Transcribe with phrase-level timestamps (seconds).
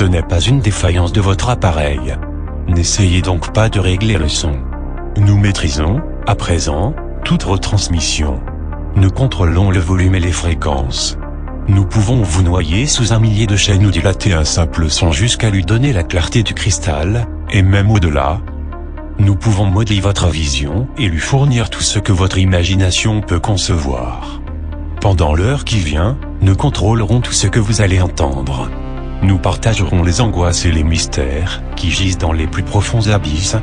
[0.00, 2.16] Ce n'est pas une défaillance de votre appareil.
[2.66, 4.52] N'essayez donc pas de régler le son.
[5.18, 8.40] Nous maîtrisons, à présent, toute retransmission.
[8.96, 11.18] Nous contrôlons le volume et les fréquences.
[11.68, 15.50] Nous pouvons vous noyer sous un millier de chaînes ou dilater un simple son jusqu'à
[15.50, 18.40] lui donner la clarté du cristal, et même au-delà.
[19.18, 24.40] Nous pouvons modeler votre vision et lui fournir tout ce que votre imagination peut concevoir.
[25.02, 28.70] Pendant l'heure qui vient, nous contrôlerons tout ce que vous allez entendre.
[29.22, 33.54] Nous partagerons les angoisses et les mystères qui gisent dans les plus profonds abysses,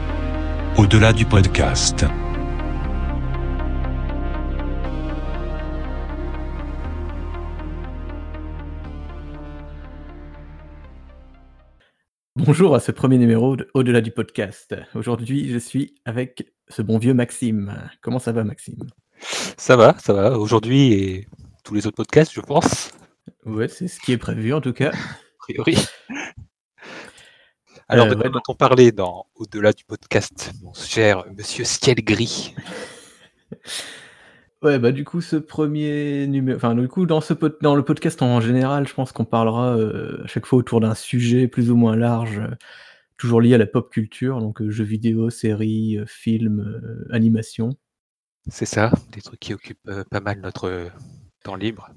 [0.78, 2.06] au-delà du podcast.
[12.36, 14.76] Bonjour à ce premier numéro de Au-delà du podcast.
[14.94, 17.74] Aujourd'hui, je suis avec ce bon vieux Maxime.
[18.02, 18.84] Comment ça va, Maxime?
[19.58, 20.38] Ça va, ça va.
[20.38, 21.28] Aujourd'hui et
[21.64, 22.92] tous les autres podcasts, je pense.
[23.44, 24.92] Ouais, c'est ce qui est prévu en tout cas.
[25.50, 25.78] A priori.
[27.90, 28.30] Alors, Euh, de quoi ouais.
[28.32, 32.54] va-t-on parler dans Au-delà du podcast, mon cher monsieur Ciel Gris
[34.64, 37.84] Ouais, bah du coup, ce premier numéro, enfin du coup, dans, ce pod- dans le
[37.86, 41.70] podcast en général, je pense qu'on parlera euh, à chaque fois autour d'un sujet plus
[41.70, 42.48] ou moins large, euh,
[43.18, 47.78] toujours lié à la pop culture, donc euh, jeux vidéo, séries, films, euh, animation.
[48.50, 50.90] C'est ça, des trucs qui occupent pas mal notre
[51.44, 51.90] temps libre.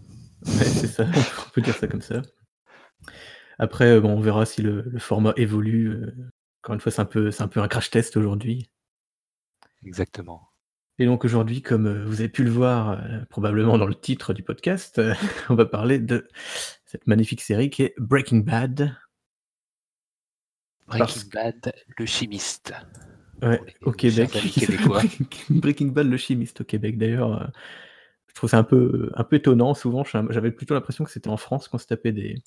[0.47, 1.07] Ouais, c'est ça,
[1.47, 2.20] on peut dire ça comme ça.
[3.62, 5.89] Après, euh, bon, on verra si le, le format évolue.
[5.91, 6.14] euh,
[6.62, 8.70] Encore une fois, c'est un peu, c'est un peu un crash test aujourd'hui.
[9.84, 10.48] Exactement.
[10.98, 14.33] Et donc aujourd'hui, comme euh, vous avez pu le voir euh, probablement dans le titre
[14.34, 15.14] du podcast, euh,
[15.50, 16.27] on va parler de
[16.86, 18.97] cette magnifique série qui est Breaking Bad.
[20.89, 22.72] Breaking Parce- Bad, le chimiste.
[23.42, 24.30] Ouais, au Québec.
[25.50, 26.98] Breaking Bad, le chimiste au Québec.
[26.98, 27.47] D'ailleurs, euh,
[28.28, 29.72] je trouve ça un peu, un peu étonnant.
[29.74, 32.42] Souvent, j'avais plutôt l'impression que c'était en France qu'on se tapait des,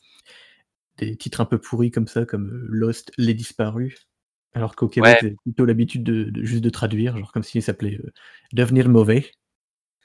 [0.98, 4.08] des titres un peu pourris comme ça, comme euh, Lost, Les Disparus.
[4.54, 5.30] Alors qu'au Québec, Ouais.
[5.30, 8.12] j'ai plutôt l'habitude de, de- juste de traduire, genre comme s'il s'appelait euh,
[8.54, 9.32] Devenir mauvais.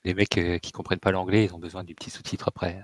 [0.05, 2.81] Les mecs euh, qui comprennent pas l'anglais, ils ont besoin du petit sous-titre après.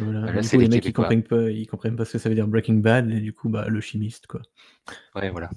[0.00, 0.32] Voilà.
[0.32, 1.04] Là, coup, les mecs, Québécois.
[1.04, 3.48] comprennent pas, ils comprennent pas ce que ça veut dire Breaking Bad, et du coup,
[3.50, 4.40] bah, le chimiste, quoi.
[5.14, 5.50] Ouais, voilà.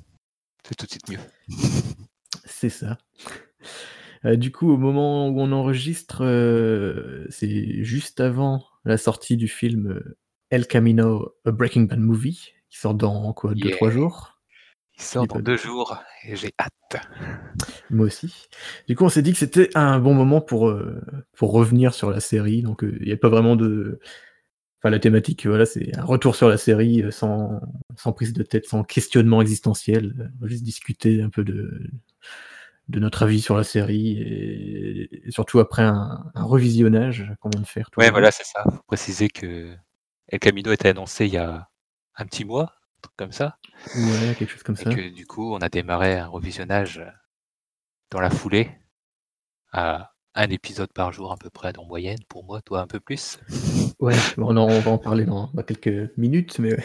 [0.67, 1.19] C'est tout de suite mieux.
[2.45, 2.97] C'est ça.
[4.25, 6.21] Euh, du coup, au moment où on enregistre,
[7.29, 10.01] c'est juste avant la sortie du film
[10.53, 13.75] El Camino, A Breaking Bad Movie, qui sort dans quoi, deux, Yeah.
[13.77, 14.39] trois jours.
[14.95, 17.01] Il sort dans deux jours et j'ai hâte.
[17.89, 18.47] Moi aussi.
[18.87, 21.01] Du coup, on s'est dit que c'était un bon moment pour, euh,
[21.35, 22.61] pour revenir sur la série.
[22.61, 23.99] Donc, euh, il n'y a pas vraiment de.
[24.79, 27.59] Enfin, la thématique, voilà, c'est un retour sur la série euh, sans,
[27.97, 30.13] sans prise de tête, sans questionnement existentiel.
[30.19, 31.89] Euh, On va juste discuter un peu de,
[32.89, 37.61] de notre avis sur la série et, et surtout après un, un revisionnage qu'on vient
[37.61, 37.89] de faire.
[37.97, 38.11] Ouais, deux.
[38.11, 38.61] voilà, c'est ça.
[38.65, 39.73] Faut préciser que
[40.33, 41.69] El Camino était annoncé il y a
[42.15, 42.63] un petit mois,
[42.97, 43.59] un truc comme ça.
[43.95, 44.89] Ouais, quelque chose comme Et ça.
[44.89, 47.09] que du coup, on a démarré un revisionnage euh,
[48.09, 48.71] dans la foulée
[49.71, 52.99] à un épisode par jour à peu près en moyenne pour moi, toi un peu
[52.99, 53.37] plus.
[53.99, 56.77] Ouais, bon, non, on va en parler dans, dans quelques minutes, mais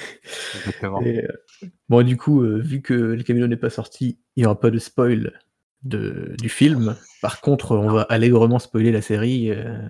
[0.54, 1.00] Exactement.
[1.00, 4.46] Et, euh, bon, du coup, euh, vu que Le Camino n'est pas sorti, il n'y
[4.46, 5.40] aura pas de spoil
[5.84, 6.96] de, du film.
[7.22, 9.50] Par contre, on va allègrement spoiler la série.
[9.50, 9.88] euh,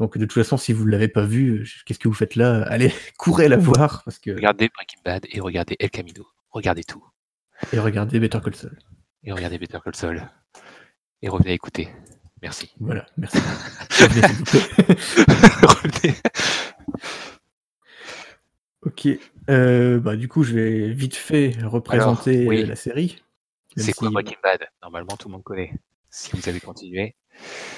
[0.00, 2.34] donc, de toute façon, si vous ne l'avez pas vue, euh, qu'est-ce que vous faites
[2.34, 2.62] là?
[2.68, 6.26] Allez, courez la voir parce que, Regardez Breaking Bad et regardez El Camino.
[6.50, 7.04] Regardez tout.
[7.72, 8.78] et regardez Better Call Saul.
[9.22, 10.22] Et regardez Better Call Saul.
[11.22, 11.88] Et revenez écouter.
[12.42, 12.72] Merci.
[12.78, 13.38] Voilà, merci.
[13.98, 16.14] Revenez,
[18.82, 19.08] ok,
[19.48, 22.66] euh, bah, du coup, je vais vite fait représenter oui.
[22.66, 23.22] la série.
[23.76, 24.60] C'est quoi Breaking Bad?
[24.82, 25.72] Normalement, tout le monde connaît.
[26.10, 27.16] Si vous avez continué.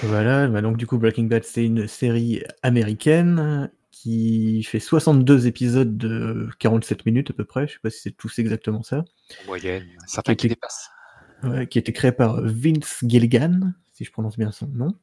[0.02, 5.96] Voilà, bah donc du coup Breaking Bad c'est une série américaine qui fait 62 épisodes
[5.96, 9.04] de 47 minutes à peu près, je sais pas si c'est tous exactement ça,
[9.42, 10.90] En moyenne, certains qui Qui- dépassent.
[11.44, 14.94] ouais, qui a été créée par Vince Gilligan, si je prononce bien son nom,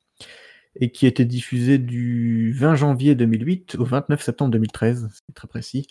[0.79, 5.47] et qui a été diffusée du 20 janvier 2008 au 29 septembre 2013, c'est très
[5.47, 5.87] précis.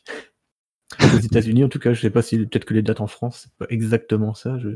[1.00, 3.42] Aux États-Unis en tout cas, je sais pas si peut-être que les dates en France
[3.44, 4.69] c'est pas exactement ça, Je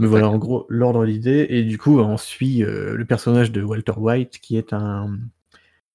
[0.00, 1.46] Mais voilà, en gros, l'ordre d'idée.
[1.50, 5.18] Et du coup, on suit euh, le personnage de Walter White, qui est un,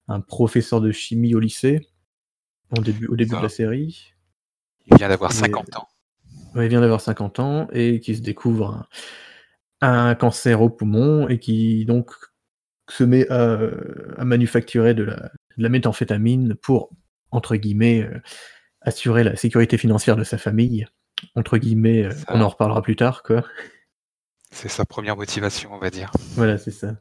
[0.07, 1.88] un professeur de chimie au lycée,
[2.78, 3.38] au début, au début Ça.
[3.38, 4.13] de la série.
[4.88, 5.88] Il vient d'avoir Mais- 50 ans.
[6.56, 8.86] Ouais, il vient d'avoir 50 ans et qui se découvre
[9.81, 12.12] un, un cancer au poumon et qui donc
[12.89, 13.60] se met à,
[14.18, 15.16] à manufacturer de la,
[15.57, 16.89] de la méthamphétamine pour,
[17.31, 18.19] entre guillemets, euh,
[18.81, 20.86] assurer la sécurité financière de sa famille.
[21.36, 23.44] Entre guillemets, euh, on en reparlera plus tard, quoi.
[24.53, 26.11] C'est sa première motivation, on va dire.
[26.35, 26.95] Voilà, c'est ça.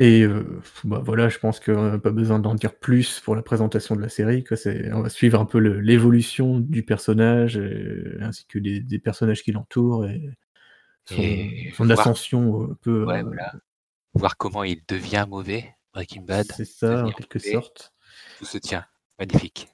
[0.00, 3.42] Et euh, bah, voilà, je pense qu'on a pas besoin d'en dire plus pour la
[3.42, 4.56] présentation de la série, quoi.
[4.92, 9.50] On va suivre un peu l'évolution du personnage, et ainsi que des des personnages qui
[9.50, 10.22] l'entourent et
[11.06, 13.54] son Et son voir ascension, un peu, ouais, heu voilà,
[14.14, 17.92] voir comment il devient mauvais, Breaking Bad, C'est ça, en quelque mauvais, sorte.
[18.38, 18.84] tout se tient.
[19.18, 19.68] Magnifique.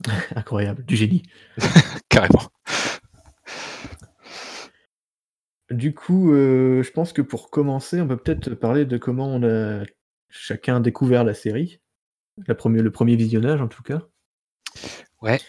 [0.34, 1.22] Incroyable, du génie.
[2.08, 2.50] Carrément.
[5.70, 9.42] Du coup, heu, je pense que pour commencer, on peut peut-être parler de comment on
[9.42, 9.84] a
[10.30, 11.80] chacun découvert la série.
[12.46, 14.02] La le 1er visionnage, en tout cas.
[15.20, 15.40] Ouais.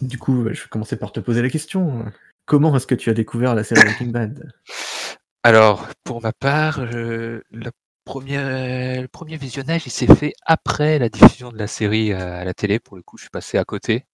[0.00, 2.04] Du coup, je vais commencer par te poser la question,
[2.46, 4.52] comment est-ce que tu as découvert la série Breaking Bad?
[5.42, 7.70] Alors, pour ma part, heu, la
[8.04, 12.54] 1re le 1er visionnage, il s'est fait après la diffusion de la série, à la
[12.54, 12.78] télé.
[12.78, 14.06] Pour le coup, je suis passé à côté,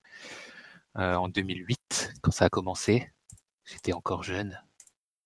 [0.96, 3.10] heu, en 2008, quand ça a commencé.
[3.64, 4.58] J'étais encore jeune.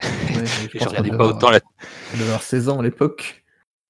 [0.02, 0.44] Ouais,
[0.74, 1.60] je regardais pas autant la
[2.12, 3.44] on devait avoir 16 ans à l'époque.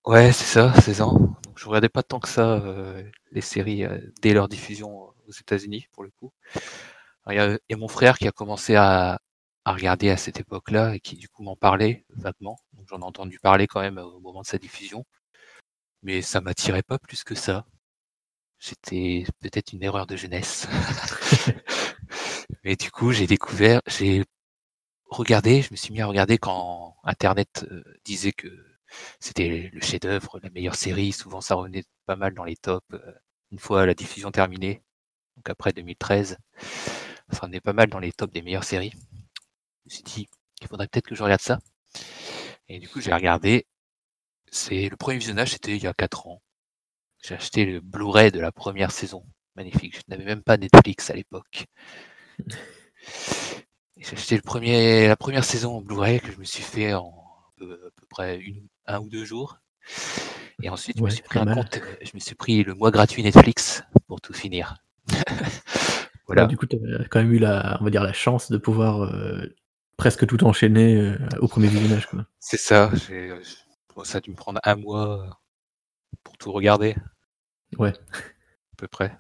[0.07, 1.15] Ouais, c'est ça, 16 ans.
[1.15, 5.33] Donc je regardais pas tant que ça, heu, les séries, heu, dès leur diffusion aux
[5.33, 6.33] États-Unis, pour le coup.
[7.31, 9.21] Il y y a mon frère qui a commencé à
[9.65, 12.59] à regarder à cette époque-là et qui, du coup, m'en parlait vaguement.
[12.75, 15.05] Donc j'en ai entendu parler quand même au moment de sa diffusion.
[16.03, 17.65] Mais ça m'attirait pas plus que ça.
[18.59, 20.69] C'était peut-être une erreur de jeunesse.
[22.65, 24.25] Et du coup, j'ai découvert j'ai
[25.13, 28.49] regardé, je me suis mis à regarder quand internet, heu, disait que
[29.21, 31.13] c'était le chef-d'œuvre, la meilleure série.
[31.13, 33.03] Souvent, ça revenait pas mal dans les tops, heu,
[33.53, 34.83] une fois la diffusion terminée,
[35.37, 36.39] donc après 2013.
[37.33, 38.93] Ça revenait pas mal dans les tops des meilleures séries.
[39.87, 40.29] Je me suis dit:
[40.63, 41.61] «Il faudrait peut-être que je regarde ça»
[42.69, 43.67] et du coup, j'ai regardé.
[44.53, 46.43] C'est le 1er visionnage, c'était il y a 4 ans.
[47.25, 49.25] J'ai acheté le Blu-ray de la 1re saison.
[49.57, 51.67] Magnifique, je n'avais même pas Netflix à l'époque.
[54.11, 57.53] Acheté le 1er la 1re saison en Blu-ray que je me suis fait en à
[57.57, 59.59] peu à peu près 1 ou 1 ou 2 jours.
[60.63, 61.55] Et ensuite, je me Ouais, suis pris pas un mal.
[61.55, 64.77] compte, heu, je me suis pris le mois gratuit Netflix pour tout finir.
[66.27, 66.47] Voilà.
[66.47, 69.05] du coup, tu as quand même eu la on va dire la chance de pouvoir,
[69.05, 69.55] heu,
[69.97, 72.09] presque tout enchaîner, heu, au 1er visionnage.
[72.41, 72.91] C'est ça,
[73.97, 75.41] bon, ça a dû me prendre 1 mois,
[76.25, 76.97] pour tout regarder.
[77.79, 77.93] Ouais.
[78.75, 79.19] À peu près.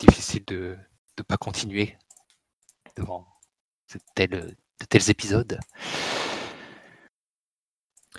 [0.00, 0.76] Difficile de
[1.18, 1.96] de pas continuer
[2.96, 3.26] devant
[3.98, 4.48] de tels, heu,
[4.80, 5.58] de tels épisodes.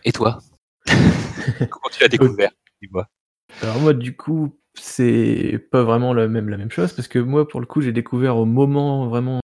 [0.05, 0.39] Et toi?
[1.69, 2.51] Comment tu l'as découvert?
[2.81, 3.07] Dis-moi.
[3.61, 7.47] Alors moi, du coup, c'est pas vraiment la même la même chose parce que moi,
[7.47, 9.41] pour le coup, j'ai découvert au moment vraiment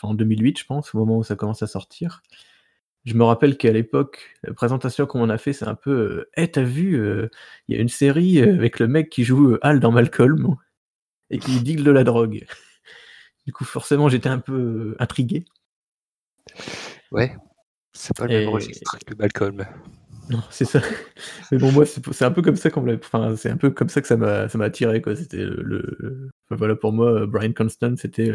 [0.00, 2.22] enfin en 2008, je pense, au moment où ça commence à sortir.
[3.06, 6.30] Je me rappelle qu'à l'époque, la présentation qu'on m'en a fait, c'est un peu, heu:
[6.36, 7.30] «Eh, tu as vu, heu,
[7.68, 10.56] il y a une série, heu, avec le mec qui joue, Hal dans Malcolm
[11.30, 12.46] et qui deal de la drogue».
[13.46, 15.44] Du coup, forcément, j'étais un peu, heu, intrigué.
[17.12, 17.36] Ouais,
[17.92, 19.66] c'est pas le même Et registre que Malcolm.
[20.30, 20.80] Non, c'est ça.
[21.52, 24.00] Mais bon, moi, c'est un peu comme ça qu'on enfin, c'est un peu comme ça
[24.00, 25.14] que ça m'a ça m'a attiré, quoi.
[25.14, 28.32] C'était, le enfin voilà, pour moi, heu, Bryan Cranston, c'était,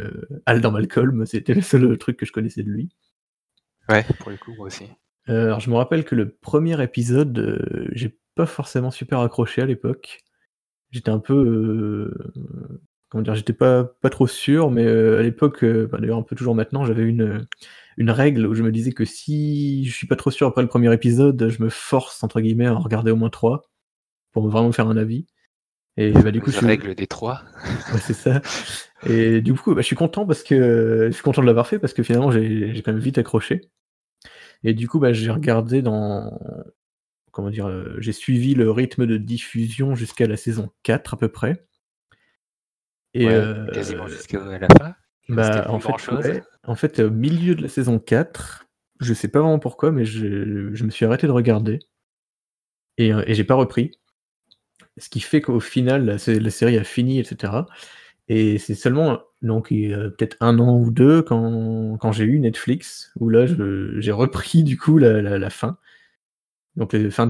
[0.61, 2.89] dans Malcolm, c'était le seul, truc que je connaissais de lui.
[3.89, 4.85] Ouais, pour le coup, moi aussi.
[5.29, 9.61] Heu, alors je me rappelle que le 1er épisode, heu, j'ai pas forcément super accroché
[9.63, 10.19] à l'époque.
[10.91, 12.13] J'étais un peu,
[13.09, 13.35] comment dire?
[13.35, 16.55] J'étais pas pas trop sûr, mais, heu, à l'époque, heu, bah, d'ailleurs un peu toujours
[16.55, 17.47] maintenant, j'avais une, heu,
[17.97, 20.67] une règle où je me disais que si je suis pas trop sûr après le
[20.69, 23.63] 1er épisode, je me «force» entre guillemets à en regarder au moins 3
[24.33, 25.27] pour vraiment me faire un avis.
[25.97, 27.43] Et bah, du coup, je suis règle des 3.
[27.93, 28.41] ouais, c'est ça.
[29.07, 31.79] Et du coup, bah, je suis content parce que je suis content de l'avoir fait
[31.79, 33.61] parce que finalement j'ai quand même vite accroché.
[34.63, 36.39] Et du coup, bah, j'ai regardé dans
[37.31, 37.67] comment dire?
[37.69, 41.65] Heu, j'ai suivi le rythme de diffusion jusqu'à la saison 4 à peu près.
[43.13, 43.41] Et Ouais,
[43.73, 44.95] quasiment heu, jusqu'à la fin?
[45.27, 46.25] Il restait bah, plus en fait, chose?
[46.25, 48.65] ouais, en fait, au milieu de la saison 4,
[48.99, 51.79] je sais pas vraiment pourquoi, mais je je me suis arrêté de regarder.
[52.97, 53.91] Et heu, et j'ai pas repris.
[54.97, 57.67] Ce qui fait qu'au final, la sé la série a fini et cetera.
[58.29, 63.29] Et c'est seulement donc peut-être 1 an ou 2 quand quand j'ai eu Netflix, où
[63.29, 63.45] là
[63.99, 65.77] j'ai repris du coup la la la fin.
[66.79, 67.27] Donc enfin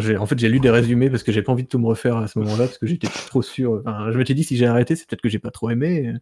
[0.00, 1.86] j'ai en fait, j'ai lu des résumés parce que j'ai pas envie de tout me
[1.86, 4.96] refaire à ce moment-là, parce que j'étais trop sûr, je m'étais dit: «Si j'ai arrêté,
[4.96, 6.14] c'est peut-être que j'ai pas trop aimé»,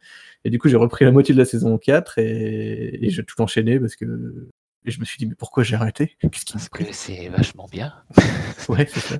[0.44, 3.40] et du coup, j'ai repris la moitié de la saison 4 et et j'ai tout
[3.40, 4.48] enchaîné parce que
[4.84, 6.16] et je me suis dit: «Mais pourquoi j'ai arrêté?
[6.20, 7.94] Qu'est-ce qui m'a Parce pris?» que c'est vachement bien.
[8.68, 9.18] Ouais, c'est ça.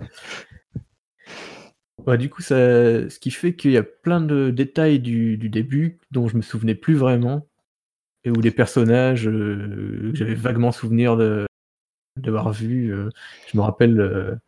[2.16, 2.56] Du coup, ça
[3.08, 6.42] ce qui fait qu'il y a plein de détails du du début dont je me
[6.42, 7.46] souvenais plus vraiment
[8.24, 11.46] et où les personnages, heu, j'avais vaguement souvenir de
[12.16, 13.10] d'avoir vu, heu,
[13.52, 14.38] je me rappelle, heu,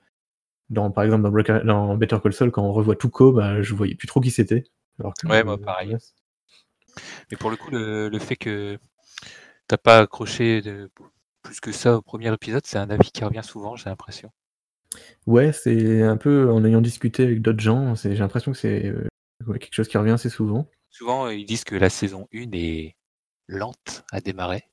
[0.70, 1.24] dans par exemple
[1.66, 4.64] dans Better Call Saul, quand on revoit Tuco, bah, je voyais plus trop qui c'était.
[5.00, 5.96] Alors que, Ouais, moi heu, pareil.
[7.30, 8.78] Mais pour le coup, le le fait que
[9.68, 10.90] tu as pas accroché de
[11.42, 14.32] plus que ça au 1er épisode, c'est un avis qui revient souvent, j'ai l'impression.
[15.26, 18.92] Ouais, c'est un peu en ayant discuté avec d'autres gens, j'ai l'impression que c'est,
[19.46, 20.68] ouais, quelque chose qui revient assez souvent.
[20.90, 22.96] Souvent, ils disent que la saison 1 est
[23.48, 24.64] lente à démarrer.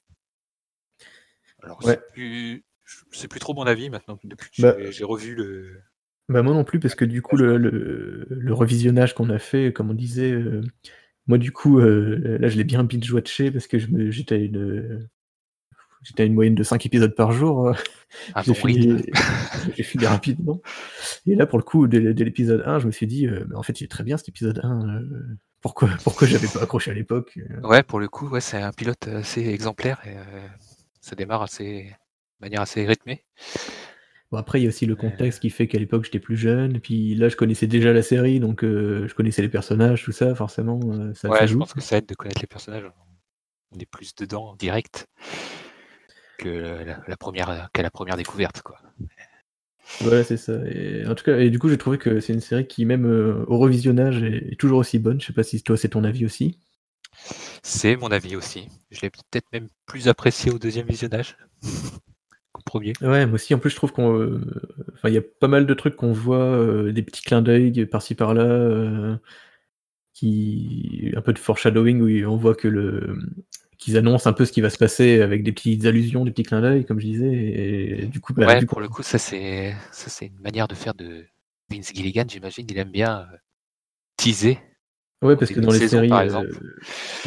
[1.63, 2.00] Alors Ouais.
[2.00, 2.63] c'est plus
[3.12, 5.81] c'est plus trop mon avis maintenant depuis que Bah j'ai revu le
[6.29, 9.74] Bah, moi non plus parce que du coup le le le revisionnage qu'on a fait,
[9.74, 10.62] comme on disait, heu,
[11.27, 13.77] moi du coup, heu, là je l'ai bien binge watché parce que
[14.12, 15.10] j'étais à une,
[16.03, 17.74] j'étais à une moyenne de 5 épisodes par jour, heu,
[18.34, 19.05] Un j'ai bon fini
[19.77, 20.62] j'ai fini rapidement.
[21.27, 23.63] Et là pour le coup dès dès l'épisode 1 je me suis dit, «Mais en
[23.63, 26.93] fait il est très bien cet épisode 1, heu, pourquoi pourquoi j'avais pas accroché à
[26.96, 30.15] l'époque?» Ouais, pour le coup, ouais, c'est un pilote assez exemplaire et
[31.01, 31.96] ça démarre assez
[32.41, 33.24] manière assez rythmée.
[34.31, 36.38] Bon après il y a aussi le Mais contexte qui fait qu'à l'époque j'étais plus
[36.38, 40.12] jeune puis là je connaissais déjà la série donc heu, je connaissais les personnages tout
[40.12, 41.58] ça forcément, heu, ça ça Ouais, je joue.
[41.58, 42.89] pense que ça aide de connaître les personnages.
[43.72, 45.08] On est plus dedans direct
[46.39, 46.50] que
[46.86, 48.79] la la 1re qu'à la 1re découverte, quoi.
[50.01, 52.39] Ouais, c'est ça et en tout cas et du coup j'ai trouvé que c'est une
[52.39, 55.19] série qui même, heu, au revisionnage est est toujours aussi bonne.
[55.19, 56.60] Je sais pas si toi c'est ton avis aussi?
[57.63, 58.67] C'est mon avis aussi.
[58.91, 61.38] Je l'ai peut-être même plus apprécié au 2e visionnage
[62.51, 62.94] qu'au 1er.
[63.01, 64.41] Ouais, moi aussi en plus je trouve qu'on,
[64.94, 67.86] enfin il y a pas mal de trucs qu'on voit, heu, des petits clins d'œil
[67.86, 69.18] par-ci par-là, heu,
[70.13, 73.18] qui un peu de foreshadowing où on voit que le
[73.77, 76.44] qu'ils annoncent un peu ce qui va se passer avec des petites allusions, des petits
[76.44, 79.74] clins d'œil comme je disais et du coup, bah, Ouais, pour le coup, ça c'est
[79.91, 81.25] ça c'est une manière de faire de
[81.72, 82.65] Vince Gilligan, j'imagine.
[82.70, 83.38] Il aime bien, heu,
[84.18, 84.58] teaser
[85.22, 86.25] Ouais, parce que dans les séries, par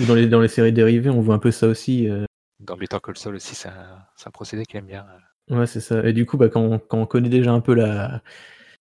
[0.06, 2.08] dans les dans les séries dérivées, on voit un peu ça aussi,
[2.62, 5.04] Dans Better Call Saul aussi, c'est un c'est un procédé qu'il aime bien,
[5.50, 7.60] heu Ouais, c'est ça et du coup, bah, quand on quand on connaît déjà un
[7.60, 8.22] peu la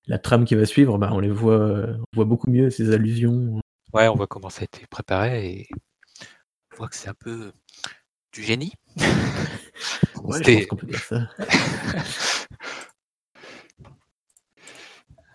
[0.07, 2.91] la trame qui va suivre, bah, on les voit, heu, on voit beaucoup mieux ces
[2.93, 3.59] allusions.
[3.93, 5.67] Ouais, on voit comment ça a été préparé et
[6.73, 7.51] on voit que c'est un peu
[8.31, 8.73] du génie.
[10.23, 11.27] Ouais, je pense C'était qu'on peut dire ça.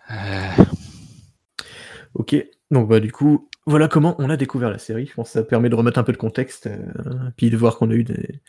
[0.09, 0.65] Heu
[2.13, 2.35] OK,
[2.71, 5.05] donc bah, du coup, voilà comment on a découvert la série.
[5.07, 6.79] Je pense que ça permet de remettre un peu de contexte, heu,
[7.37, 8.41] puis de voir qu'on a eu des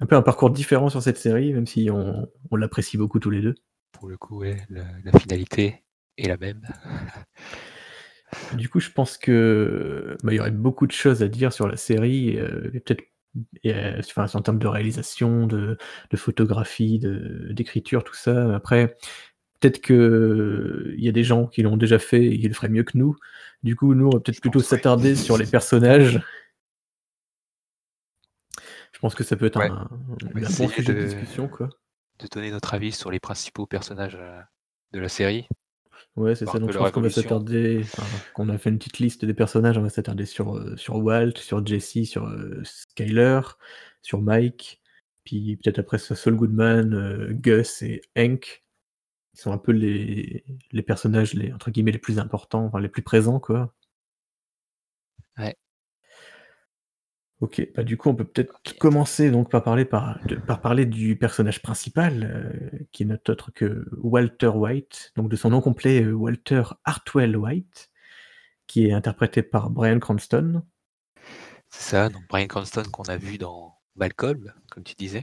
[0.00, 3.30] un peu un parcours différent sur cette série, même si on on l'apprécie beaucoup tous
[3.30, 3.54] les 2.
[3.92, 5.84] Pour le coup, ouais, la finalité
[6.18, 6.62] est la même.
[8.56, 11.66] Du coup, je pense que, bah, il y aurait beaucoup de choses à dire sur
[11.66, 13.02] la série, et peut-être
[13.98, 15.78] enfin, en termes de réalisation, de
[16.10, 18.54] de photographie, de d'écriture, tout ça.
[18.54, 18.96] Après,
[19.60, 22.84] peut-être qu'il y a des gens qui l'ont déjà fait et qui le feraient mieux
[22.84, 23.16] que nous.
[23.62, 26.20] Du coup, nous, on va peut-être plutôt s'attarder sur les personnages.
[28.92, 29.88] Je pense que ça peut être Ouais, un
[30.30, 31.68] bon sujet de de discussion, quoi.
[32.18, 34.42] de donner notre avis sur les principaux personnages, heu,
[34.92, 35.46] de la série.
[36.16, 38.02] Ouais, c'est ça, donc je pense qu'on va s'attarder enfin,
[38.34, 41.36] qu'on a fait une petite liste des personnages, on va s'attarder sur, heu, sur Walt,
[41.36, 42.28] sur Jesse, sur,
[42.64, 43.40] Skyler,
[44.02, 44.80] sur Mike,
[45.24, 48.64] puis peut-être après sur Saul Goodman, Gus et Hank.
[49.34, 52.88] Qui sont un peu les les personnages les entre guillemets «les plus importants», enfin les
[52.88, 53.72] plus présents, quoi.
[55.38, 55.56] Ouais.
[57.40, 60.84] OK, bah, du coup, on peut peut-être commencer donc par parler par de par parler
[60.84, 66.02] du personnage principal, heu, qui n'est autre que Walter White, donc de son nom complet,
[66.02, 67.90] heu, Walter Hartwell White,
[68.66, 70.62] qui est interprété par Bryan Cranston.
[71.70, 75.22] C'est ça, donc Bryan Cranston qu'on a vu dans Malcolm, comme tu disais.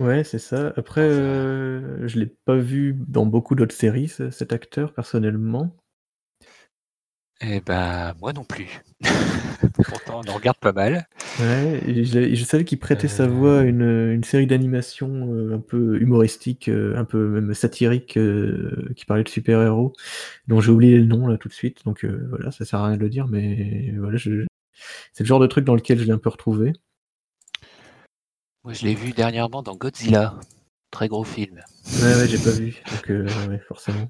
[0.00, 0.72] Ouais, c'est ça.
[0.76, 5.74] Après, heu, je l'ai pas vu dans beaucoup d'autres séries ce cet acteur personnellement.
[7.40, 8.80] Et bah, moi non plus.
[9.74, 11.08] Pourtant, on en regarde pas mal.
[11.40, 15.52] Ouais et je je savais qu'il prêtait sa voix à Heu une, série d'animation, heu,
[15.52, 18.18] un peu humoristique, heu, un peu même satirique,
[18.96, 19.92] qui parlait de super héros,
[20.48, 22.96] dont j'ai oublié le nom là tout de suite, donc voilà, ça sert à rien
[22.96, 24.46] de le dire, mais voilà, je
[25.12, 26.72] c'est le genre de truc dans lequel je l'ai un peu retrouvé.
[28.64, 30.38] Moi, je l'ai vu dernièrement dans Godzilla,
[30.90, 31.62] très gros film.
[32.02, 34.08] Ouais, ouais, j'ai pas vu, donc ouais, forcément.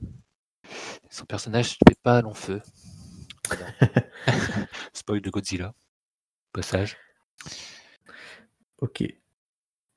[1.10, 2.60] Son personnage fait pas long feu.
[3.48, 3.66] Voilà.
[4.92, 5.74] Spoil de Godzilla,
[6.52, 6.96] passage.
[8.78, 9.04] OK.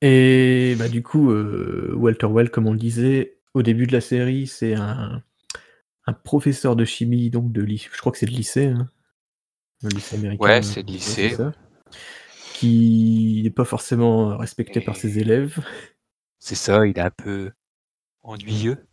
[0.00, 4.00] Et bah, du coup, heu, Walter White, comme on le disait, au début de la
[4.00, 5.22] série, c'est un
[6.06, 8.90] un professeur de chimie, donc de je crois que c'est de lycée, hein?
[9.84, 11.50] Un lycée américain, Ouais, c'est le c'est lycée, ouais.
[12.62, 15.58] Qui est pas forcément respecté par ses élèves.
[16.38, 17.50] c'est ça, il est un peu
[18.22, 18.86] ennuyeux,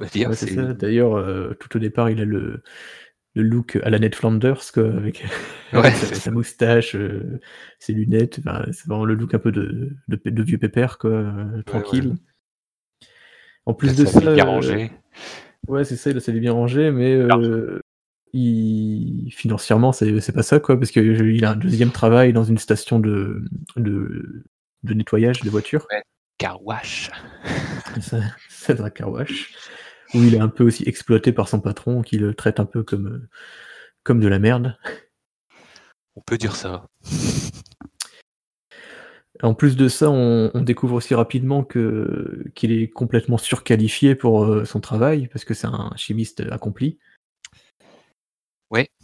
[0.00, 0.74] Ouais, c'est c'est ça.
[0.74, 2.62] D'ailleurs, heu, tout au départ, il a le
[3.34, 5.24] le look à la Ned Flanders, quoi, avec
[5.72, 7.40] Ouais, avec sa moustache, heu,
[7.78, 8.40] ses lunettes,
[8.72, 11.62] c'est vraiment le look un peu de de vieux pépère, quoi, ouais.
[11.64, 12.14] tranquille.
[13.66, 14.44] En plus de ça, bien
[15.68, 17.16] ouais, c'est ça, il a bien rangée, mais
[18.32, 22.58] il financièrement, c'est c'est pas ça, quoi, parce qu'il a un 2e travail dans une
[22.58, 23.44] station de
[23.76, 24.44] de
[24.82, 25.86] de nettoyage de voitures.
[25.92, 26.02] Ouais.
[26.38, 27.10] Car Wash.
[28.48, 29.52] Cedra Car Wash.
[30.14, 32.82] Où il est un peu aussi exploité par son patron qui le traite un peu
[32.82, 33.28] comme,
[34.02, 34.76] comme de la merde.
[36.16, 36.86] On peut dire ça.
[39.42, 44.64] En plus de ça, on, découvre aussi rapidement que qu'il est complètement surqualifié pour euh,
[44.64, 46.98] son travail, parce que c'est un chimiste accompli.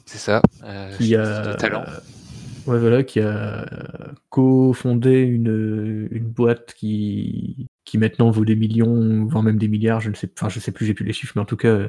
[0.07, 0.41] C'est ça.
[0.63, 1.85] Euh, qui a, talent.
[2.67, 3.67] ouais, voilà, qui a
[4.31, 10.01] cofondé une, une boîte qui, qui maintenant vaut des millions, voire même des milliards.
[10.01, 11.89] Je ne sais, enfin, je sais plus, j'ai plus les chiffres, mais en tout cas,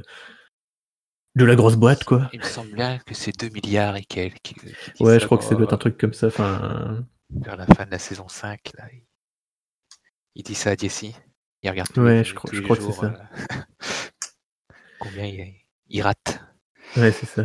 [1.38, 2.30] de la grosse boîte, quoi.
[2.34, 4.56] Il me semble bien que c'est 2 milliards et quelques.
[5.00, 6.28] ouais, je crois que ça doit être un truc comme ça.
[6.28, 8.86] Enfin, vers la fin de la saison 5, là,
[10.36, 11.06] il, dit ça à Jesse.
[11.62, 13.06] Il regarde tous ouais, les, je, crois, je crois que c'est ça.
[13.06, 13.56] Euh,
[15.00, 15.54] combien
[15.88, 16.40] il, rate.
[16.96, 17.44] Ouais, c'est ça.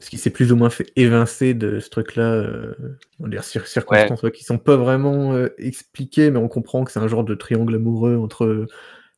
[0.00, 2.74] Parce qu'il s'est plus ou moins fait évincer de ce truc-là, euh,
[3.18, 7.00] on va dire circonstances qui sont pas vraiment euh, expliquées, mais on comprend que c'est
[7.00, 8.66] un genre de triangle amoureux entre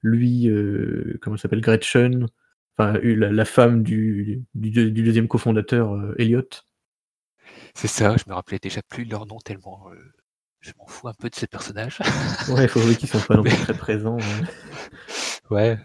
[0.02, 2.26] lui, euh, comment s'appelle, Gretchen,
[2.76, 6.48] enfin la, femme du, du, deuxième cofondateur, Elliot,
[7.74, 9.96] c'est ça, je me rappelais déjà plus leur nom tellement euh,
[10.60, 11.98] je m'en fous un peu de ces personnages.
[12.48, 14.18] ouais, il faut voir qu'ils sont pas non plus très présents.
[15.50, 15.76] Ouais.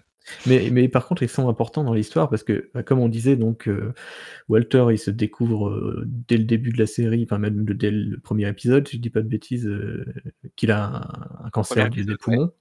[0.46, 3.36] Mais, mais par contre, ils sont importants dans l'histoire parce que, bah, comme on disait,
[3.36, 3.94] donc euh,
[4.50, 8.20] Walter, il se découvre euh, dès le début de la série, enfin même dès le
[8.20, 9.70] premier épisode, si je dis pas de bêtises,
[10.56, 11.08] qu'il a
[11.44, 12.52] un, cancer des, poumons.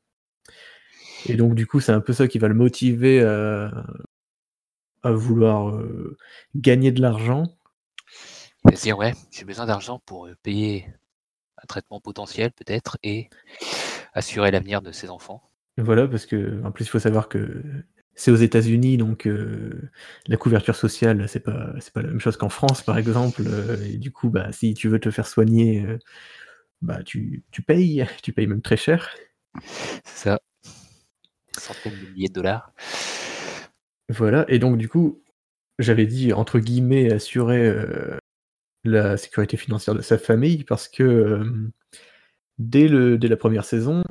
[1.29, 3.87] Et donc, du coup, c'est un peu ça qui va le motiver à,
[5.03, 5.83] à vouloir
[6.55, 7.57] gagner de l'argent
[8.75, 10.87] dire ouais, j'ai besoin d'argent pour payer
[11.63, 13.31] un traitement potentiel peut-être et
[14.13, 15.46] assurer l'avenir de ses enfants.
[15.79, 17.63] Voilà, parce que en plus il faut savoir que
[18.15, 19.29] c'est aux États-Unis, donc
[20.27, 23.43] la couverture sociale, c'est pas c'est pas la même chose qu'en France, par exemple.
[23.85, 25.87] et du coup, bah si tu veux te faire soigner,
[26.81, 29.15] bah tu, tu payes, tu payes même très cher.
[30.05, 30.41] C'est ça.
[31.59, 32.73] Centaines de milliers de dollars.
[34.09, 35.23] Voilà, et donc du coup,
[35.79, 37.75] j'avais dit entre guillemets assurer
[38.85, 41.71] la sécurité financière de sa famille parce que
[42.59, 44.03] dès, le, dès la première saison,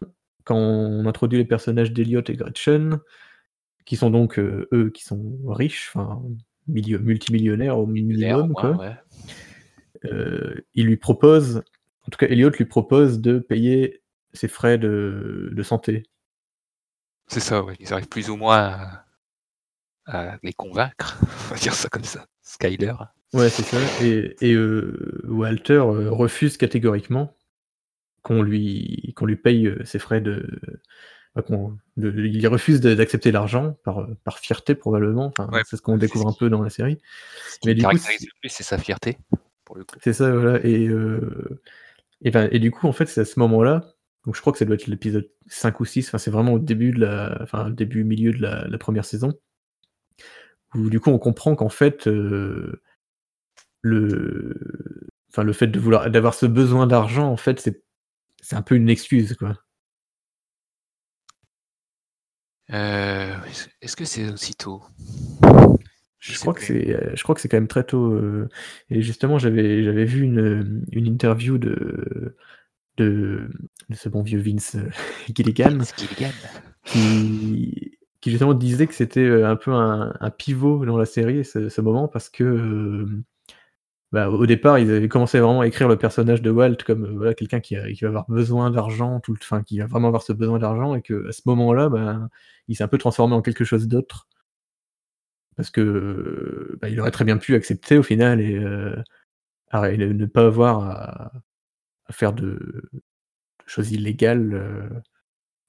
[0.45, 2.99] quand on introduit les personnages d'Eliot et Gretchen,
[3.85, 6.21] qui sont donc eux qui sont riches, enfin
[6.67, 8.97] multimillionnaires au minimum, quoi,
[10.73, 11.63] il lui propose,
[12.07, 14.01] en tout cas Elliot lui propose de payer
[14.33, 16.03] ses frais de, de santé.
[17.27, 17.75] C'est ça, ouais.
[17.79, 19.05] Ils arrivent plus ou moins à,
[20.05, 22.25] à les convaincre, on va dire ça comme ça.
[22.41, 22.93] Skyler.
[23.33, 23.77] Ouais, c'est ça.
[24.01, 27.34] Et, euh, Walter euh, refuse catégoriquement
[28.25, 30.59] qu'on lui, qu'on lui paye euh, ses frais de.
[31.95, 35.31] il refuse d'accepter l'argent par, par fierté probablement.
[35.65, 36.97] c'est ce qu'on découvre un peu dans la série.
[37.65, 37.97] Mais du coup,
[38.47, 39.19] c'est sa fierté
[39.63, 40.59] pour le C'est ça, voilà.
[40.65, 40.89] Et,
[42.23, 43.93] et, ben, et, du coup, en fait, c'est à ce moment-là.
[44.25, 46.07] Donc, je crois que ça doit être l'épisode 5 ou 6.
[46.07, 49.33] Enfin, c'est vraiment au début de la, enfin, début milieu de la, la, première saison.
[50.73, 52.81] Où du coup, on comprend qu'en fait, le,
[55.29, 57.84] enfin, le fait de vouloir, d'avoir ce besoin d'argent, en fait, c'est,
[58.45, 59.55] c'est un peu une excuse, quoi.
[62.71, 63.35] Euh,
[63.81, 64.83] est-ce que c'est aussitôt
[66.19, 68.11] je, crois que c'est, euh, je crois que c'est quand même très tôt.
[68.11, 68.47] Euh,
[68.89, 72.35] et justement, j'avais, j'avais vu une, une interview de,
[72.97, 73.49] de,
[73.89, 74.77] de, ce bon vieux Vince
[75.35, 75.79] Gilligan,
[76.83, 81.69] qui, qui justement disait que c'était un peu un, un pivot dans la série, ce,
[81.69, 83.07] ce moment, parce que
[84.11, 87.11] bah, au départ, ils avaient commencé vraiment à écrire le personnage de Walt comme euh,
[87.15, 90.59] voilà, quelqu'un qui, va avoir besoin d'argent, tout enfin, qui va vraiment avoir ce besoin
[90.59, 92.29] d'argent, et qu'à ce moment-là, bah,
[92.67, 94.27] il s'est un peu transformé en quelque chose d'autre.
[95.55, 98.95] Parce que bah, il aurait très bien pu accepter au final et euh,
[99.73, 101.31] ne pas avoir à,
[102.11, 102.89] faire de,
[103.65, 104.89] choses illégales euh,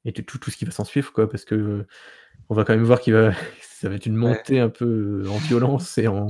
[0.05, 1.87] et tout, tout ce qui va s'en suivre, quoi, parce que
[2.49, 5.39] on va quand même voir qu'il va ça va être une montée un peu en
[5.39, 6.29] violence et en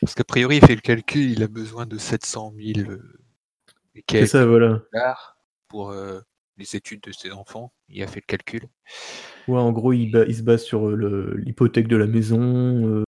[0.00, 4.44] parce qu'a priori, il fait le calcul, il a besoin de 700 000 euh, ça,
[4.44, 4.82] voilà.
[4.92, 6.20] dollars pour euh,
[6.58, 7.72] les études de ses enfants.
[7.88, 8.68] Il a fait le calcul.
[9.48, 13.04] Ouais, en gros, il, il se base sur euh, l'hypothèque de la maison,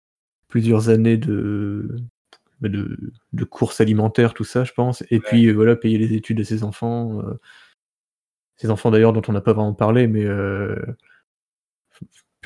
[0.47, 1.95] plusieurs années de,
[2.61, 2.97] bah, de,
[3.33, 5.03] de, courses alimentaires, tout ça, je pense.
[5.09, 7.21] Et puis, voilà, payer les études de ses enfants.
[8.57, 10.25] ses enfants, d'ailleurs, dont on n'a pas vraiment parlé, mais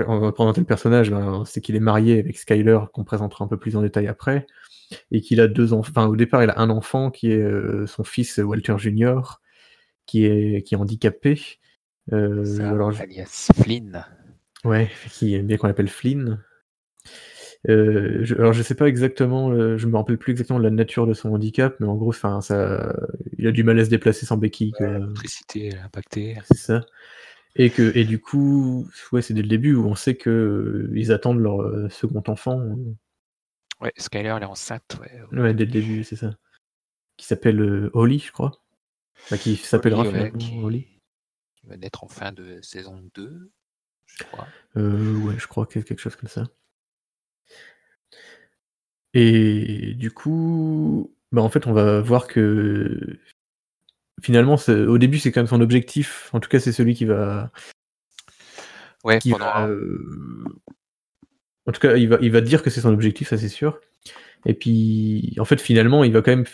[0.07, 3.47] on va présenter le personnage, ben, c'est qu'il est marié avec Skyler, qu'on présentera un
[3.47, 4.47] peu plus en détail après,
[5.11, 5.91] et qu'il a deux enfants.
[5.91, 9.21] Enfin, au départ, il a un enfant qui est euh, son fils Walter Jr.,
[10.05, 11.39] qui est, qui est handicapé.
[12.11, 12.43] Euh,
[12.99, 14.05] alias Flynn.
[14.65, 16.43] Ouais, qui aime bien qu'on l'appelle Flynn.
[17.67, 20.69] Euh, je, alors je sais pas exactement, euh, je me rappelle plus exactement de la
[20.69, 22.39] nature de son handicap, mais en gros, ça,
[23.37, 24.71] il a du mal à se déplacer sans béquille.
[24.71, 24.87] quoi.
[24.87, 26.37] L'électricité a impacté.
[26.45, 26.85] C'est ça.
[27.55, 30.91] Et que, et du coup, ouais, c'est dès le début où on sait que euh,
[30.95, 32.75] ils attendent leur euh, second enfant.
[33.81, 34.97] Ouais, Skyler, elle est enceinte.
[35.01, 36.37] Ouais, Ouais, dès le début, c'est ça.
[37.17, 38.61] Qui s'appelle euh, Holly, je crois.
[39.23, 40.87] Enfin, qui s'appellera Holly, ouais, qui- Holly.
[41.55, 43.51] qui va naître en fin de saison 2,
[44.05, 44.47] je crois.
[44.77, 46.47] Euh, ouais, je crois que quelque chose comme ça.
[49.13, 53.17] Et du coup, bah en fait, on va voir que
[54.21, 56.29] finalement, au début, c'est quand même son objectif.
[56.33, 57.51] En tout cas, c'est celui qui va,
[59.03, 60.43] Ouais, qui pendant va, euh,
[61.67, 63.79] en tout cas, il va, il va dire que c'est son objectif, ça c'est sûr.
[64.45, 66.45] Et puis, en fait, finalement, il va quand même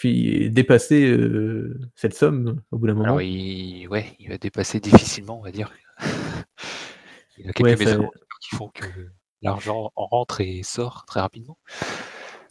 [0.49, 3.05] dépasser euh, cette somme au bout d'un moment.
[3.05, 5.71] Alors, il, ouais, il va dépasser difficilement, on va dire.
[7.37, 7.97] Il a quelques Ouais, ça-
[8.39, 8.85] qui font que
[9.41, 11.57] l'argent en rentre et sort très rapidement.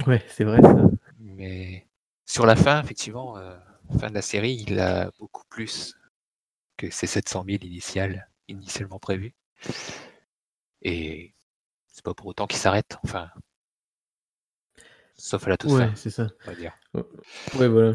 [0.06, 0.60] Ouais, c'est vrai.
[0.60, 0.76] Ça.
[1.20, 1.86] Mais
[2.26, 3.56] sur la fin, effectivement, euh,
[3.98, 5.94] fin de la série, il a beaucoup plus
[6.76, 9.34] que ces 700 000 initiales, initialement prévues.
[10.82, 11.34] Et
[11.86, 13.30] c'est pas pour autant qu'il s'arrête, enfin.
[15.16, 16.28] Sauf à la toute Ouais, fin, c'est ça.
[16.46, 16.72] on va dire.
[17.58, 17.94] Ouais, voilà.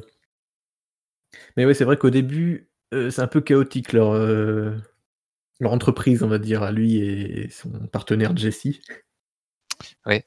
[1.57, 4.75] Mais ouais, c'est vrai qu'au début, euh, c'est un peu chaotique leur, euh,
[5.59, 8.79] leur entreprise, on va dire, à lui et son partenaire Jesse.
[10.05, 10.25] Ouais.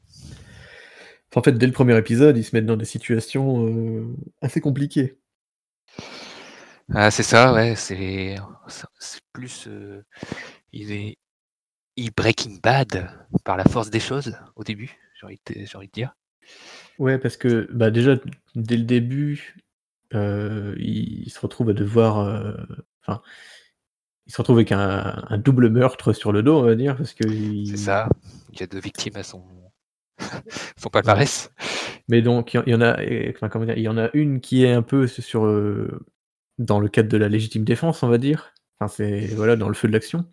[1.30, 4.60] Enfin, en fait, dès le premier épisode, ils se mettent dans des situations euh, assez
[4.60, 5.18] compliquées.
[6.94, 8.36] Ah, c'est ça, ouais, c'est
[8.98, 9.66] c'est plus.
[9.68, 10.02] euh,
[10.72, 11.18] il est
[11.96, 13.10] il Breaking Bad
[13.44, 16.14] par la force des choses au début, j'ai envie, de- j'ai envie de dire.
[16.98, 18.16] Ouais, parce que bah, déjà,
[18.54, 19.56] dès le début,
[20.14, 22.20] euh, il, il se retrouve à devoir.
[22.20, 22.54] euh,
[23.06, 23.22] Enfin,
[24.26, 27.14] il se retrouve avec un, un double meurtre sur le dos, on va dire, parce
[27.14, 27.24] que.
[27.26, 28.08] il- C'est ça.
[28.52, 29.42] Il y a deux victimes à son,
[30.76, 31.50] son palmarès.
[32.08, 32.96] Mais donc, il y, en a,
[33.34, 35.44] enfin, comment dire, il y en a une qui est un peu sur,
[36.62, 38.54] dans le cadre de la légitime défense, on va dire.
[38.78, 40.26] Enfin, c'est voilà, dans le feu de l'action.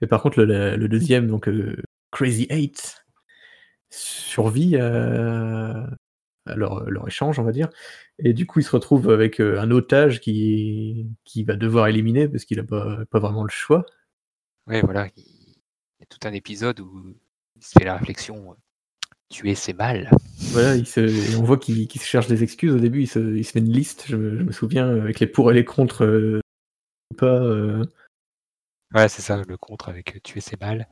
[0.00, 1.76] Et par contre, le, deuxième, donc euh,
[2.10, 3.04] Crazy Eight,
[3.90, 5.88] survit à,
[6.46, 7.68] à leur, échange, on va dire.
[8.18, 11.06] Et du coup, il se retrouve avec euh, un otage qui,
[11.46, 13.84] va devoir éliminer parce qu'il a pas, pas vraiment le choix.
[14.66, 15.08] Ouais, voilà.
[15.16, 15.22] Il
[16.00, 17.14] y a tout un épisode où
[17.56, 18.54] il se fait la réflexion euh,
[19.28, 20.10] tuer c'est mal.
[20.52, 23.02] Voilà, il se, et on voit qu'il se cherche des excuses au début.
[23.02, 25.50] Il se, il se fait une liste, je me, je me souviens, avec les pour
[25.50, 26.04] et les contre.
[26.04, 26.40] euh,
[27.16, 27.40] pas.
[27.40, 27.84] euh,
[28.94, 30.88] Ouais, c'est ça, le contre avec euh, tuer c'est mal.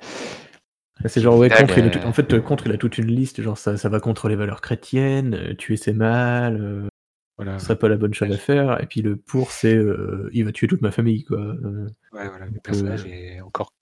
[1.07, 3.40] C'est genre, ouais, contre, il a tout- en fait, contre, il a toute une liste,
[3.42, 6.88] genre, ça, ça va contre les valeurs chrétiennes, tuer c'est mal, euh,
[7.37, 7.59] Voilà.
[7.59, 10.44] ce serait pas la bonne chose à faire, et puis le pour, c'est, euh, il
[10.44, 11.38] va tuer toute ma famille, quoi.
[11.40, 13.73] Euh, Ouais, voilà, le personnage est encore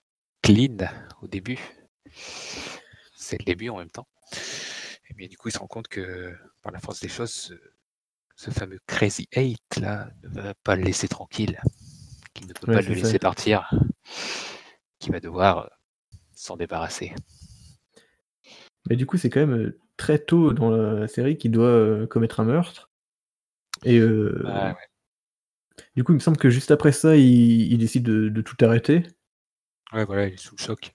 [0.42, 0.76] clean
[1.20, 1.58] au début.
[3.14, 4.06] C'est le début en même temps.
[5.10, 7.54] Et bien du coup, il se rend compte que par la force des choses,
[8.36, 11.60] ce, fameux Crazy Eight là ne va pas le laisser tranquille,
[12.34, 13.02] qu'il ne peut Ouais, pas le ça.
[13.02, 13.70] laisser partir,
[14.98, 15.68] qu'il va devoir euh,
[16.34, 17.12] s'en débarrasser.
[18.88, 22.06] Mais du coup, c'est quand même euh, très tôt dans la série qu'il doit euh,
[22.06, 22.90] commettre un meurtre.
[23.84, 24.88] Et euh, Ah, ouais.
[25.94, 28.56] du coup, il me semble que juste après ça, il, il décide de, de tout
[28.64, 29.02] arrêter.
[29.92, 30.94] Ouais, voilà, il est sous le choc.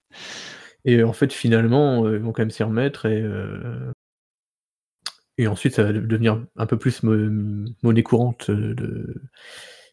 [0.84, 3.92] Et en fait, finalement, euh, ils vont quand même s'y remettre et, euh,
[5.38, 9.22] et ensuite, ça va de- devenir un peu plus mo- monnaie courante euh, de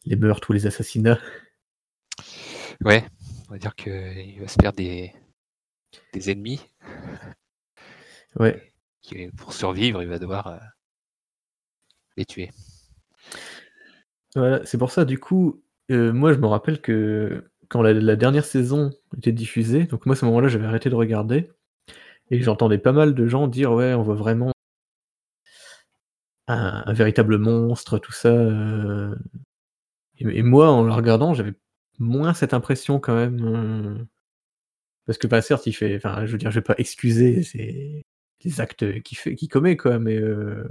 [0.06, 1.20] les meurtres ou les assassinats.
[2.84, 3.06] Ouais,
[3.50, 5.14] on va dire qu'il va se faire des,
[6.14, 6.62] des ennemis.
[8.40, 8.72] Ouais.
[9.38, 10.58] pour survivre, il va devoir euh,
[12.18, 12.52] les tuer.
[14.36, 18.16] Voilà, c'est pour ça, du coup, euh, moi je me rappelle que quand la, la
[18.16, 21.50] dernière saison était diffusée, donc moi à ce moment-là j'avais arrêté de regarder,
[22.32, 24.52] et j'entendais pas mal de gens dire ouais, on voit vraiment
[26.48, 28.30] un, véritable monstre, tout ça.
[28.30, 29.16] euh.
[30.20, 31.54] Et, moi en le regardant, j'avais
[32.00, 33.44] moins cette impression quand même.
[33.44, 34.06] euh,
[35.06, 35.96] Parce que, bah, certes, il fait.
[35.98, 37.42] Enfin, je veux dire, je vais pas excuser
[38.44, 40.16] les actes qu'il fait, qu'il commet, quoi, mais.
[40.16, 40.68] euh,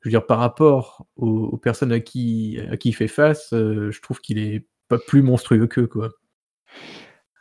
[0.00, 4.00] je veux dire, par rapport aux, personnes à qui, à qui il fait face, je
[4.00, 6.10] trouve qu'il est pas plus monstrueux qu'eux, quoi.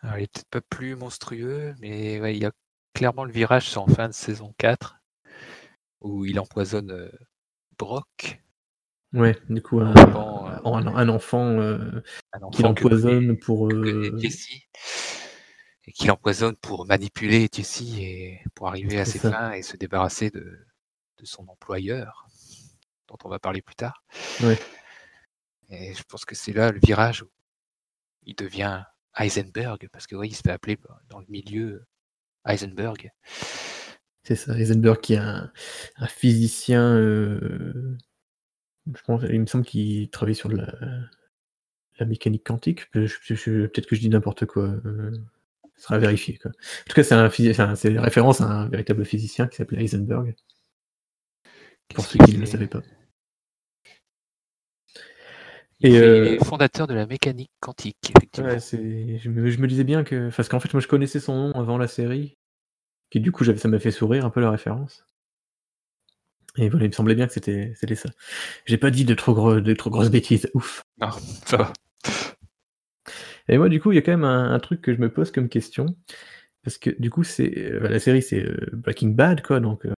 [0.01, 2.51] Alors, il est peut-être pas plus monstrueux, mais ouais, il y a
[2.93, 4.97] clairement le virage c'est en fin de saison 4
[6.01, 7.11] où il empoisonne euh,
[7.77, 8.41] Brock,
[9.13, 12.01] Ouais, du coup, un, Bon, euh, un, un enfant euh,
[12.53, 13.67] qu'il enfant que empoisonne pour.
[13.71, 14.17] euh,
[15.85, 19.31] et qu'il empoisonne pour manipuler Jesse et pour arriver à ses ça.
[19.31, 20.39] fins et se débarrasser de,
[21.17, 22.27] de son employeur,
[23.07, 24.03] dont on va parler plus tard.
[24.43, 24.57] Ouais.
[25.69, 27.29] Et je pense que c'est là le virage où
[28.23, 28.83] il devient
[29.17, 30.77] Heisenberg, parce que oui, il se fait appeler
[31.09, 31.85] dans le milieu
[32.45, 33.11] Heisenberg.
[34.23, 35.51] C'est ça, Heisenberg qui est un,
[35.97, 36.95] un physicien.
[36.95, 37.97] euh,
[38.93, 40.73] je pense, il me semble qu'il travaille sur la,
[41.99, 42.89] la mécanique quantique.
[42.91, 44.63] Peut-être que je dis n'importe quoi.
[44.85, 45.11] euh,
[45.75, 46.37] ce sera vérifié.
[46.37, 46.51] Quoi.
[46.51, 49.57] En tout cas, c'est un physi- c'est un- c'est référence à un véritable physicien qui
[49.57, 50.35] s'appelait Heisenberg.
[51.93, 52.81] Pour ceux qui ne le savaient pas.
[55.83, 58.49] Il Et, fait- euh, est fondateur de la mécanique quantique, effectivement.
[58.49, 58.59] Ouais.
[58.59, 60.29] Je me, je me disais bien que.
[60.35, 62.37] Parce qu'en fait, moi, je connaissais son nom avant la série.
[63.09, 65.05] Qui du coup, ça m'a fait sourire un peu la référence.
[66.57, 68.09] Et voilà, il me semblait bien que c'était c'était ça.
[68.65, 70.49] J'ai pas dit de trop, gros, de trop grosses bêtises.
[70.53, 70.83] Ouf.
[70.99, 71.09] Non,
[71.45, 71.73] ça va.
[73.47, 75.11] Et moi, du coup, il y a quand même un, un truc que je me
[75.11, 75.95] pose comme question.
[76.63, 79.59] Parce que du coup, c'est euh, la série, c'est euh, Breaking Bad, quoi.
[79.59, 79.93] Donc, euh,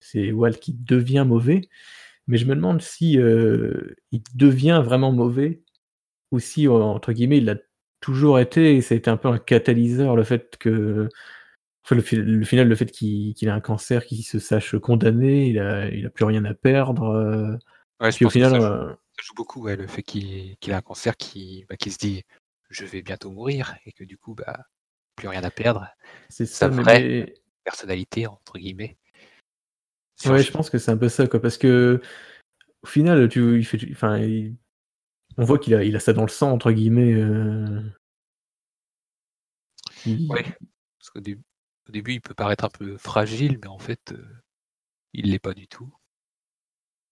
[0.00, 1.62] c'est Walt qui devient mauvais.
[2.28, 5.62] Mais je me demande si euh, il devient vraiment mauvais
[6.30, 7.56] ou si, entre guillemets, il l'a
[8.00, 11.08] toujours été et ça a été un peu un catalyseur, le fait que.
[11.84, 15.48] Enfin, le, fi- le final, le fait qu'il a un cancer, qu'il se sache condamné,
[15.48, 17.04] il a, il a plus rien à perdre.
[17.10, 17.56] euh,
[18.00, 19.86] Ouais, je puis au pense que final, ça joue, euh, ça joue beaucoup, ouais, le
[19.88, 22.22] fait qu'il a un cancer qui, bah, se dit
[22.70, 24.60] je vais bientôt mourir et que du coup, bah,
[25.16, 25.88] plus rien à perdre.
[26.28, 28.96] c'est Sa vraie mais- personnalité, entre guillemets.
[30.30, 32.00] Ouais, je pense que c'est un peu ça, quoi, parce que
[32.82, 34.56] au final, tu, il fait, enfin, il-
[35.38, 37.14] on voit qu'il a, il a ça dans le sang entre guillemets.
[37.14, 37.80] euh,
[40.06, 40.44] il- Ouais,
[40.98, 41.42] parce qu'au début,
[41.88, 44.24] au début, il peut paraître un peu fragile, mais en fait, euh,
[45.12, 45.92] il l'est pas du tout.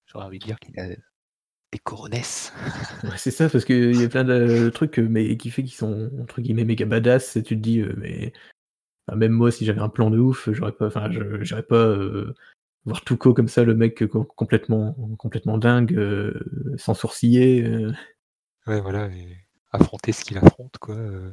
[0.07, 2.53] J'aurais envie de dire qu'il a des coronesses.
[3.05, 5.75] ouais, c'est ça, parce qu'il y a plein de trucs, euh, mais qui fait qu'ils
[5.77, 7.37] sont entre guillemets méga badass.
[7.37, 8.33] Et tu te dis, euh, mais
[9.07, 11.77] enfin, même moi, si j'avais un plan de ouf, j'aurais pas, enfin, je- j'irais pas
[11.77, 12.35] euh,
[12.85, 16.39] voir Tuco comme ça, le mec euh, com- complètement, complètement dingue, euh,
[16.77, 17.65] sans sourciller.
[17.65, 17.93] euh.
[18.67, 19.37] Ouais, voilà, et
[19.73, 20.95] affronter ce qu'il affronte, quoi.
[20.97, 21.33] euh.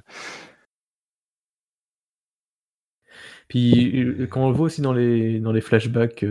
[3.47, 6.25] Puis quand on le voit aussi dans les, dans les flashbacks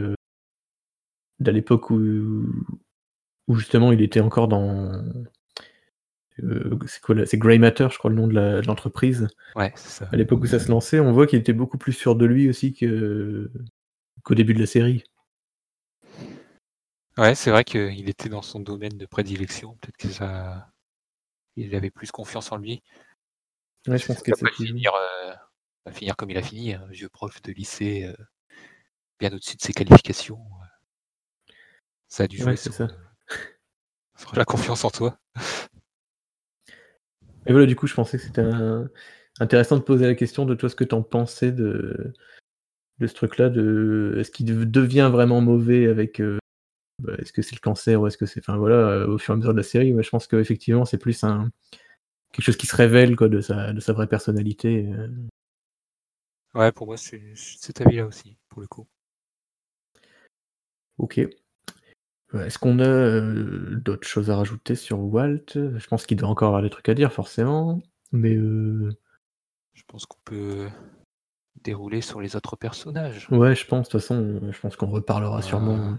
[1.40, 2.46] d'à l'époque où,
[3.48, 5.02] où justement il était encore dans.
[6.86, 9.28] c'est quoi C'est Grey Matter, je crois, le nom de l'entreprise.
[9.54, 10.08] Ouais, c'est ça.
[10.12, 12.48] À l'époque où ça se lançait, on voit qu'il était beaucoup plus sûr de lui
[12.48, 13.50] aussi que-
[14.22, 15.04] qu'au début de la série.
[17.18, 19.76] Ouais, c'est vrai qu'il était dans son domaine de prédilection.
[19.80, 20.70] Peut-être que ça.
[21.56, 22.82] Il avait plus confiance en lui.
[23.86, 25.32] Ouais, je pense que c'est finir, euh,
[25.86, 28.24] va finir comme il a fini, un vieux prof de lycée, euh,
[29.18, 30.44] bien au-dessus de ses qualifications.
[32.08, 32.84] Ça a dû jouer Ouais, sur, ça.
[32.84, 33.36] euh,
[34.18, 35.18] sur la confiance en toi.
[37.46, 38.90] Et voilà, du coup, je pensais que c'était un-
[39.40, 42.12] intéressant de poser la question de toi ce que t'en pensais de,
[42.98, 46.38] de ce truc-là, de est-ce qu'il dev- devient vraiment mauvais avec euh,
[47.02, 49.32] bah, est-ce que c'est le cancer ou est-ce que c'est enfin voilà euh, au fur
[49.32, 51.50] et à mesure de la série, ouais, je pense qu'effectivement c'est plus un
[52.32, 54.88] quelque chose qui se révèle quoi de sa de sa vraie personnalité.
[54.92, 55.08] euh.
[56.54, 58.86] Ouais, pour moi, c'est cet avis-là aussi, pour le coup.
[60.96, 61.18] Ok.
[62.34, 65.44] Est-ce qu'on a euh, d'autres choses à rajouter sur Walt?
[65.54, 68.90] Je pense qu'il doit encore avoir des trucs à dire forcément, mais euh,
[69.74, 70.66] Je pense qu'on peut
[71.66, 73.26] dérouler sur les autres personnages.
[73.30, 75.98] ouais, je pense de toute façon, je pense qu'on reparlera sûrement.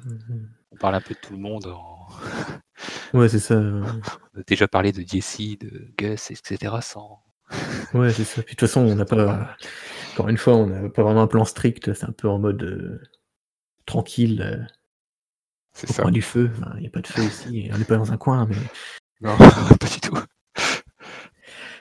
[0.72, 1.66] On parle un peu de tout le monde.
[1.68, 2.08] en-
[3.14, 3.56] Ouais, c'est ça.
[4.36, 6.76] On a déjà parlé de Jesse, de Gus, etc.
[6.82, 7.22] sans.
[7.94, 8.42] Ouais, c'est ça.
[8.44, 9.56] Puis de toute façon, on n'a pas.
[10.14, 11.94] Encore une fois, on n'a pas vraiment un plan strict.
[11.94, 13.02] C'est un peu en mode euh,
[13.86, 14.64] tranquille, euh,
[15.74, 16.02] C'est ça.
[16.04, 16.52] coin du feu.
[16.58, 17.70] Enfin, Il n'y a pas de feu ici.
[17.74, 18.58] On n'est pas dans un coin, mais.
[19.22, 20.18] Non, pas du tout.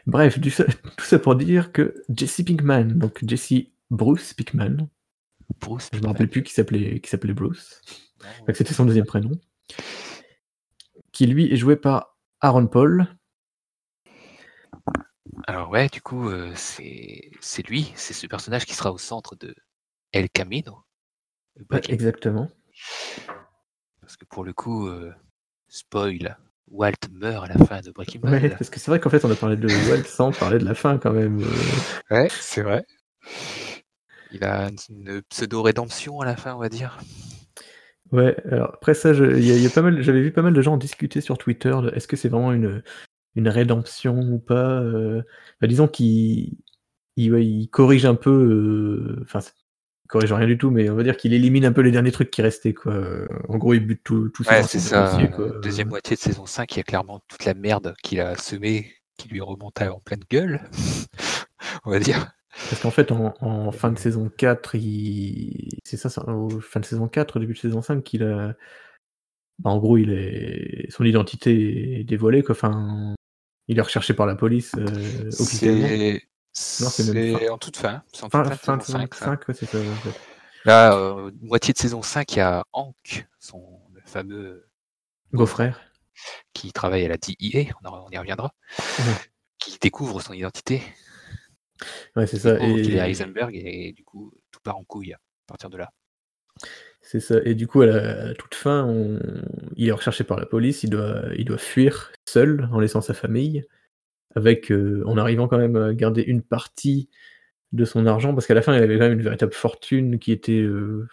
[0.07, 3.55] Bref, tout ça pour dire que Jesse Pinkman, donc Jesse
[3.91, 4.89] Bruce Pinkman,
[5.61, 5.91] Bruce.
[5.93, 7.81] je me rappelle plus qui s'appelait qui s'appelait Bruce,
[8.21, 9.33] Enfin, que c'était son deuxième prénom,
[11.13, 13.07] qui lui est joué par Aaron Paul.
[15.47, 19.37] Alors ouais, du coup, euh, c'est c'est lui, c'est ce personnage qui sera au centre
[19.37, 19.55] de
[20.13, 20.83] El Camino.
[21.71, 22.49] Ouais, exactement.
[24.01, 25.13] Parce que pour le coup, euh,
[25.69, 26.37] spoil,
[26.69, 28.33] Walt meurt à la fin de Breaking Bad.
[28.33, 30.65] Ouais, parce que c'est vrai qu'en fait, on a parlé de Walt sans parler de
[30.65, 31.43] la fin quand même.
[32.11, 32.85] Ouais, c'est vrai.
[34.33, 36.99] Il a une pseudo-rédemption à la fin, on va dire.
[38.13, 40.43] Ouais, alors après ça, il y, a- il y a pas mal, j'avais vu pas
[40.43, 41.75] mal de gens en discuter sur Twitter.
[41.95, 42.83] Est-ce que c'est vraiment une,
[43.35, 45.23] une rédemption ou pas euh,
[45.61, 46.57] bah, Disons qu'il
[47.17, 49.53] il, ouais, il corrige un peu, euh, enfin, c'est-
[50.05, 52.13] il corrige rien du tout, mais on va dire qu'il élimine un peu les derniers
[52.13, 52.93] trucs qui restaient, quoi.
[52.93, 55.11] Euh, En gros, il bute tout, tout Ouais, c'est ça.
[55.11, 55.59] dossier, quoi.
[55.61, 58.93] Deuxième moitié de saison 5, il y a clairement toute la merde qu'il a semée,
[59.19, 60.61] qui lui remonte à- en pleine gueule,
[61.85, 62.31] on va dire.
[62.71, 65.69] Parce qu'en fait, en, en fin de saison 4, il...
[65.85, 68.55] c'est ça, en fin de saison 4, début de saison 5, qu'il a.
[69.59, 70.91] bah, en gros, il est...
[70.91, 72.55] son identité est dévoilée, quoi.
[72.55, 73.15] Enfin,
[73.69, 76.19] il est recherché par la police euh, officiellement.
[76.53, 78.03] C'est en toute fin.
[78.13, 79.15] C'est en toute Fin, fin, de fin saison saison 5.
[79.15, 79.25] ça.
[79.27, 79.79] 5, ouais, c'est ça.
[79.79, 80.21] en fait.
[80.65, 83.63] Là, euh, moitié de saison 5, il y a Hank, son
[83.95, 84.67] le fameux
[85.33, 85.81] Beau-frère.
[86.55, 88.53] qui travaille à la DIA, on, en- on y reviendra,
[88.99, 89.15] Mhm.
[89.59, 90.83] qui découvre son identité,
[92.17, 92.55] Ouais, c'est ça.
[92.55, 95.77] découvre qu'il est Et Heisenberg, et du coup, tout part en couille à partir de
[95.79, 95.91] là.
[97.03, 97.37] c'est ça.
[97.45, 99.21] Et du coup, à la, à la toute fin, on-
[99.77, 100.83] il est recherché par la police.
[100.83, 103.65] Il doit, il doit fuir seul en laissant sa famille,
[104.35, 107.09] avec euh, en arrivant quand même à garder une partie
[107.73, 110.33] de son argent, parce qu'à la fin, il avait quand même une véritable fortune qui
[110.33, 111.07] était, euh,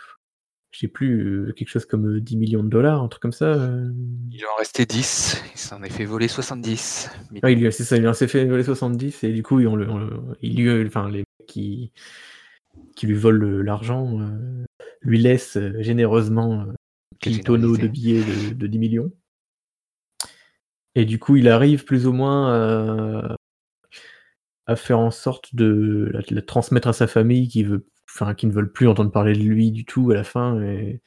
[0.73, 3.31] je sais plus, euh, quelque chose comme euh, 10 millions de dollars, un truc comme
[3.31, 3.45] ça.
[3.45, 3.89] euh.
[4.31, 7.09] Il lui en restait 10, il s'en est fait voler 70.
[7.31, 9.75] Mais Ah, il lui- c'est ça, il s'est fait voler 70 et du coup, on
[9.75, 11.91] le, on le- il lui, enfin, les mecs qui,
[12.95, 14.65] qui lui volent le- l'argent euh,
[15.01, 16.73] lui laissent euh, généreusement euh,
[17.27, 19.11] un tonneau de billets de, de 10 millions.
[20.95, 23.35] Et du coup, il arrive plus ou moins à,
[24.65, 28.33] à faire en sorte de la, de la transmettre à sa famille qui, veut, enfin,
[28.33, 30.61] qui ne veulent plus entendre parler de lui du tout à la fin.
[30.61, 31.01] Et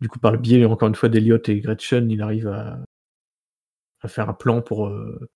[0.00, 2.78] du coup, par le biais, encore une fois, d'Eliot et Gretchen, il arrive à,
[4.00, 5.28] à faire un plan pour, euh,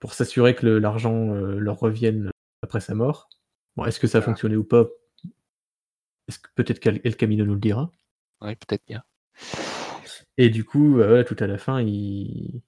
[0.00, 2.30] pour s'assurer que le- l'argent euh, leur revienne
[2.62, 3.28] après sa mort.
[3.76, 4.32] Bon, est-ce que ça a Voilà.
[4.32, 4.86] fonctionné ou pas?
[6.28, 7.90] Est-ce que peut-être qu'El Camino nous le dira?
[8.40, 9.02] Oui, peut-être bien.
[10.38, 12.62] Et du coup, euh, voilà, tout à la fin, il,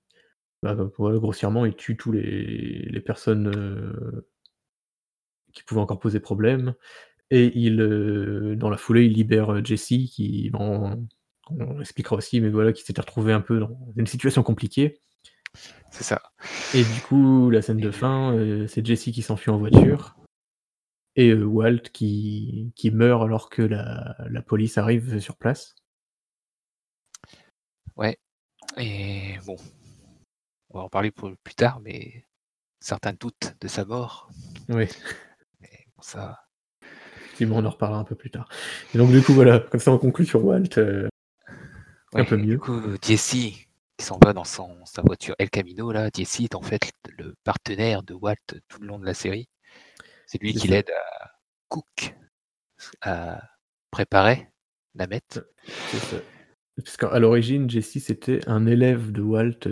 [0.63, 4.27] bah, bah, voilà, grossièrement, il tue tous les, les personnes euh,
[5.53, 6.75] qui pouvaient encore poser problème.
[7.31, 11.07] Et il, euh, dans la foulée, il libère euh, Jesse, qui, bon,
[11.51, 15.01] on expliquera aussi, mais voilà, qui s'était retrouvé un peu dans une situation compliquée.
[15.91, 16.23] C'est ça.
[16.75, 20.17] Et du coup, la scène de fin, euh, c'est Jesse qui s'enfuit en voiture
[21.17, 25.75] et euh, Walt qui, qui meurt alors que la, la police arrive sur place.
[28.77, 29.57] Et bon,
[30.71, 32.25] on va en parler pour plus tard, mais
[32.81, 34.31] certains doutent de sa mort.
[34.69, 34.85] Oui,
[35.61, 36.48] Mais bon, ça,
[37.39, 38.49] effectivement, on en reparlera un peu plus tard.
[38.95, 40.65] Et donc, du coup, voilà, comme ça, on conclut sur Walt.
[40.79, 41.09] euh,
[42.15, 42.55] Un peu mieux.
[42.55, 43.67] Du coup, Jesse, qui
[44.01, 48.03] s'en va dans son, sa voiture El Camino, là, Jesse est en fait le partenaire
[48.03, 48.35] de Walt
[48.69, 49.49] tout le long de la série.
[50.27, 51.31] C'est lui qui l'aide à
[51.69, 52.15] Cook
[53.03, 53.43] à
[53.91, 54.49] préparer
[54.95, 55.41] la mette.
[56.77, 59.67] Parce qu'à l'origine, Jesse, c'était un élève de Walt.
[59.67, 59.71] euh,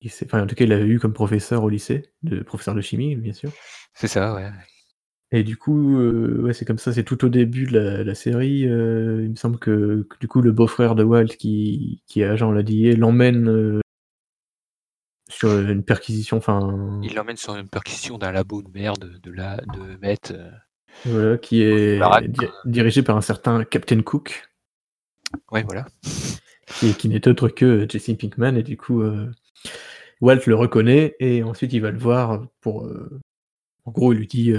[0.00, 2.80] il Enfin, en tout cas, il l'avait eu comme professeur au lycée, de professeur de
[2.80, 3.50] chimie, bien sûr.
[3.94, 4.50] C'est ça, ouais.
[5.32, 8.14] Et du coup, euh, ouais, c'est comme ça, c'est tout au début de la, la
[8.14, 8.68] série.
[8.68, 12.24] euh, il me semble que, que du coup, le beau-frère de Walt, qui, qui est
[12.24, 13.80] agent à la DIA, l'emmène euh,
[15.28, 19.56] sur une perquisition, enfin, Il l'emmène sur une percussion d'un labo de merde de la
[19.56, 20.18] de Met.
[21.04, 24.48] voilà, qui est di- dirigé par un certain Captain Cook,
[25.50, 25.86] Ouais, voilà.
[26.78, 29.02] qui, qui n'est autre que Jesse Pinkman, et du coup,
[30.20, 32.86] Walt le reconnaît, et ensuite il va le voir pour.
[33.84, 34.52] en gros, il lui dit.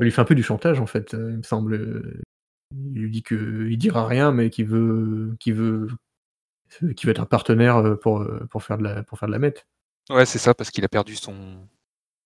[0.00, 1.74] Il lui fait un peu du chantage, en fait, euh, il me semble.
[1.74, 2.20] euh,
[2.72, 5.88] Il lui dit qu'il dira rien, mais qu'il veut, qu'il veut,
[6.96, 9.38] qu'il veut être un partenaire euh, pour, pour, faire de la, pour faire de la
[9.38, 9.66] meth.
[10.08, 11.68] Ouais, c'est ça, parce qu'il a perdu son,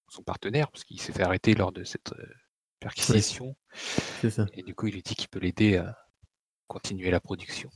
[0.08, 2.26] son partenaire, parce qu'il s'est fait arrêter lors de cette euh,
[2.80, 3.56] perquisition.
[4.20, 4.46] C'est ça.
[4.54, 5.98] Et du coup, il lui dit qu'il peut l'aider à
[6.68, 7.70] continuer la production.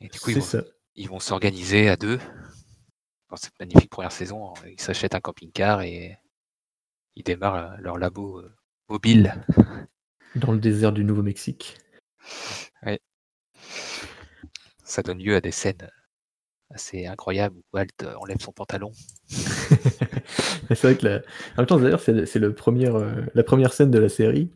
[0.00, 0.64] Et du coup, ils vont, ça.
[0.96, 2.18] ils vont s'organiser à deux
[3.30, 4.52] dans cette magnifique première saison.
[4.66, 6.18] Ils s'achètent un camping-car et
[7.16, 8.54] ils démarrent euh, leur labo euh,
[8.88, 9.34] mobile.
[10.36, 11.78] Dans le désert du Nouveau-Mexique.
[14.84, 15.88] Ça donne lieu à des scènes
[16.70, 18.92] assez incroyables où Walt euh, enlève son pantalon.
[19.28, 21.16] C'est vrai que la...
[21.18, 24.50] en même temps, d'ailleurs, c'est c'est le premier, euh, la première scène de la série.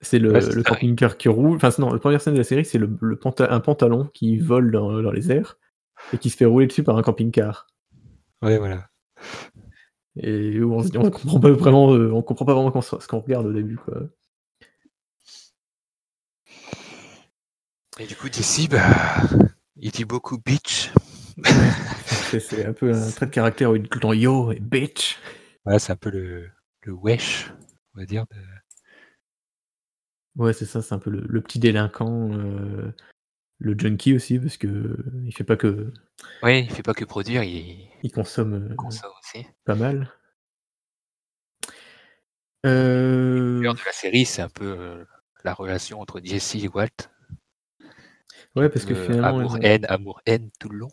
[0.00, 0.62] C'est le, Ouais, oui.
[0.62, 1.56] camping-car qui roule.
[1.56, 4.38] Enfin, non, la première scène de la série, c'est le, le panta- un pantalon qui
[4.38, 5.58] vole dans, dans les airs
[6.12, 7.66] et qui se fait rouler dessus par un camping-car.
[8.42, 8.88] Ouais, voilà.
[10.16, 13.06] Et où on, se dit- on comprend pas vraiment, euh, on comprend pas vraiment ce
[13.08, 14.02] qu'on regarde au début, quoi.
[17.98, 19.22] Et du coup, d'ici, bah,
[19.76, 20.90] il dit beaucoup bitch.
[22.30, 24.50] C'est- C'est un peu un trait de caractère où il dit tout le temps yo
[24.52, 25.18] et bitch.
[25.64, 26.50] Voilà, c'est un peu le,
[26.82, 27.52] le wesh,
[27.94, 28.24] on va dire.
[28.30, 28.36] de-
[30.42, 32.92] Ouais, c'est ça, c'est un peu le, le petit délinquant, euh,
[33.58, 35.92] le junkie aussi, parce que il fait pas que.
[36.42, 39.46] Ouais, il fait pas que produire, il Il consomme euh, consomme aussi.
[39.64, 40.10] pas mal.
[42.62, 45.04] Le Euh, cœur de la série, c'est un peu euh,
[45.44, 46.88] la relation entre Jesse et Walt.
[48.56, 50.90] ouais, parce que Euh, finalement, amour-haine, amour-haine tout le long.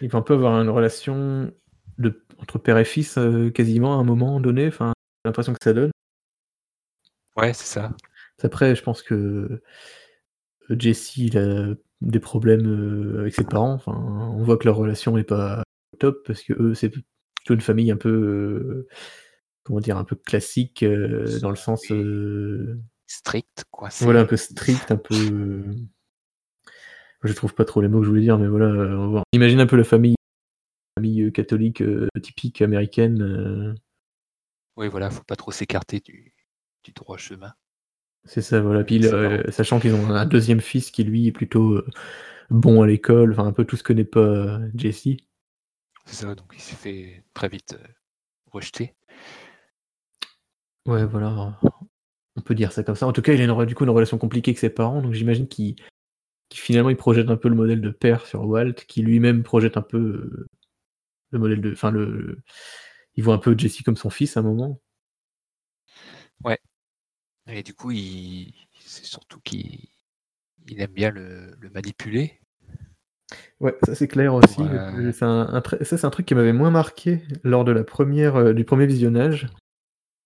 [0.00, 1.52] ils vont un peu avoir une relation
[1.98, 3.18] de, entre père et fils
[3.54, 4.66] quasiment à un moment donné.
[4.68, 4.92] Enfin,
[5.24, 5.90] l'impression que ça donne.
[7.36, 7.94] Ouais, c'est ça.
[8.42, 9.62] Après, je pense que
[10.78, 13.72] Jesse, il a des problèmes euh, avec ses parents.
[13.72, 15.62] Enfin, on voit que leur relation n'est pas
[15.98, 18.88] top parce que eux, c'est plutôt une famille un peu, euh,
[19.64, 21.82] comment dire, un peu classique euh, dans le sens,
[23.06, 24.04] strict, coincé.
[24.04, 25.64] Voilà, un peu strict, un peu.
[27.22, 28.66] Je trouve pas trop les mots que je voulais dire, mais voilà.
[28.66, 30.16] On imagine un peu la famille,
[30.98, 31.82] famille catholique
[32.20, 33.76] typique américaine.
[34.76, 36.34] Oui, voilà, faut pas trop s'écarter du,
[36.82, 37.52] du droit chemin.
[38.24, 38.84] C'est ça, voilà.
[38.84, 39.04] Puis,
[39.50, 41.82] sachant qu'ils ont un deuxième fils qui, lui, est plutôt
[42.50, 45.08] bon à l'école, enfin, un peu tout ce que n'est pas Jesse.
[46.04, 47.78] C'est ça, donc il s'est fait très vite
[48.50, 48.94] rejeter.
[50.86, 51.58] Ouais, voilà.
[52.36, 53.06] On peut dire ça comme ça.
[53.06, 55.12] En tout cas, il a une, du coup une relation compliquée avec ses parents, donc
[55.12, 55.76] j'imagine qu'il
[56.52, 59.82] finalement il projette un peu le modèle de père sur Walt, qui lui-même projette un
[59.82, 60.46] peu
[61.30, 61.72] le modèle de.
[61.72, 62.42] Enfin, le,
[63.14, 64.80] il voit un peu Jesse comme son fils à un moment.
[66.44, 66.58] Ouais.
[67.46, 68.52] Et du coup, il...
[68.80, 69.88] c'est surtout qu'il
[70.76, 72.40] aime bien le, manipuler.
[73.60, 74.62] Ouais, ça c'est clair aussi.
[75.12, 78.52] C'est un, ça c'est un truc qui m'avait moins marqué lors de la première, euh,
[78.52, 79.48] du premier visionnage,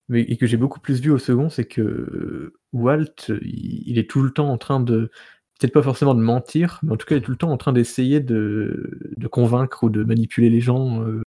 [0.09, 4.23] mais et que j'ai beaucoup plus vu au second, c'est que Walt, il, est tout
[4.23, 5.11] le temps en train de,
[5.59, 7.57] peut-être pas forcément de mentir, mais en tout cas il est tout le temps en
[7.57, 11.23] train d'essayer de, de convaincre ou de manipuler les gens, euh,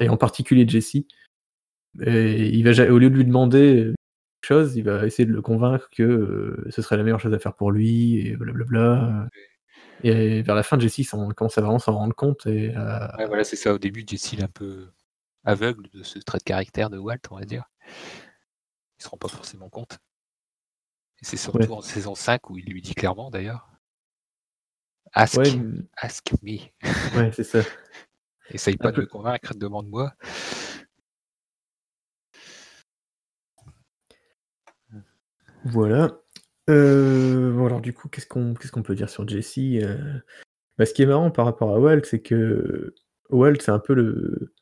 [0.00, 0.96] et en particulier Jesse.
[2.00, 3.94] Et il va, au lieu de lui demander
[4.48, 7.38] chose, il va essayer de le convaincre que euh, ce serait la meilleure chose à
[7.38, 9.28] faire pour lui, et blablabla.
[10.04, 12.46] Et vers la fin, Jesse commence à vraiment s'en rendre compte.
[12.46, 13.74] Et, ouais, voilà, c'est ça.
[13.74, 14.88] Au début, Jesse est un peu
[15.44, 17.64] aveugle de ce trait de caractère de Walt, on va dire.
[18.98, 19.98] Il se rend pas forcément compte.
[21.20, 23.68] Et c'est surtout en saison 5 où il lui dit clairement d'ailleurs.
[25.12, 25.40] Ask,
[25.96, 26.58] ask me.
[27.16, 27.60] Ouais, c'est ça.
[28.50, 30.12] Essaye pas de le convaincre, demande-moi.
[35.64, 36.20] Voilà.
[36.70, 40.20] Euh, alors du coup, qu'est-ce qu'on peut dire sur Jesse euh?
[40.76, 42.94] bah, Ce qui est marrant par rapport à Walt, c'est que
[43.30, 44.52] Walt, c'est un peu le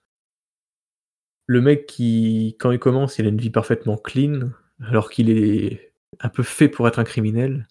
[1.49, 5.93] le mec qui, quand il commence, il a une vie parfaitement clean, alors qu'il est
[6.21, 7.69] un peu fait pour être un criminel.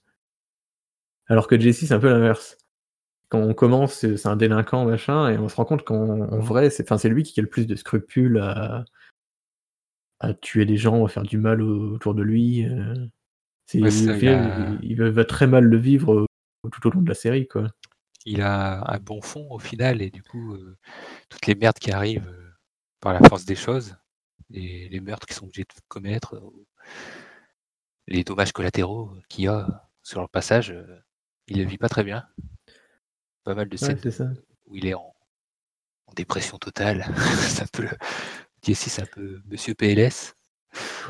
[1.28, 2.58] Alors que Jesse, c'est un peu l'inverse.
[3.30, 7.10] Quand on commence, c'est un délinquant, machin, et on se rend compte qu'en vrai, c'est
[7.10, 8.86] lui qui a le plus de scrupules à
[10.26, 13.08] à tuer des gens, à faire du mal autour de lui, euh.
[13.74, 16.26] il, va très mal le vivre,
[16.72, 17.68] tout au long de la série, quoi.
[18.26, 20.58] Il a un bon fond au final et du coup,
[21.30, 22.34] toutes les merdes qui arrivent,
[23.00, 23.96] par la force des choses,
[24.52, 26.42] et les meurtres qu'ils sont obligés de commettre,
[28.08, 30.76] les dommages collatéraux qu'il y a sur leur passage,
[31.48, 32.26] il le vit pas très bien.
[33.44, 34.00] Pas mal de scènes
[34.66, 35.14] où il est en
[36.16, 37.06] dépression totale.
[37.42, 37.88] C'est un peu
[38.74, 40.36] c'est un peu monsieur PLS.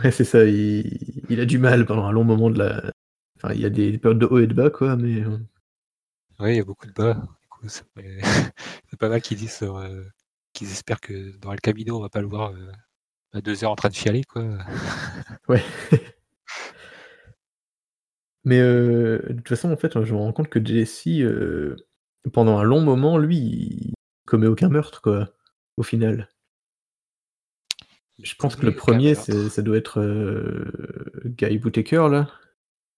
[0.04, 1.40] Ouais, c'est ça, il...
[1.40, 2.92] a du mal pendant un long moment de la.
[3.38, 5.22] Enfin, il y a des périodes de haut et de bas, quoi, mais.
[5.22, 5.38] Euh.
[6.40, 7.22] Oui, il y a beaucoup de bas.
[7.68, 10.04] C'est pas mal qu'ils disent euh,
[10.54, 12.72] qu'ils espèrent que dans le Camino, on va pas le voir euh,
[13.34, 14.44] à deux heures en train de chialer, quoi.
[15.48, 15.64] Ouais.
[18.44, 21.08] mais de toute façon, en fait, je me rends compte que Jesse,
[22.34, 23.94] pendant un long moment, lui, il
[24.26, 25.30] commet aucun meurtre, quoi,
[25.78, 26.30] au final.
[28.22, 30.72] Je pense que le premier, ça doit être euh,
[31.26, 32.30] Guy Whittaker, là.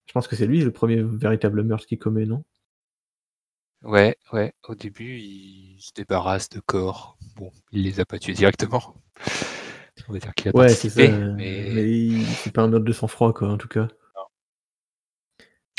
[0.06, 2.44] Je pense que c'est lui le premier véritable meurtre qu'il commet, non?
[3.82, 4.54] Ouais, ouais.
[4.66, 7.18] Au début, il se débarrasse de corps.
[7.36, 8.96] Bon, il les a pas tués directement.
[10.08, 11.70] On va dire qu'il a ouais, participé, mais...
[11.74, 13.88] mais c'est pas un meurtre de sang-froid, quoi, en tout cas.
[14.16, 14.24] Non.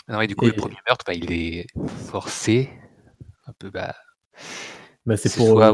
[0.09, 1.67] Non, et du coup, le premier meurtre, bah, il est
[2.07, 2.69] forcé.
[3.47, 3.95] Un peu, bah...
[5.05, 5.73] Bah, c'est pour, euh,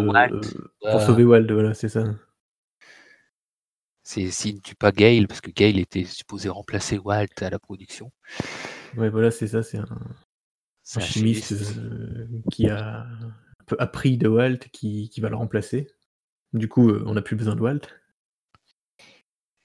[0.80, 2.04] pour sauver Wald, voilà, c'est ça.
[4.06, 7.58] C'est s'il ne tue pas Gale, parce que Gale était supposé remplacer Walt à la
[7.58, 8.12] production.
[8.96, 14.60] Ouais, voilà, c'est ça, c'est un, chimiste, euh, qui a un peu appris de Walt,
[14.72, 15.88] qui, va le remplacer.
[16.54, 17.82] Du coup, euh, on n'a plus besoin de Walt.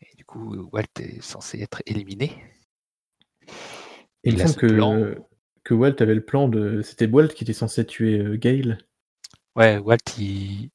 [0.01, 2.33] Et du coup, Walt est censé être éliminé.
[4.25, 5.19] Et il me semble que,
[5.65, 6.81] que Walt avait le plan de.
[6.81, 8.79] C'était Walt qui était censé tuer euh, Gale.
[9.55, 10.71] Ouais, Walt, il,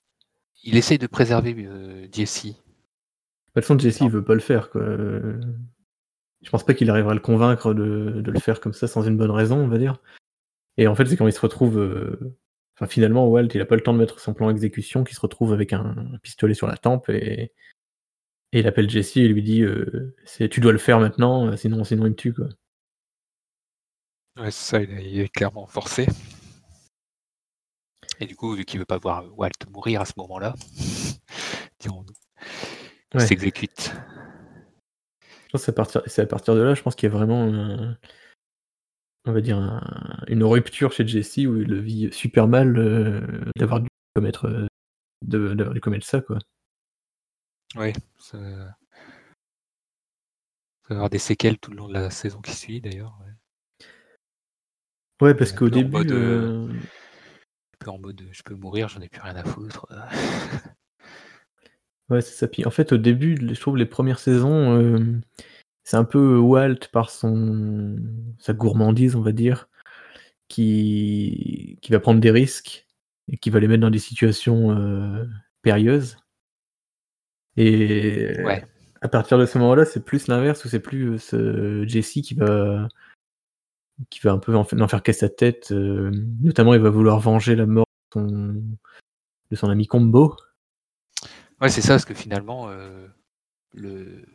[0.61, 1.68] il essaye de préserver
[2.11, 2.63] Jesse
[3.56, 4.70] de toute façon, Jesse, il veut pas le faire.
[4.70, 4.84] Quoi.
[6.41, 9.18] Je pense pas qu'il arrivera à le convaincre de, le faire comme ça sans une
[9.18, 10.01] bonne raison, on va dire.
[10.78, 11.80] Et en fait, c'est quand il se retrouve.
[11.80, 12.38] Euh,
[12.76, 15.22] enfin, finalement, Walt, il a pas le temps de mettre son plan exécution, qu'il se
[15.22, 17.51] retrouve avec un, pistolet sur la tempe et,
[18.51, 20.16] il appelle Jesse et lui dit euh,
[20.49, 22.34] Tu dois le faire maintenant, sinon, sinon il me tue.
[22.34, 22.47] Quoi.
[24.38, 26.08] Ouais, c'est ça, il est clairement forcé.
[28.20, 30.53] Et du coup, vu qu'il veut pas voir Walt mourir à ce moment-là,
[31.80, 32.14] dirons-nous,
[33.20, 33.93] s'exécute.
[35.45, 35.72] Je pense que
[36.07, 37.47] c'est à partir, de là, je pense qu'il y a vraiment,
[39.26, 39.57] on va dire,
[40.28, 43.22] une rupture chez Jesse où il le vit super mal euh,
[43.55, 44.68] d'avoir dû commettre, euh,
[45.22, 46.39] d'avoir dû commettre ça, quoi.
[47.76, 47.93] Oui,
[48.34, 48.76] Il va
[50.89, 53.18] y avoir des séquelles tout le long de la saison qui suit d'ailleurs.
[53.22, 53.32] Ouais,
[55.22, 58.89] Ouais, parce qu'au peu en début, mode, euh, Un peu en mode je peux mourir,
[58.89, 59.88] j'en ai plus rien à foutre.
[62.10, 62.47] ouais, c'est ça.
[62.47, 64.99] Puis en fait, au début, je trouve les premières saisons, euh,
[65.84, 67.97] c'est un peu Walt par son
[68.39, 69.70] sa gourmandise, on va dire,
[70.47, 72.88] qui, qui va prendre des risques
[73.32, 75.26] et qui va les mettre dans des situations euh,
[75.62, 76.18] périlleuses.
[77.58, 78.66] Et Ouais.
[79.01, 82.34] à partir de ce moment-là, c'est plus l'inverse, où c'est plus euh, ce Jesse qui
[82.34, 82.88] va
[84.10, 85.72] qui va un peu en, faire qu'à sa tête.
[85.72, 87.86] euh, notamment, il va vouloir venger la mort
[88.16, 88.64] de son,
[89.51, 90.36] de son ami Combo.
[91.62, 93.08] Ouais, c'est ça, parce que finalement, euh,
[93.74, 94.26] le,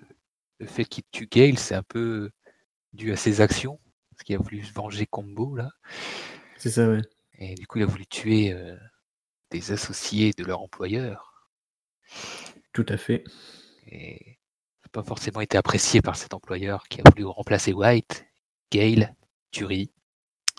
[0.59, 2.31] le fait qu'il tue Gale, c'est un peu
[2.93, 3.81] dû à ses actions.
[4.11, 5.71] Parce qu'il a voulu se venger Combo, là.
[6.59, 7.03] C'est ça, ouais.
[7.39, 8.77] Et du coup, il a voulu tuer euh,
[9.51, 11.49] des associés de leur employeur.
[12.73, 13.25] Tout à fait.
[13.87, 14.39] Et
[14.83, 18.27] ça pas forcément été apprécié par cet employeur qui a voulu remplacer White.
[18.73, 19.15] Gale,
[19.51, 19.93] tuerie.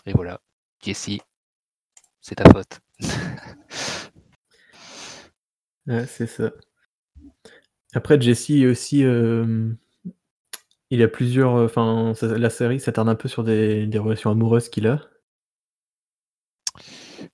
[0.06, 0.40] Et voilà,
[0.82, 1.18] Jesse,
[2.20, 2.80] c'est ta faute.
[5.86, 6.52] Ouais, c'est ça.
[7.94, 9.04] Après, Jesse est aussi.
[9.04, 9.72] euh,
[10.90, 11.56] il a plusieurs.
[11.56, 15.00] euh, Enfin, la série s'attarde un peu sur des, des relations amoureuses qu'il a.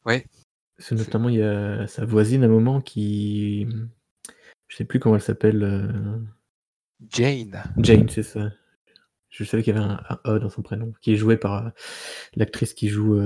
[0.04, 0.26] Ouais.
[0.76, 3.66] Parce que notamment, il y a sa voisine à un moment qui.
[4.68, 5.62] Je sais plus comment elle s'appelle.
[5.62, 6.18] euh,
[7.10, 8.50] Jane, Jane, c'est ça.
[9.30, 10.92] Je savais qu'il y avait un, un A dans son prénom.
[11.00, 11.70] Qui est joué par euh,
[12.34, 13.20] l'actrice qui joue.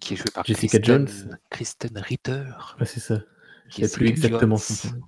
[0.00, 1.38] qui est jouée par Jessica Kristen, Jones.
[1.50, 2.44] Kristen Ritter.
[2.80, 3.20] Ouais, c'est ça.
[3.70, 5.06] Qui Je sais plus exactement son prénom.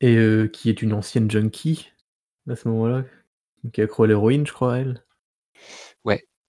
[0.00, 1.90] Et euh, qui est une ancienne junkie
[2.48, 3.04] à ce moment-là.
[3.72, 5.04] Qui est accro à l'héroïne, je crois, elle.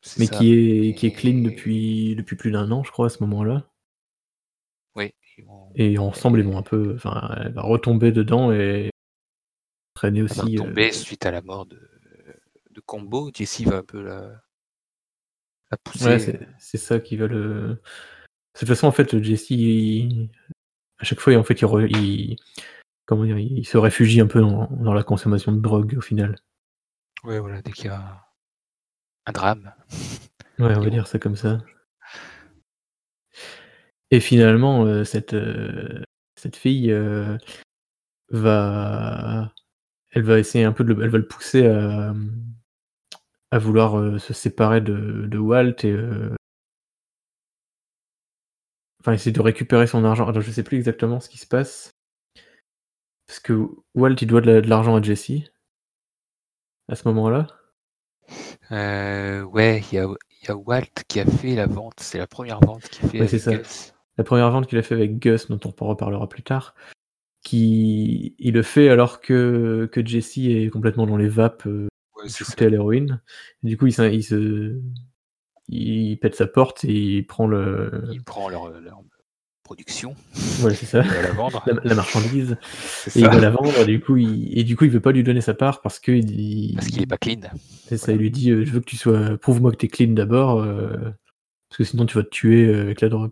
[0.02, 0.38] C'est Mais ça.
[0.38, 3.70] qui est, qui est clean depuis, depuis plus d'un an, je crois, à ce moment-là.
[4.96, 5.14] Oui.
[5.46, 6.94] vont- Et ensemble, ils vont un peu.
[6.96, 8.92] Enfin, elle va retomber dedans et
[9.94, 10.56] traîner elle va aussi.
[10.56, 11.82] euh, tomber suite à la mort de,
[12.72, 13.30] de Combo.
[13.34, 14.42] Jesse va un peu la,
[15.70, 16.06] la pousser.
[16.06, 17.82] Ouais, c'est ça qui va le.
[18.56, 20.30] De toute façon, en fait, Jesse, il-
[20.98, 22.38] à chaque fois, en fait, il, re- il-
[23.06, 26.36] comment dire, il se réfugie un peu dans, dans la consommation de drogue au final.
[27.24, 28.26] Ouais, voilà, dès qu'il y a
[29.26, 29.74] un drame.
[30.58, 31.60] Ouais, on va dire ça comme ça.
[34.12, 36.02] Et finalement, euh, cette, euh,
[36.36, 37.38] cette fille euh,
[38.30, 39.54] va,
[40.12, 42.14] elle va essayer un peu de, le, elle va le pousser à,
[43.52, 45.96] à vouloir se séparer de, de Walt et
[49.02, 50.28] enfin essayer de récupérer son argent.
[50.28, 51.92] Alors, je sais plus exactement ce qui se passe
[53.28, 55.32] parce que Walt il doit de la- de l'argent à Jesse
[56.88, 57.48] à ce moment-là.
[58.72, 60.06] Euh, ouais, il y a,
[60.42, 62.00] il y a Walt qui a fait la vente.
[62.00, 63.56] C'est la première vente qu'il fait Ouais, avec ça.
[63.56, 63.94] Gus.
[64.18, 66.76] La première vente qu'il a fait avec Gus, dont on reparlera plus tard,
[67.44, 71.88] qui il le fait alors que, que Jesse est complètement dans les vapes, euh,
[72.22, 73.22] Ouais, shooté à l'héroïne.
[73.64, 74.78] Du coup, il, il se,
[75.70, 79.02] il pète sa porte et il prend le, Il prend leur, leur
[79.64, 80.16] production,
[80.62, 81.64] voilà, c'est ça, il va la vendre.
[81.68, 82.58] la, la marchandise,
[83.16, 83.86] et il va la vendre.
[83.86, 86.12] Du coup, il, et du coup, il veut pas lui donner sa part parce que
[86.12, 87.42] il, Parce qu'il est pas clean.
[87.86, 88.16] c'est ça, voilà.
[88.16, 90.98] il lui dit, euh, je veux que tu sois, prouve-moi que t'es clean d'abord, euh,
[91.70, 93.32] parce que sinon tu vas te tuer euh, avec la drogue.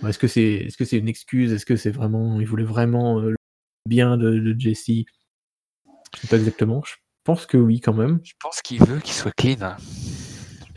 [0.00, 1.52] Bon, Est-ce que c'est, est-ce que c'est une excuse?
[1.52, 3.36] Est-ce que c'est vraiment, il voulait vraiment le
[3.88, 4.86] bien de, de Jesse?
[4.88, 6.82] Je sais pas exactement.
[6.84, 9.76] Je pense que oui, quand même, Je pense qu'il veut qu'il soit clean.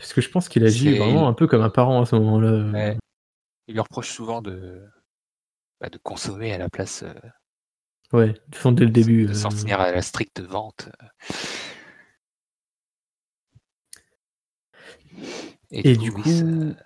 [0.06, 2.48] Parce que je pense qu'il agit vraiment un peu comme un parent à ce moment-là.
[2.48, 2.70] euh.
[2.72, 2.98] Ouais.
[3.66, 4.86] Il lui reproche souvent de,
[5.80, 7.12] bah, de consommer à la place euh,
[8.12, 9.26] Ouais, de toute façon, dès le début.
[9.26, 10.88] de s'en euh, tenir à la stricte vente.
[15.72, 16.76] Et du coup, ça-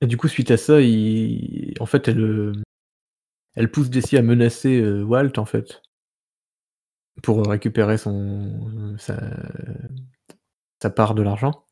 [0.00, 1.74] et du coup, suite à ça, il...
[1.78, 2.52] en fait, elle, euh,
[3.54, 5.80] elle pousse Jessie à menacer euh, Walt, en fait,
[7.22, 9.16] pour récupérer son sa,
[10.82, 11.64] sa part de l'argent.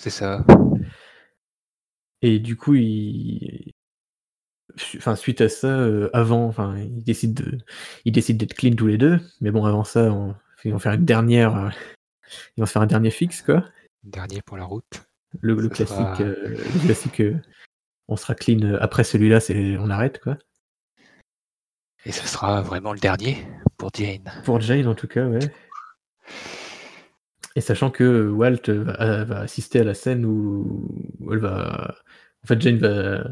[0.00, 0.42] C'est ça.
[2.22, 3.72] Et du coup, il...
[4.96, 7.58] enfin, suite à ça, euh, avant, enfin, ils décident de,
[8.06, 9.20] ils décident d'être clean tous les deux.
[9.42, 10.34] Mais bon, avant ça, on-
[10.64, 11.68] ils vont faire une dernière, euh,
[12.56, 13.62] ils vont se faire un dernier fixe, quoi.
[14.02, 15.06] Dernier pour la route.
[15.42, 17.36] Le, classique, sera- euh, le classique, euh,
[18.08, 20.38] on sera clean après celui-là, c'est on arrête, quoi.
[22.06, 23.36] Et ce sera vraiment le dernier
[23.76, 24.32] pour Jane.
[24.44, 25.52] Pour Jane, en tout cas, ouais.
[27.56, 30.88] Et sachant que Walt euh, va, va assister à la scène où,
[31.32, 31.96] elle va.
[32.44, 33.24] En fait, Jane va.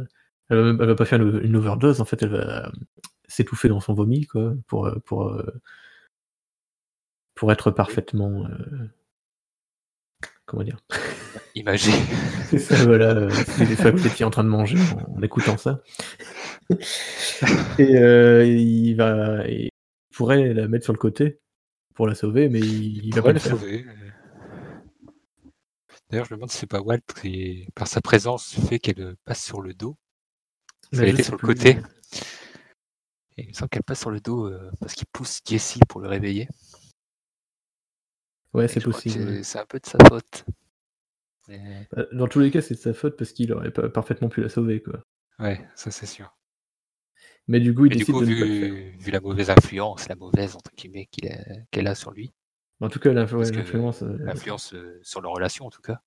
[0.50, 2.72] Elle va, elle va pas faire une, une overdose, en fait, elle va
[3.28, 5.44] s'étouffer dans son vomi, quoi, pour, euh, pour, euh,
[7.34, 8.46] pour être parfaitement.
[8.46, 8.88] euh,
[10.46, 10.78] comment dire?
[11.54, 11.92] Imagé.
[12.50, 13.10] C'est ça, voilà.
[13.14, 15.82] euh, C'est des fois que vous étiez en train de manger en, en écoutant ça.
[17.78, 19.44] Et euh, il va.
[20.14, 21.40] pourrait la mettre sur le côté
[21.94, 23.52] pour la sauver, mais il, il va pas la faire.
[23.52, 23.84] sauver.
[23.86, 24.07] euh.
[26.10, 29.44] D'ailleurs, je me demande si c'est pas Walt qui, par sa présence, fait qu'elle passe
[29.44, 29.96] sur le dos.
[30.92, 31.48] Mais qu'elle je était sur le plus.
[31.48, 31.78] côté.
[33.36, 36.00] Et il me semble qu'elle passe sur le dos euh, parce qu'il pousse Jesse pour
[36.00, 36.48] le réveiller.
[38.54, 39.44] Ouais, c'est possible.
[39.44, 40.44] c'est- un peu de sa faute.
[41.48, 44.40] Mais- Bah, Dans tous les cas, c'est de sa faute parce qu'il aurait parfaitement pu
[44.40, 45.02] la sauver, quoi.
[45.38, 46.34] ouais, ça c'est sûr.
[47.46, 48.98] Mais du coup, il du décide coup, de ne pas le faire.
[48.98, 52.32] vu, la mauvaise influence, la mauvaise entre guillemets a- qu'elle a sur lui,
[52.80, 56.00] En tout cas, l'influence, euh, l'influence euh, sur leur relation en tout cas,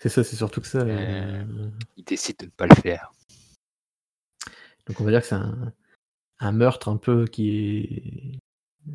[0.00, 0.80] c'est ça, c'est surtout que ça.
[0.80, 3.10] Euh, euh, il décide de ne pas le faire.
[4.86, 5.72] Donc on va dire que c'est un,
[6.40, 8.38] un meurtre un peu qui est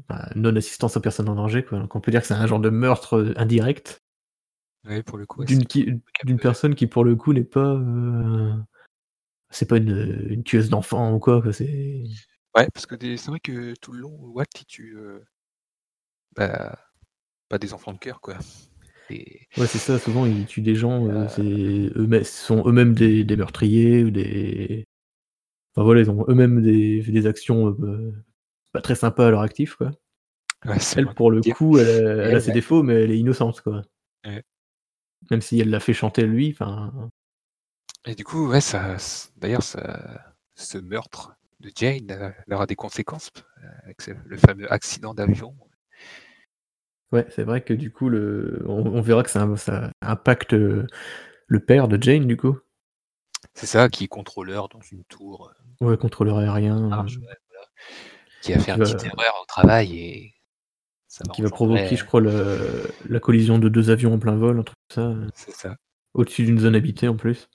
[0.07, 1.80] bah, non-assistance aux personnes en danger, quoi.
[1.80, 4.03] Donc on peut dire que c'est un genre de meurtre indirect
[4.86, 5.99] Ouais, pour le coup, d'une qui-
[6.39, 8.53] personne qui pour le coup n'est pas euh,
[9.49, 12.03] c'est pas une, une tueuse d'enfants ou quoi, quoi, c'est
[12.55, 14.97] Ouais, parce que c'est vrai que tout le long, Walt, il tue
[16.36, 16.78] bah,
[17.50, 18.38] pas des enfants de cœur, quoi.
[19.12, 21.91] Et, ouais c'est ça souvent ils tuent des gens euh, Euh.
[21.95, 24.86] eux sont eux-mêmes des, des meurtriers ou des
[25.74, 28.14] enfin voilà ils ont eux-mêmes des, des actions euh,
[28.72, 29.89] pas très sympas à leur actif quoi
[30.66, 31.56] ouais, elle pour le dire.
[31.56, 33.82] coup elle a, elle a elle, ses défauts mais elle est innocente quoi
[34.28, 34.43] Ouais.
[35.32, 37.10] même si elle l'a fait chanter lui enfin
[38.06, 38.97] Et du coup, ouais, ça,
[39.38, 43.32] d'ailleurs, ça, ce meurtre de Jane euh, aura des conséquences
[43.84, 45.56] avec le fameux accident d'avion.
[47.12, 48.64] Ouais, c'est vrai que du coup, le...
[48.68, 50.86] on, on verra que ça, ça impacte euh,
[51.47, 52.57] le père de Jane, du coup.
[53.53, 55.51] C'est ça, qui est contrôleur dans une tour
[55.82, 56.89] euh, Ouais, contrôleur aérien.
[56.89, 57.68] large, euh, ouais, voilà,
[58.41, 60.34] qui a fait Qui une va- petite erreur au travail et
[61.07, 62.32] ça va qui va engendrer- provoquer, je crois, la,
[63.10, 65.76] la collision de deux avions en plein vol, un truc comme ça, C'est ça.
[66.14, 67.49] au-dessus d'une zone habitée en plus.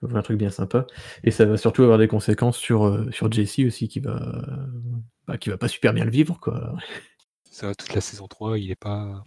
[0.00, 0.86] Donc, Un truc bien sympa.
[1.22, 4.20] Et ça va surtout avoir des conséquences sur, euh, sur Jesse aussi, qui va,
[5.28, 6.74] bah, qui va pas super bien le vivre, quoi.
[7.52, 9.24] Ça va toute la saison 3, il est pas,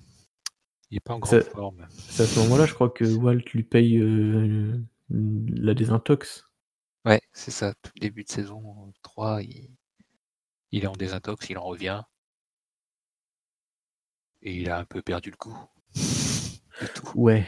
[0.90, 1.88] il est pas en Ça- grande forme.
[1.92, 4.76] C'est à ce moment-là, je crois que Walt lui paye euh,
[5.10, 6.46] la désintox.
[7.06, 7.74] Ouais, c'est ça.
[7.84, 9.70] Tout le début de saison 3, il,
[10.72, 12.02] il est en désintox, il en revient.
[14.42, 15.58] Et il a un peu perdu le goût.
[15.96, 17.08] de tout.
[17.16, 17.46] Ouais.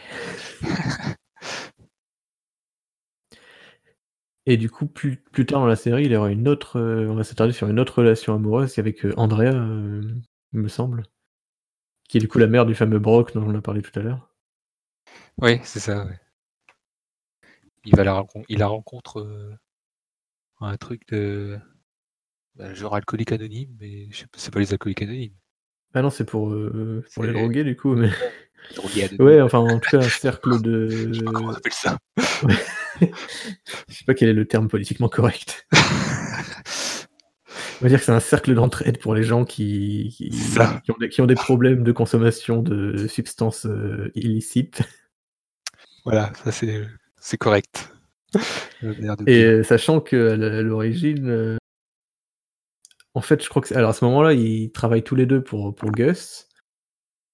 [4.45, 6.79] Et du coup, plus, plus tard dans la série, il y aura une autre.
[6.79, 10.01] euh, on va s'attarder sur une autre relation amoureuse avec euh, Andrea, euh,
[10.53, 11.03] il me semble.
[12.09, 14.01] Qui est du coup la mère du fameux Brock dont on a parlé tout à
[14.01, 14.33] l'heure.
[15.39, 16.19] Oui, c'est ça, ouais.
[17.85, 19.55] Il va la rencontre, il la rencontre euh,
[20.59, 21.57] un truc de
[22.55, 25.35] bah, genre alcoolique anonyme, mais je sais pas, c'est pas les alcooliques anonymes.
[25.93, 27.95] Ah non, c'est pour, euh, pour les droguer du coup.
[27.95, 28.09] Mais...
[28.75, 30.87] Drogués Ouais, enfin, en tout cas, un cercle de.
[31.11, 31.97] je sais pas comment on appelle ça.
[32.99, 35.67] Je sais pas quel est le terme politiquement correct.
[37.79, 40.15] On va dire que c'est un cercle d'entraide pour les gens qui,
[40.89, 44.81] ont, des, qui ont des problèmes de consommation de substances euh, illicites.
[46.03, 47.93] voilà, ça c'est correct.
[49.27, 51.57] Et euh, sachant qu'à l- à l'origine, euh,
[53.13, 55.73] en fait, je crois que alors à ce moment-là, ils travaillent tous les deux pour,
[55.75, 56.47] pour Gus.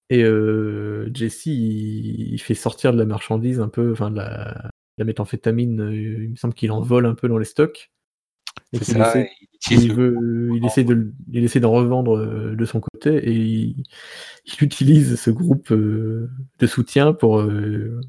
[0.09, 0.23] Et
[1.13, 5.89] Jesse, il, il fait sortir de la marchandise un peu, enfin de la, la méthamphétamine,
[5.91, 7.91] il me semble qu'il en vole un peu dans les stocks.
[8.73, 9.29] Et ça, essaie-
[9.71, 13.83] il veut, il, essaie de, il essaie d'en revendre euh, de son côté et il,
[14.45, 17.39] il utilise ce groupe euh, de soutien pour.
[17.39, 17.99] euh,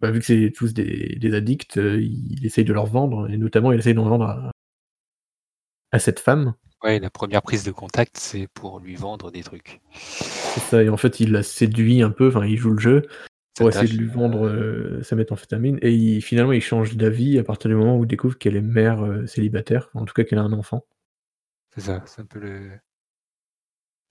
[0.00, 3.72] bah, vu que c'est tous des, des addicts, il essaye de leur vendre et notamment
[3.72, 4.50] il essaye d'en vendre à,
[5.90, 6.54] à cette femme.
[6.82, 9.80] Ouais, la première prise de contact, c'est pour lui vendre des trucs.
[9.94, 13.02] C'est ça, et en fait il la séduit un peu, enfin il joue le jeu
[13.56, 17.38] pour Sa essayer de lui vendre euh, sa méthamphétamine et il- finalement il change d'avis
[17.38, 20.24] à partir du moment où il découvre qu'elle est mère euh, célibataire, en tout cas
[20.24, 20.86] qu'elle a un enfant.
[21.74, 22.70] C'est ça, c'est un peu le.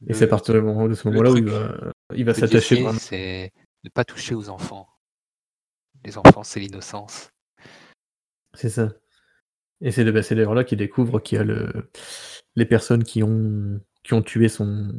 [0.08, 2.76] Et c'est à partir du moment- de ce moment-là où il va, il va s'attacher
[2.82, 3.00] vraiment.
[3.00, 3.52] c'est
[3.84, 4.88] ne pas toucher aux enfants.
[6.04, 7.30] Les enfants, c'est l'innocence.
[8.54, 8.94] C'est ça.
[9.82, 11.90] Et c'est bah, d'ailleurs là qu'il découvre qu'il y a le,
[12.56, 14.92] les personnes qui ont, qui ont tué son,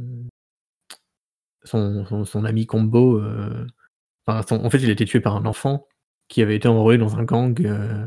[1.65, 3.19] son, son, son ami Combo.
[3.21, 3.67] euh,
[4.27, 5.87] enfin, son- en fait, il a été tué par un enfant
[6.29, 7.61] qui avait été enrôlé dans un gang.
[7.65, 8.07] euh,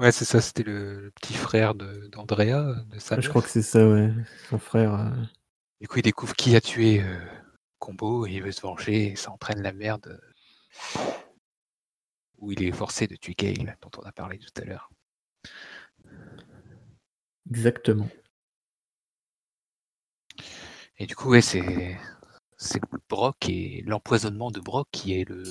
[0.00, 3.62] Ouais, c'est ça, c'était le, petit frère de- d'Andrea, de sa je crois que c'est
[3.62, 4.10] ça, ouais.
[4.50, 4.94] Son frère.
[4.94, 5.10] euh,
[5.80, 7.18] Du coup, il découvre qui a tué euh,
[7.78, 10.20] Combo et il veut se venger et ça entraîne la merde
[12.36, 14.90] où il est forcé de tuer Gale, dont on a parlé tout à l'heure.
[17.48, 18.08] Exactement.
[20.98, 21.98] Et du coup, ouais, c'est
[22.62, 25.42] c'est Brock et l'empoisonnement de Brock qui est le,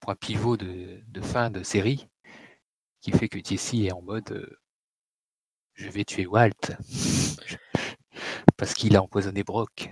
[0.00, 2.08] point pivot de, fin de série
[3.00, 4.58] qui fait que Jesse est en mode euh,
[5.74, 6.50] je vais tuer Walt
[8.56, 9.90] parce qu'il a empoisonné Brock.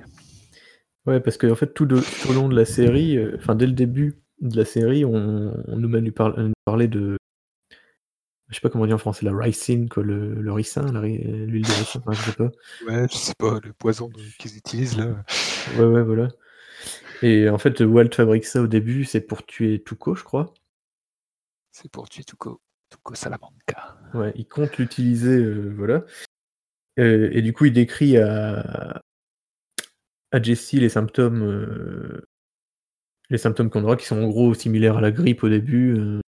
[1.06, 4.20] Ouais, parce qu'en fait, tout, au long de la série, euh, enfin, dès le début
[4.40, 6.12] de la série, on, nous, nous
[6.64, 7.16] parlait de.
[8.48, 11.78] Je sais pas comment dire en français, la ricin, quoi, le, le ricin, l'huile de
[11.78, 12.50] ricin, enfin, je sais pas.
[12.86, 15.16] Ouais, je sais pas, le poison qu'ils utilisent là.
[15.76, 16.28] Ouais, ouais, voilà.
[17.22, 20.54] Et en fait, Walt fabrique ça au début, c'est pour tuer Tuco, je crois.
[21.72, 22.60] C'est pour tuer Tuco.
[22.88, 23.98] Tuco Salamanca.
[24.14, 26.04] Ouais, il compte l'utiliser, euh, voilà.
[27.00, 29.02] Euh, et du coup, il décrit à,
[30.30, 32.28] à Jessie les symptômes, euh,
[33.28, 36.20] les symptômes qu'on aura, qui sont en gros similaires à la grippe au début.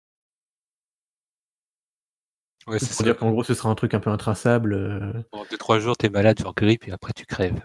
[2.66, 5.24] Ouais, c'est pour dire qu'en gros, ce sera un truc un peu intraçable.
[5.30, 7.60] Pendant 2-3 jours, t'es malade, tu en grippe, et après tu crèves.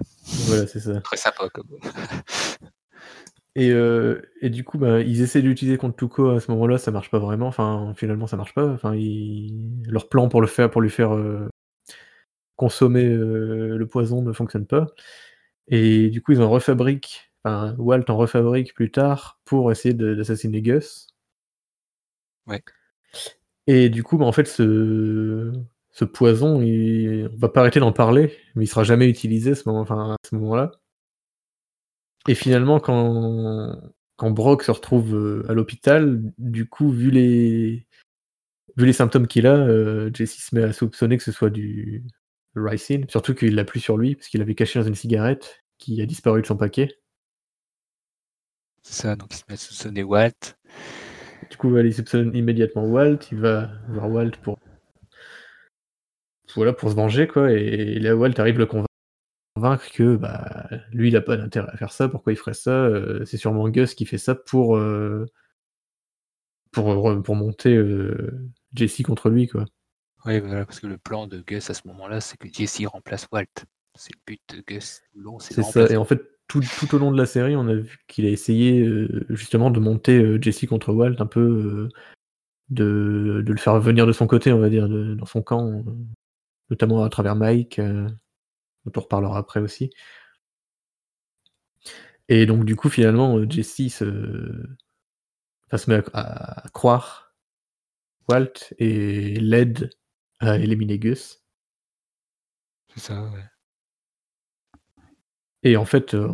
[0.47, 1.01] Voilà, c'est ça.
[1.01, 1.67] Très sympa, comme.
[3.55, 6.77] Et, euh, et, du coup, bah, ils essaient de l'utiliser contre Tuco à ce moment-là,
[6.77, 7.47] ça marche pas vraiment.
[7.47, 8.65] Enfin, finalement, ça marche pas.
[8.65, 8.93] Enfin,
[9.85, 11.49] leur plan pour le faire, pour lui faire euh,
[12.55, 14.87] consommer euh, le poison ne fonctionne pas.
[15.67, 17.31] Et du coup, ils en refabriquent.
[17.43, 21.07] Enfin, Walt en refabrique plus tard pour essayer d'assassiner Gus.
[22.47, 22.63] Ouais.
[23.74, 25.53] Et du coup, bah, en fait, ce,
[26.11, 27.30] poison, il...
[27.34, 30.72] on va pas arrêter d'en parler, mais il sera jamais utilisé à ce moment-là.
[32.28, 33.80] Et finalement, quand,
[34.22, 37.88] Brock se retrouve euh, à l'hôpital, du coup, vu les,
[38.91, 42.03] symptômes qu'il a, euh, Jesse se met à soupçonner que ce soit du
[42.57, 46.01] ricin, surtout qu'il l'a plus sur lui, parce qu'il avait caché dans une cigarette qui
[46.01, 46.89] a disparu de son paquet.
[48.82, 50.57] C'est ça, donc il se met à soupçonner Walt.
[51.51, 54.57] Du coup, soupçonne immédiatement Walt, il va voir Walt pour,
[56.55, 61.15] voilà, pour se venger, quoi, et là, Walt arrive le convaincre que bah, lui, il
[61.17, 62.85] a pas d'intérêt à faire ça, pourquoi il ferait ça?
[62.85, 65.25] Euh, C'est sûrement Gus qui fait ça pour, euh,
[66.71, 69.49] pour, pour monter euh, Jesse contre lui.
[69.49, 69.65] quoi.
[70.25, 73.27] Oui, voilà, parce que le plan de Gus à ce moment-là, c'est que Jesse remplace
[73.29, 73.65] Walt.
[73.95, 75.01] C'est le but de Gus
[75.39, 76.21] c'est ça, et en fait,
[76.59, 78.85] tout, au long de la série, on a vu qu'il a essayé
[79.29, 81.89] justement de monter Jesse contre Walt, un peu
[82.69, 85.83] de, de, le faire venir de son côté, on va dire, dans son camp,
[86.69, 87.79] notamment à travers Mike
[88.85, 89.91] dont on reparlera après aussi.
[92.29, 94.07] Et donc du coup finalement euh, Jesse se,
[95.87, 97.35] met à, croire
[98.29, 99.89] Walt et l'aide
[100.39, 101.43] à éliminer Gus.
[102.93, 103.43] C'est ça, ouais.
[105.64, 106.28] Et en fait, euh,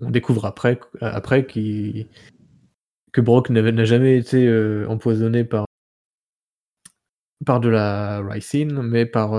[0.00, 5.66] on, découvre après, après que Brock n'a jamais été euh, empoisonné par,
[7.46, 9.32] par de la ricin, mais par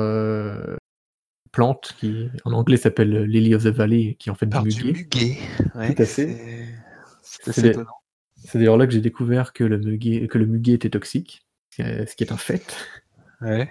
[1.51, 5.37] plante qui en anglais s'appelle Lily of the Valley, qui en fait du muguet.
[5.75, 6.65] Ouais, Tout à fait.
[8.43, 12.15] C'est d'ailleurs là que j'ai découvert que le muguet, que le muguet était toxique, ce
[12.15, 12.75] qui est un fait.
[13.41, 13.69] Ouais.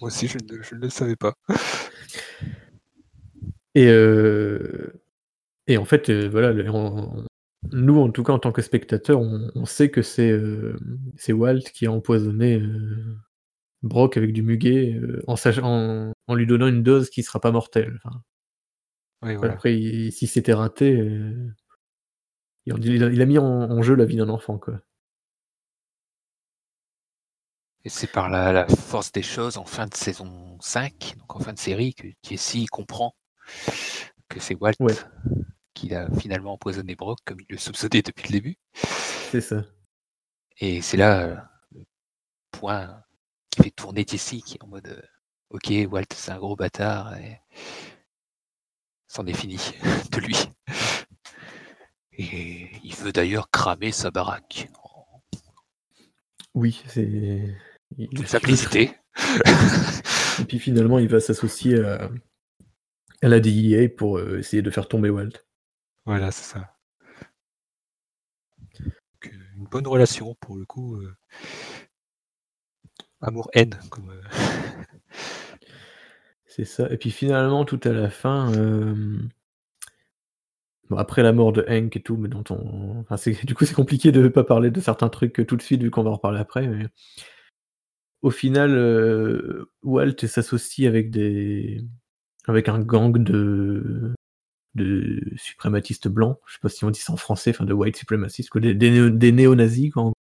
[0.00, 1.34] Moi aussi, je ne, je ne le savais pas.
[3.74, 4.92] Et, euh,
[5.66, 6.52] et en fait, euh, voilà,
[7.72, 10.76] nous, en tout cas, en tant que spectateurs, on, sait que c'est euh,
[11.28, 12.60] Walt qui a empoisonné
[13.82, 15.36] Brock avec du muguet en,
[16.26, 17.98] en, lui donnant une dose qui sera pas mortelle.
[19.22, 19.74] Après,
[20.10, 20.98] si c'était raté,
[22.66, 24.58] il, a, mis en, jeu la vie d'un enfant.
[24.58, 24.80] Quoi.
[27.84, 31.52] Et c'est par la, force des choses en fin de saison 5, donc en fin
[31.52, 33.14] de série, que Jesse comprend
[34.28, 34.74] que c'est Walt
[35.74, 38.56] qui a finalement empoisonné Brock comme il le soupçonnait depuis le début.
[38.74, 39.64] C'est ça.
[40.58, 41.36] Et c'est là euh,
[41.74, 41.84] le
[42.50, 43.02] point
[43.50, 45.02] qui fait tourner Jesse, qui est en mode euh,
[45.50, 47.38] Ok, Walt, c'est un gros bâtard, et
[49.06, 49.58] c'en est fini
[50.12, 50.36] de lui.
[52.12, 54.70] Et il veut d'ailleurs cramer sa baraque.
[56.54, 57.54] Oui, c'est.
[57.98, 58.94] Une simplicité.
[60.40, 62.10] et puis finalement, il va s'associer à...
[63.28, 65.44] la DIA pour euh, essayer de faire tomber Walt.
[66.04, 66.74] Voilà, c'est ça.
[68.80, 68.90] Euh,
[69.56, 71.00] une bonne relation pour le coup.
[73.20, 73.78] Amour-haine.
[73.90, 74.10] Comme...
[74.10, 74.22] Euh.
[76.46, 76.90] C'est ça.
[76.92, 78.52] Et puis finalement, tout à la fin,
[80.98, 83.00] après la mort de Hank et tout, mais dont on.
[83.00, 85.82] Enfin, du coup, c'est compliqué de ne pas parler de certains trucs tout de suite,
[85.82, 86.66] vu qu'on va en reparler après.
[86.66, 86.86] Mais...
[88.22, 91.82] Au final, euh, Walt s'associe avec des.
[92.46, 94.14] Avec un gang de
[94.74, 97.96] de suprématistes blancs, je sais pas si on dit ça en français, enfin de white
[97.96, 100.12] supremacists, des, des, néo-nazis, quoi.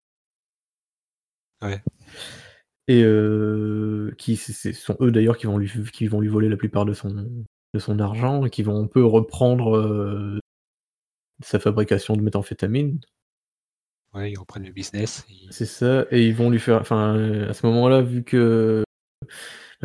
[1.61, 1.81] Ouais
[2.87, 6.57] et euh, qui ce sont eux d'ailleurs qui vont lui qui vont lui voler la
[6.57, 7.09] plupart de son
[7.73, 10.39] de son argent et qui vont un peu reprendre euh,
[11.41, 12.99] sa fabrication de méthamphétamine.
[14.13, 15.25] Ouais, ils reprennent le business.
[15.51, 18.83] C'est ça, et ils vont lui faire, enfin, à ce moment-là, vu que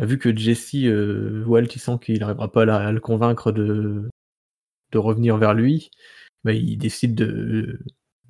[0.05, 4.09] vu que Jesse, heu, Walt, il sent qu'il n'arrivera pas à le convaincre de
[4.93, 5.91] de revenir vers lui,
[6.45, 7.79] bah, il décide de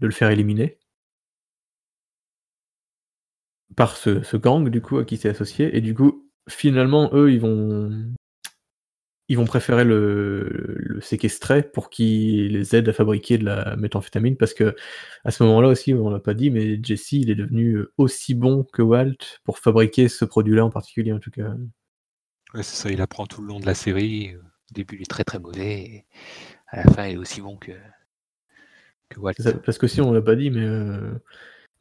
[0.01, 0.79] de le faire éliminer.
[3.75, 7.31] Par ce ce gang du coup à qui s'est associé et du coup, finalement, eux,
[7.31, 7.89] ils vont
[9.29, 14.37] ils vont préférer le le séquestrer pour qu'il les aide à fabriquer de la méthamphétamine
[14.37, 14.73] parce qu'à
[15.29, 18.81] ce moment-là aussi, on l'a pas dit, mais Jesse, il est devenu, aussi bon que
[18.81, 21.49] Walt pour fabriquer ce produit-là en particulier, en tout cas.
[22.53, 25.09] Ouais, c'est ça, il apprend tout le long de la série, au début, il est
[25.09, 26.05] très, très mauvais et
[26.69, 27.73] à la fin, il est aussi bon que
[29.09, 29.33] que Walt.
[29.39, 31.21] Ça, parce qu'aussi on l'a pas dit, mais heu,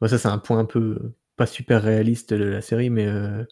[0.01, 3.47] bah, ça c'est un point un peu pas super réaliste de la série, mais heu,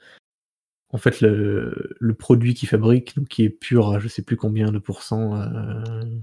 [0.96, 4.38] en fait le le produit qu'ils fabriquent, donc qui est pur à je sais plus
[4.38, 5.32] combien de pourcents,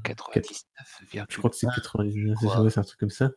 [0.03, 2.39] quat 99, je crois que c'est 99,
[2.71, 3.33] c'est un truc comme ça.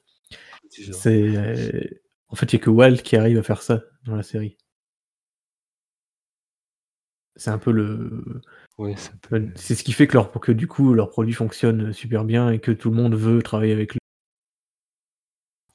[0.69, 4.15] C'est C'est en fait, il y a que Walt qui arrive à faire ça dans
[4.15, 4.57] la série.
[7.35, 8.41] C'est un peu le
[8.77, 11.09] Ouais, c'est un peu le c'est ce qui fait que leur que du coup, leur
[11.09, 13.99] produit fonctionne super bien et que tout le monde veut travailler avec lui.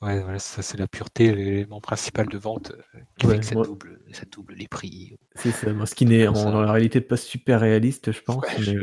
[0.03, 3.55] Ouais, voilà, ça, c'est la pureté, l'élément principal de vente, heu, qui fait que ça
[3.55, 5.15] moi double ça double les prix.
[5.35, 8.49] C'est ça, moi, ce qui n'est dans la réalité pas super réaliste, je pense, Ouais,
[8.59, 8.79] mais je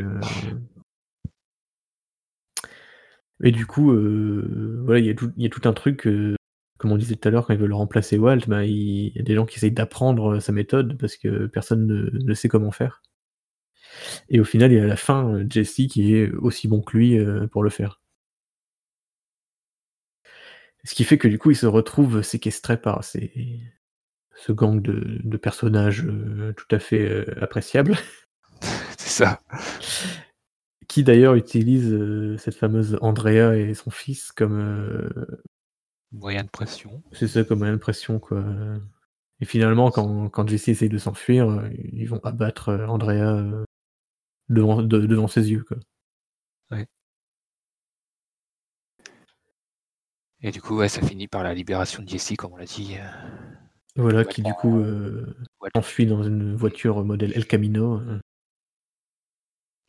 [3.43, 3.93] et du coup,
[4.83, 6.07] voilà, il y a tout il y a tout un truc,
[6.77, 9.23] comme on disait tout à l'heure, quand ils veulent remplacer Walt, bah, il y a
[9.23, 13.01] des gens qui essayent d'apprendre, sa méthode parce que personne ne ne sait comment faire.
[14.29, 16.97] Et au final, il y a à la fin, Jesse qui est aussi bon que
[16.97, 17.19] lui,
[17.51, 18.01] pour le faire.
[20.87, 23.59] Ce qui fait que du coup, il se retrouve séquestré par ces
[24.37, 27.97] ce gang de de personnages, heu, tout à fait, heu, appréciables.
[28.97, 29.41] C'est ça.
[30.87, 35.09] Qui d'ailleurs utilisent, heu, cette fameuse Andrea et son fils comme,
[36.13, 37.03] Moyen de pression.
[37.11, 38.41] c'est ça, comme moyen de pression, quoi,
[39.41, 43.43] et finalement quand quand Jesse essaye de s'enfuir, ils vont abattre, Andrea,
[44.47, 45.77] devant de devant ses yeux, quoi.
[50.43, 52.95] Et du coup, ouais, ça finit par la libération de Jesse, comme on l'a dit,
[52.95, 53.61] heu
[53.95, 58.21] Voilà, qui du coup, heu, Walt s'enfuit dans une voiture modèle El Camino, heu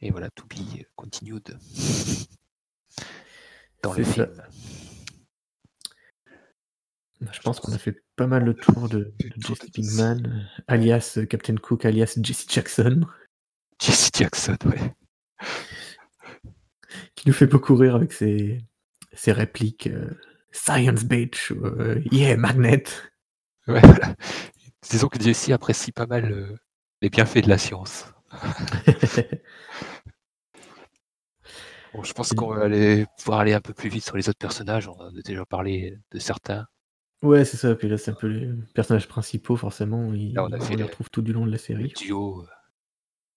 [0.01, 1.59] Et voilà, to be continued.
[3.83, 4.29] Dans le film.
[7.21, 9.71] Bah, je pense qu'on a fait pas mal le tour de Jesse.
[9.75, 13.03] Pinkman, alias Captain Cook, alias Jesse Jackson.
[13.81, 14.95] Jesse Jackson, ouais.
[17.15, 18.65] Qui nous fait beaucoup rire avec ses
[19.13, 19.89] ses répliques,
[20.65, 22.85] Science bitch ou heu, Yeah magnet.
[23.69, 24.15] Ouais, voilà.
[24.91, 26.57] Disons que Jesse apprécie pas mal, heu,
[27.03, 28.07] les bienfaits de la science.
[31.93, 34.39] Bon, je pense qu'on va aller pouvoir aller un peu plus vite sur les autres
[34.39, 34.89] personnages.
[34.89, 36.67] On a déjà parlé de certains.
[37.23, 40.59] Ouais, c'est ça, puis là, c'est un peu les personnages principaux forcément, Là, on a
[40.59, 41.93] ils fait on les le retrouve tout du long de la le série.
[41.97, 42.49] duo, heu,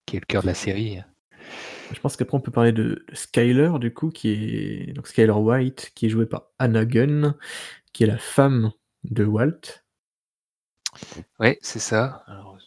[0.05, 1.01] qui est le cœur de la série.
[1.93, 5.31] Je pense qu'après on peut parler de de Skyler du coup qui est donc Skyler
[5.31, 7.35] White qui est jouée par Anna Gunn,
[7.93, 8.71] qui est la femme
[9.03, 9.83] de Walt.
[11.39, 12.23] Ouais, c'est ça.
[12.27, 12.57] Alors,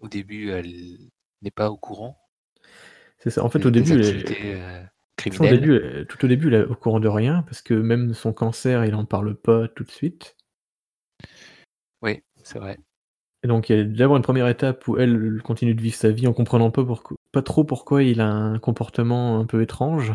[0.00, 1.10] au début, elle
[1.42, 2.18] n'est pas au courant
[3.18, 4.88] C'est ça, en fait au début, elle est
[5.32, 8.14] ça au début, tout au début, elle est au courant de rien parce que même
[8.14, 10.36] son cancer, il en parle pas tout de suite.
[12.02, 12.78] Oui, c'est vrai.
[13.44, 16.10] Et donc il y a d'abord une 1re étape où elle, continue de vivre sa
[16.10, 16.84] vie en comprenant pas
[17.32, 20.12] pas trop pourquoi il a un comportement un peu étrange.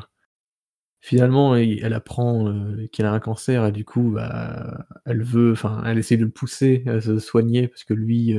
[1.02, 5.84] Finalement, elle apprend, heu, qu'il a un cancer et du coup, bah, elle veut enfin,
[5.86, 8.34] elle essaie de le pousser à se soigner parce que lui,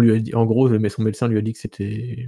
[0.00, 2.26] lui a dit en gros, mais son médecin lui a dit que c'était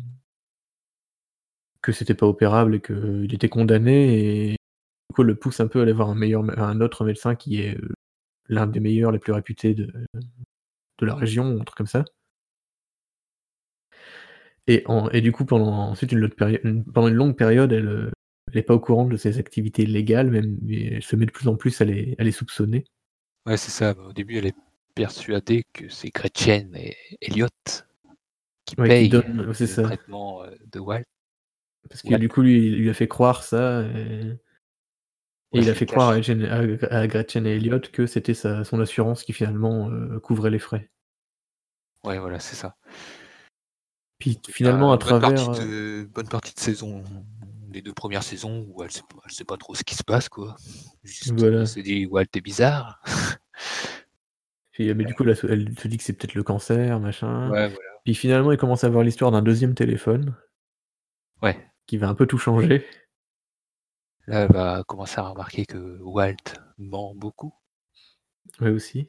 [1.84, 5.68] que c'était pas opérable et qu'il était condamné et du coup, elle le pousse un
[5.68, 7.94] peu à aller voir un meilleur un autre médecin qui est, heu,
[8.48, 9.92] l'un des meilleurs, les plus réputés de
[11.04, 12.04] de la région, un truc comme ça.
[14.66, 17.72] Et en et du coup, pendant ensuite une autre pério une pendant une longue période,
[17.72, 18.12] elle, heu,
[18.50, 21.30] elle est pas au courant de ses activités légales même, mais elle se met de
[21.30, 22.84] plus en plus à les à les soupçonner.
[23.46, 23.94] Ouais, c'est ça.
[23.98, 24.56] Au début, elle est
[24.94, 27.48] persuadée que c'est Gretchen et Elliot
[28.64, 29.82] qui Ouais, qui payent donne le ça.
[29.82, 31.02] traitement, heu, de Walt.
[31.88, 32.18] Parce que Walt.
[32.18, 34.38] du coup, lui, il lui a fait croire ça et
[35.52, 36.34] et il a fait croire à caché.
[37.06, 39.90] Gretchen à et Elliot que c'était son assurance qui finalement,
[40.22, 40.90] couvrait les frais.
[42.04, 42.76] Ouais, voilà, c'est ça.
[44.18, 47.02] Puis finalement à une bonne travers, partie de bonne partie de saison,
[47.72, 50.04] les 2 premières saisons où elle sait pas elle sait pas trop ce qui se
[50.04, 50.56] passe, quoi.
[51.02, 53.02] Juste, elle se dit: «Walt est bizarre».
[54.72, 56.98] Puis, heu, mais du coup, elle se elle se dit que c'est peut-être le cancer,
[57.00, 57.50] machin.
[57.50, 57.90] Ouais, voilà.
[58.04, 60.36] Puis finalement, il commence à avoir l'histoire d'un 2e téléphone
[61.42, 61.70] Ouais.
[61.86, 62.84] qui va un peu tout changer.
[64.26, 66.34] Là, elle va commencer à remarquer que Walt
[66.78, 67.54] ment beaucoup.
[68.60, 69.08] Ouais, aussi.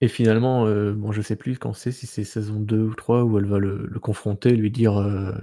[0.00, 3.22] Et finalement, heu, bon je sais plus quand c'est, si c'est saison 2 ou 3
[3.24, 5.34] où elle va le le confronter, lui dire, heu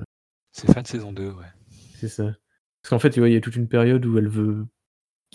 [0.52, 1.46] C'est fin de saison 2, ouais.
[1.96, 2.24] C'est ça.
[2.82, 4.66] Parce qu'en fait, tu vois, il y a toute une période où elle veut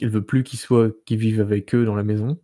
[0.03, 2.39] veut plus qu'il soit qu'il vive avec eux dans la maison.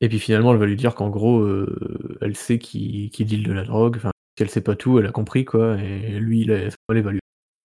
[0.00, 3.42] Et puis finalement, elle va lui dire qu'en gros, heu, elle sait qu'il qu'il deal
[3.42, 6.50] de la drogue, enfin, qu'elle sait pas tout, elle a compris quoi et lui, il
[6.50, 7.20] est elle va lui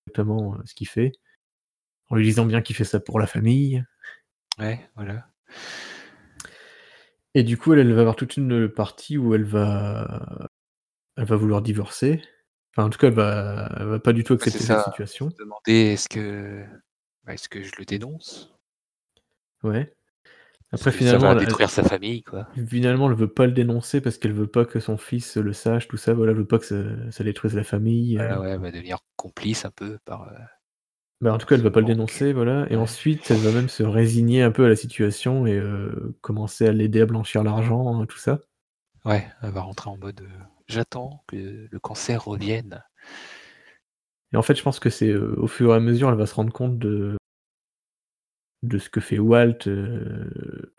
[0.08, 1.12] exactement, heu, ce qu'il fait.
[2.10, 3.84] En lui disant bien qu'il fait ça pour la famille.
[4.58, 5.28] Ouais, voilà.
[7.38, 10.48] Et du coup, elle, elle va avoir toute une partie où elle va
[11.16, 12.20] elle va vouloir divorcer.
[12.72, 15.28] Enfin, en tout cas, elle va elle va pas du tout accepter cette situation.
[15.38, 16.64] demander est-ce que
[17.24, 18.52] bah, est-ce que je le dénonce?
[19.62, 19.92] Ouais.
[20.72, 22.48] Après que ça finalement, va elle détruire sa famille, quoi?
[22.66, 25.86] finalement, elle veut pas le dénoncer parce qu'elle veut pas que son fils le sache,
[25.86, 26.76] tout ça, voilà, elle veut pas que ça
[27.12, 30.36] ça détruise la famille, Voilà, heu ouais, elle va devenir complice un peu par, heu
[31.20, 33.68] Bah, en tout cas, elle va pas le dénoncer, voilà et ensuite, elle va même
[33.68, 38.06] se résigner un peu à la situation et heu, commencer à l'aider à blanchir l'argent,
[38.06, 38.38] tout ça.
[39.04, 40.28] Ouais, elle va rentrer en mode, heu:
[40.68, 42.84] «J'attends que le cancer revienne».
[44.32, 46.26] Et en fait, je pense que c'est, heu, au fur et à mesure, elle va
[46.26, 47.16] se rendre compte de
[48.64, 49.58] de ce que fait Walt,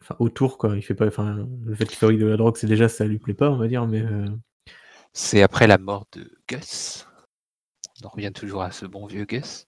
[0.02, 0.76] enfin autour quoi.
[0.76, 3.20] Il fait pas enfin, le fait qu'il fabrique de la drogue, c'est déjà ça lui
[3.20, 4.04] plaît pas, on va dire, mais
[5.14, 7.08] C'est après la mort de Gus,
[8.04, 9.68] on en revient toujours à ce bon vieux Gus,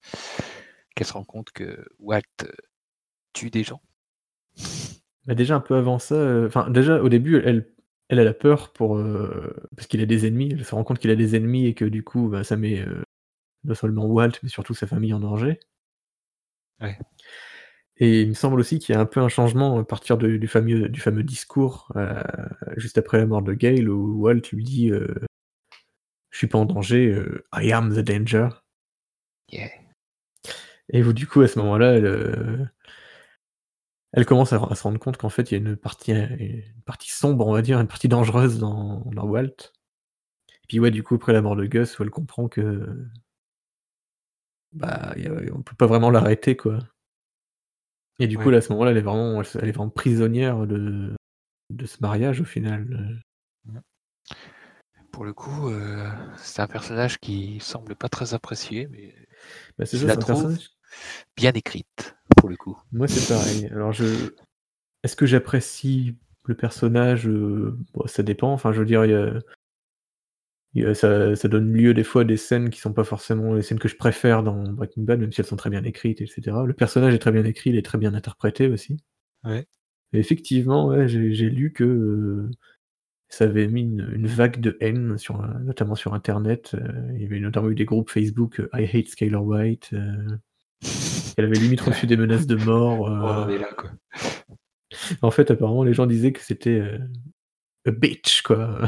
[0.96, 2.52] qu'elle se rend compte que Walt, heu,
[3.34, 3.82] tue des gens.
[5.28, 7.68] Bah, déjà un peu avant ça, heu, enfin déjà au début, elle
[8.10, 10.52] elle, a peur pour, heu, parce qu'il a des ennemis.
[10.52, 12.86] Elle se rend compte qu'il a des ennemis et que du coup, bah, ça met,
[13.64, 15.60] non seulement Walt, mais surtout sa famille en danger.
[16.82, 16.98] Ouais.
[17.98, 20.38] Et il me semble aussi qu'il y a un peu un changement à partir de
[20.38, 21.94] du fameux du fameux discours,
[22.78, 24.92] juste après la mort de Gale où Walt lui dit,
[26.30, 27.16] «Je suis pas en danger,
[27.54, 28.50] I am the danger».
[29.52, 29.81] Yeah.
[30.92, 32.70] Et où du coup à ce moment-là, elle,
[34.14, 36.28] elle commence à à se rendre compte qu'en fait il y a une partie, heu,
[36.39, 39.74] une partie sombre, on va dire, une partie dangereuse dans dans Walt.
[40.64, 43.08] Et puis ouais, du coup après la mort de Gus, elle comprend que
[44.74, 46.80] bah, a on peut pas vraiment l'arrêter quoi.
[48.20, 51.16] Et du coup là, à ce moment-là, elle est vraiment elle est vraiment prisonnière de
[51.72, 53.22] de ce mariage au final.
[55.12, 56.06] Pour le coup, heu,
[56.38, 59.14] c'est un personnage qui semble pas très apprécié, mais
[59.78, 60.70] Bah, c'est ça, la trouve personnage
[61.38, 62.78] bien écrite, pour le coup.
[62.92, 63.68] Moi, c'est pareil.
[63.72, 64.06] Alors je
[65.04, 66.16] est-ce que j'apprécie
[66.46, 67.28] le personnage?
[67.28, 68.54] Heu, bah, ça dépend.
[68.54, 69.39] Enfin, je veux dire, il y a
[70.74, 73.04] il y a ça ça donne lieu des fois à des scènes qui sont pas
[73.04, 75.84] forcément les scènes que je préfère dans Breaking Bad, même si elles sont très bien
[75.84, 76.66] écrites et cetera.
[76.66, 78.98] Le personnage est très bien écrit, il est très bien interprété aussi.
[79.44, 79.68] Ouais.
[80.14, 82.52] Et effectivement, ouais, j'ai j'ai lu que, heu,
[83.30, 86.82] ça avait mis une une vague de haine sur, notamment sur internet, heu,
[87.16, 89.92] il y avait notamment eu des groupes Facebook, I hate Skyler White,
[91.38, 93.92] elle avait limite reçu des menaces de mort, On heu en est là, quoi.
[95.22, 97.00] En fait, apparemment, les gens disaient que c'était, heu,
[97.88, 98.82] a bitch quoi.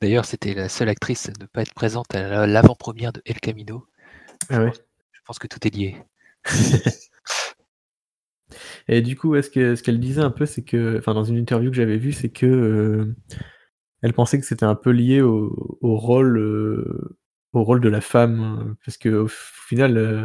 [0.00, 3.40] D'ailleurs, c'était la seule actrice à ne pas être présente à la l'avant-première de El
[3.40, 3.86] Camino.
[4.50, 4.70] Je Ah ouais?
[4.70, 4.80] pense
[5.12, 5.96] je pense que tout est lié.
[8.88, 11.36] Et du coup, ce que ce qu'elle disait un peu, c'est que enfin, dans une
[11.36, 13.16] interview que j'avais vue, c'est que, heu,
[14.02, 16.38] elle pensait que c'était un peu lié au au rôle,
[17.52, 20.24] au rôle de la femme, parce qu'au final, heu,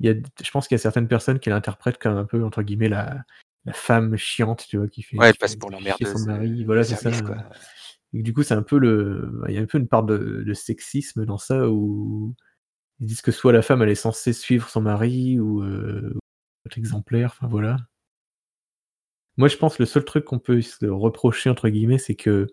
[0.00, 2.44] il y a je pense qu'il y a certaines personnes qui l'interprètent comme un peu,
[2.44, 3.22] entre guillemets, «la
[3.66, 4.88] la femme chiante», tu vois?
[4.88, 7.36] Qui fait Ouais, elle passe pour son l'emmerdeuse, heu, mari, voilà, c'est ça, quoi.
[8.14, 10.04] Et du coup, c'est un peu le bah, il y a un peu une part
[10.04, 12.34] de de sexisme dans ça où
[13.00, 16.14] ils disent que soit la femme, elle est censée suivre son mari ou, heu,
[16.66, 17.76] être exemplaire, enfin voilà.
[19.38, 22.46] Moi, je pense le seul truc qu'on peut se «reprocher» entre guillemets, c'est que,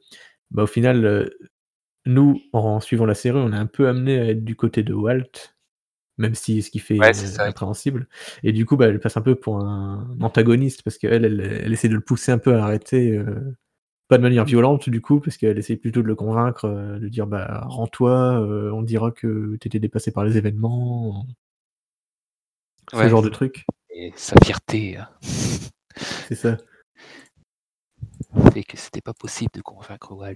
[0.52, 1.32] bah, au final,
[2.06, 4.94] nous, en suivant la série, on est un peu amenés à être du côté de
[4.94, 5.56] Walt,
[6.18, 7.46] même si ce qu'il fait Ouais, est ça.
[7.46, 8.08] répréhensible.
[8.44, 11.74] Et du coup, bah, elle passe un peu pour un antagoniste parce qu'elle, elle elle
[11.74, 13.56] essaie de le pousser un peu à arrêter, heu,
[14.10, 17.08] pas de manière violente du coup, parce qu'elle essaie plutôt de le convaincre, heu, de
[17.10, 21.26] dire: «Bah, rends-toi, heu, on dira que tu étais dépassé par les événements».
[22.94, 23.66] Ce Ouais, genre de truc.
[23.92, 25.10] et sa fierté, hein.
[26.30, 26.58] C'est ça.
[28.54, 30.36] Fait que c'était pas possible de convaincre Walt.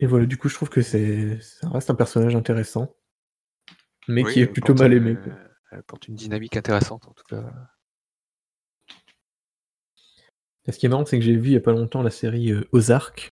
[0.00, 2.94] Et voilà, du coup, je trouve que c'est ça reste un personnage intéressant.
[4.08, 5.16] Mais Oui, qui est plutôt mal aimé,
[5.72, 7.44] elle porte une dynamique intéressante en tout cas.
[10.66, 12.10] Et ce qui est marrant, c'est que j'ai vu il y a pas longtemps la
[12.10, 13.30] série, heu, Ozark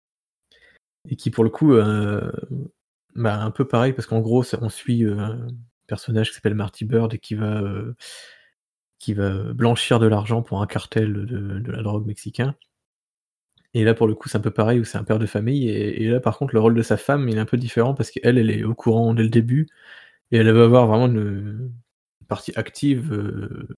[1.08, 2.32] et qui pour le coup, heu,
[3.14, 5.48] bah, un peu pareil parce qu'en gros, on suit, heu, un
[5.86, 7.96] personnage qui s'appelle Marty Byrde et qui va, heu
[8.98, 12.54] qui va blanchir de l'argent pour un cartel de de la drogue mexicain.
[13.74, 15.68] Et là, pour le coup, c'est un peu pareil où c'est un père de famille
[15.70, 17.94] et et là, par contre, le rôle de sa femme, il est un peu différent
[17.94, 19.68] parce qu'elle, elle est au courant dès le début
[20.32, 21.72] et elle va avoir vraiment une,
[22.22, 23.68] une partie active, heu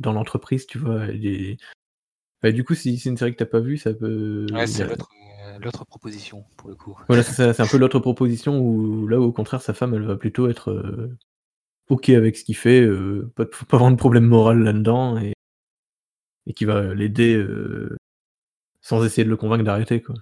[0.00, 1.06] dans l'entreprise, tu vois?
[1.10, 1.56] Et
[2.42, 4.84] bah, du coup, si c'est une série que t'as pas vue, ça peut Ouais, c'est
[4.84, 6.96] a l'autre, proposition pour le coup.
[7.08, 10.48] voilà, c'est un peu l'autre proposition où là, au contraire, sa femme, elle va plutôt
[10.48, 11.16] être, heu,
[11.90, 15.34] OK avec ce qu'il fait, heu, pas pas avoir de problème moral là-dedans et
[16.46, 17.96] et qui va l'aider, heu,
[18.90, 20.16] sans essayer de le convaincre d'arrêter, quoi.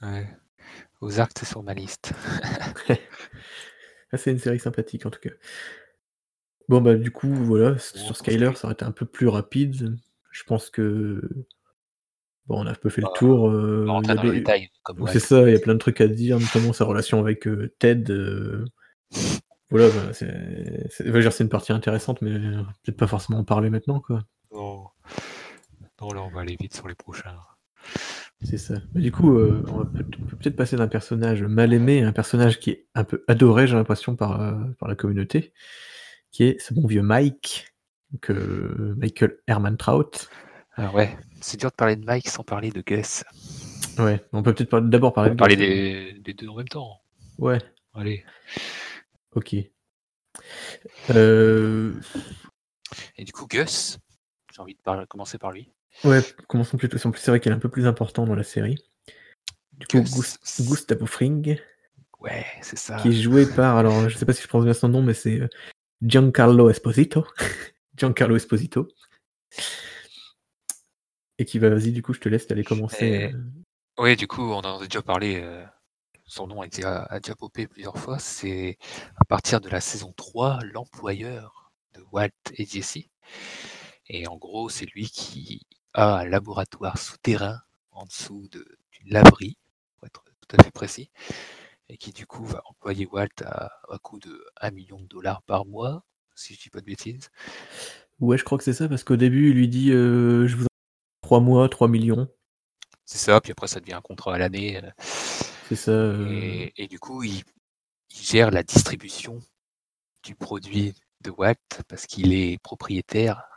[0.00, 0.26] Ouais.
[1.02, 2.12] Ozark, c'est sur ma liste.
[4.14, 5.30] Ah, c'est une série sympathique, en tout cas.
[6.68, 9.96] Bon, bah, du coup, voilà, sur Skyler, Sky ça aurait été un peu plus rapide.
[10.30, 11.22] Je pense que
[12.46, 15.06] bon, on a un peu fait le Bah, tour, on dans le des détail comme
[15.08, 17.74] c'est ça, il y a plein de trucs à dire, notamment sa relation avec, heu,
[17.78, 18.64] Ted, heu,
[19.70, 22.38] voilà, bah, c'est c'est on c'est une partie intéressante, mais
[22.84, 24.22] peut-être pas forcément en parler maintenant, quoi.
[24.52, 24.90] Non.
[26.00, 27.38] Non, là, on va aller vite sur les prochains.
[28.42, 28.74] C'est ça.
[28.94, 32.08] Mais du coup, heu, on peut on peut peut-être passer d'un personnage mal aimé à
[32.08, 34.38] un personnage qui est un peu adoré, j'ai l'impression, par,
[34.78, 35.52] par la communauté,
[36.32, 37.72] qui est ce bon vieux Mike,
[38.12, 40.28] donc heu, Michael Herman Trout.
[40.74, 43.24] Alors ouais, c'est dur de parler de Mike sans parler de Gus.
[43.98, 46.68] Ouais, on peut peut-être d'abord On parler va de parler des des 2 en même
[46.68, 47.00] temps.
[47.38, 47.58] Ouais,
[47.94, 48.24] Allez.
[49.34, 49.52] OK.
[49.52, 49.70] Et
[53.18, 53.98] du coup, Gus,
[54.54, 55.70] j'ai envie de commencer par lui.
[56.04, 58.44] Ouais, commençons plutôt en plus, c'est vrai qu'il est un peu plus important dans la
[58.44, 58.76] série.
[59.72, 60.68] Du coup, Gus Gus.
[60.68, 61.58] Gustavo Fring,
[62.20, 62.96] Ouais, c'est ça.
[62.96, 65.14] qui est joué par alors, je sais pas si je prononce bien son nom, mais
[65.14, 65.48] c'est, heu,
[66.02, 67.26] Giancarlo Esposito.
[67.96, 68.88] Giancarlo Esposito.
[71.38, 73.42] Et qui va vas-y, du coup, je te laisse, allais commencer, Et heu
[73.98, 75.64] oui, du coup, on en a déjà parlé, heu,
[76.24, 78.18] son nom a déjà a déjà popé plusieurs fois.
[78.18, 78.78] C'est
[79.16, 83.04] à partir de la saison 3, l'employeur de Walt et Jesse.
[84.08, 85.60] Et en gros, c'est lui qui
[85.94, 87.60] a un laboratoire souterrain
[87.92, 89.56] en dessous de d'une laverie,
[89.98, 91.10] pour être tout à fait précis,
[91.90, 95.42] et qui du coup va employer Walt à à coût de 1 000 000 $
[95.46, 96.04] par mois,
[96.36, 97.30] si je dis pas de bêtises.
[98.20, 100.66] Ouais, je crois que c'est ça, parce qu'au début, il lui dit, heu: «Je vous
[101.22, 102.28] 3 mois, 3 000 000».
[103.06, 104.90] C'est ça, puis après ça devient un contrat à l'année, heu
[105.68, 107.42] C'est ça, heu et et du coup, il
[108.10, 109.40] il gère la distribution
[110.24, 111.56] du produit de Walt
[111.88, 113.51] parce qu'il est propriétaire de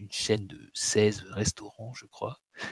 [0.00, 2.40] d'une chaîne de 16 restaurants, je crois.
[2.56, 2.62] Je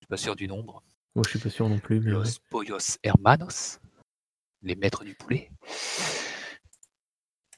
[0.00, 0.82] suis pas sûr du nombre.
[1.14, 2.18] Moi, je suis pas sûr non plus, mais ouais.
[2.18, 3.80] Los Pollos Hermanos,
[4.60, 5.50] les maîtres du poulet.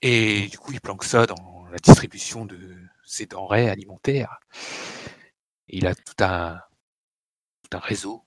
[0.02, 4.38] Et du coup, il planque ça dans la distribution de ses denrées alimentaires.
[5.66, 6.60] Et il a tout un
[7.64, 8.22] tout un réseau.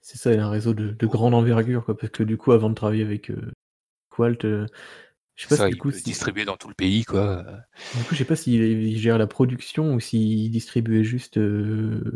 [0.00, 2.52] C'est ça, il a un réseau de de grande envergure, quoi, parce que du coup,
[2.52, 3.52] avant de travailler avec, heu,
[4.16, 4.66] Walt, heu,
[5.38, 6.74] je sais C'est pas ça, si du il coup peut si distribuer dans tout le
[6.74, 7.44] pays, quoi,
[7.94, 11.38] du coup, je sais pas s'il il gère la production ou s'il distribuait juste,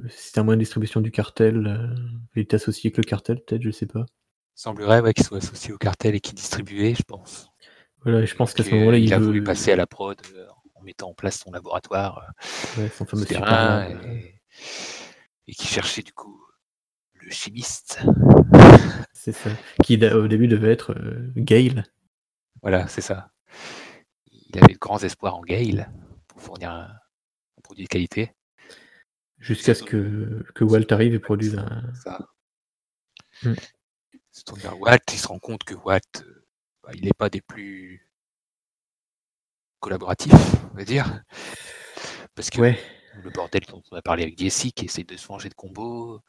[0.09, 1.95] si c'était un moyen de distribution du cartel, heu,
[2.35, 4.05] il était associé avec le cartel, peut-être, je sais pas.
[4.57, 7.49] Semblerait, ouais, qu'il soit associé au cartel et qu'il distribuait, je pense.
[8.03, 10.83] Voilà je pense qu'à ce moment-là, il a voulu passer à la prod, heu, en
[10.83, 12.27] mettant en place son laboratoire,
[12.77, 13.83] ouais, son fameux heu
[14.19, 14.35] et
[15.49, 16.41] et qui cherchait du coup
[17.21, 18.01] le chimiste.
[19.15, 19.51] C'est ça,
[19.85, 20.95] qui au début devait être,
[21.37, 21.85] Gale.
[22.63, 23.31] Voilà, c'est ça.
[24.31, 25.91] Il avait de grands espoirs en Gale
[26.29, 26.91] pour fournir un
[27.59, 28.33] un produit de qualité.
[29.39, 32.29] Jusqu'à ce que que Walt arrive et produise un ça.
[33.43, 33.55] Mmh.
[34.15, 36.47] Il se tourne vers Walt, il se rend compte que Walt, heu,
[36.83, 38.09] bah, il est pas des plus
[39.81, 40.33] collaboratifs,
[40.73, 41.23] on va dire.
[42.35, 42.79] Parce que Ouais.
[43.23, 46.23] le bordel dont on a parlé avec Jesse, qui essaie de se venger de Combo,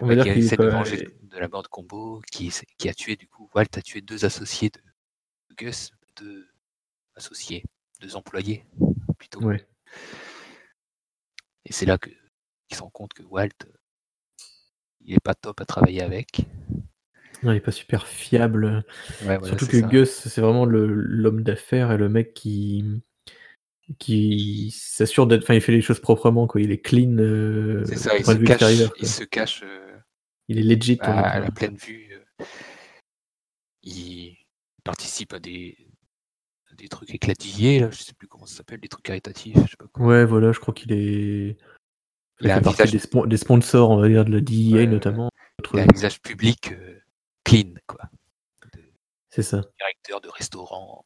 [0.00, 3.28] On dire qui essaie de venger de la bande Combo, qui qui a tué du
[3.28, 4.80] coup Walt a tué 2 associés de
[5.56, 6.46] Gus, 2
[7.14, 7.64] associés,
[8.00, 8.64] 2 employés
[9.18, 9.40] plutôt.
[9.42, 9.66] Ouais.
[11.64, 12.10] Et c'est là que
[12.68, 13.48] qu'il se rend compte que Walt,
[15.04, 16.40] il est pas top à travailler avec.
[17.42, 18.82] Non, il est pas super fiable, heu,
[19.26, 19.86] Ouais, voilà, surtout que ça.
[19.86, 22.84] Gus, c'est vraiment l'homme d'affaires et le mec qui
[23.98, 26.60] qui s'assure d'être enfin, il fait les choses proprement, quoi.
[26.60, 28.62] Il est clean, heu, C'est ça, il se cache
[28.98, 29.64] il se cache,
[30.48, 32.44] Il est legit, à la pleine vue, heu
[33.82, 34.36] il
[34.86, 35.76] participe à des
[36.70, 39.70] à des trucs éclatillés là, je sais plus comment ça s'appelle, des trucs caritatifs, je
[39.70, 39.86] sais pas.
[40.02, 41.56] Ouais, voilà, je crois qu'il est
[42.40, 44.86] Il il a fait partie des des sponsors, on va dire, de la DEA ouais,
[44.86, 45.30] notamment,
[45.74, 47.02] il a un visage public, heu,
[47.44, 48.00] clean quoi.
[49.30, 49.62] C'est ça.
[49.78, 51.04] directeur de restaurant.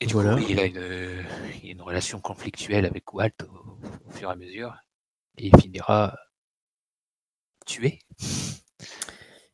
[0.00, 0.36] Et du coup, Voilà.
[0.36, 1.22] oui, il a une, heu,
[1.62, 4.74] il a une relation conflictuelle avec Walt au au fur et à mesure
[5.38, 6.16] et il finira
[7.66, 8.00] tué.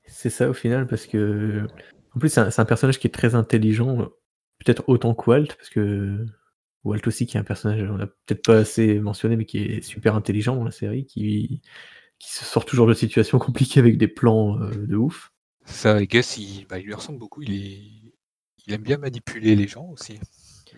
[0.06, 1.66] C'est ça au final parce que
[2.14, 3.98] en plus c'est un personnage qui est très intelligent,
[4.64, 6.26] peut-être autant que Walt parce que
[6.84, 9.82] Walt aussi qui est un personnage, on l'a peut-être pas assez mentionné, mais qui est
[9.82, 11.60] super intelligent dans la série, qui
[12.18, 15.32] qui se sort toujours de situations compliquées avec des plans, heu, de ouf.
[15.64, 17.82] Ça et Gus il bah, il lui ressemble beaucoup, il est
[18.66, 20.18] il aime bien manipuler les gens aussi.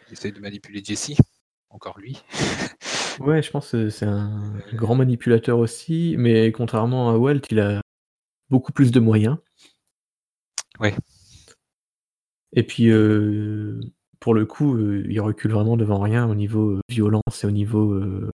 [0.08, 1.12] Il essaie de manipuler Jesse,
[1.70, 2.22] encore lui.
[3.20, 7.80] Ouais, je pense que c'est un grand manipulateur aussi, mais contrairement à Walt, il a
[8.50, 9.38] beaucoup plus de moyens.
[10.80, 10.94] Ouais.
[12.52, 13.80] Et puis, euh,
[14.20, 17.50] pour le coup, euh, il recule vraiment devant rien au niveau euh, violence et au
[17.50, 18.30] niveau, au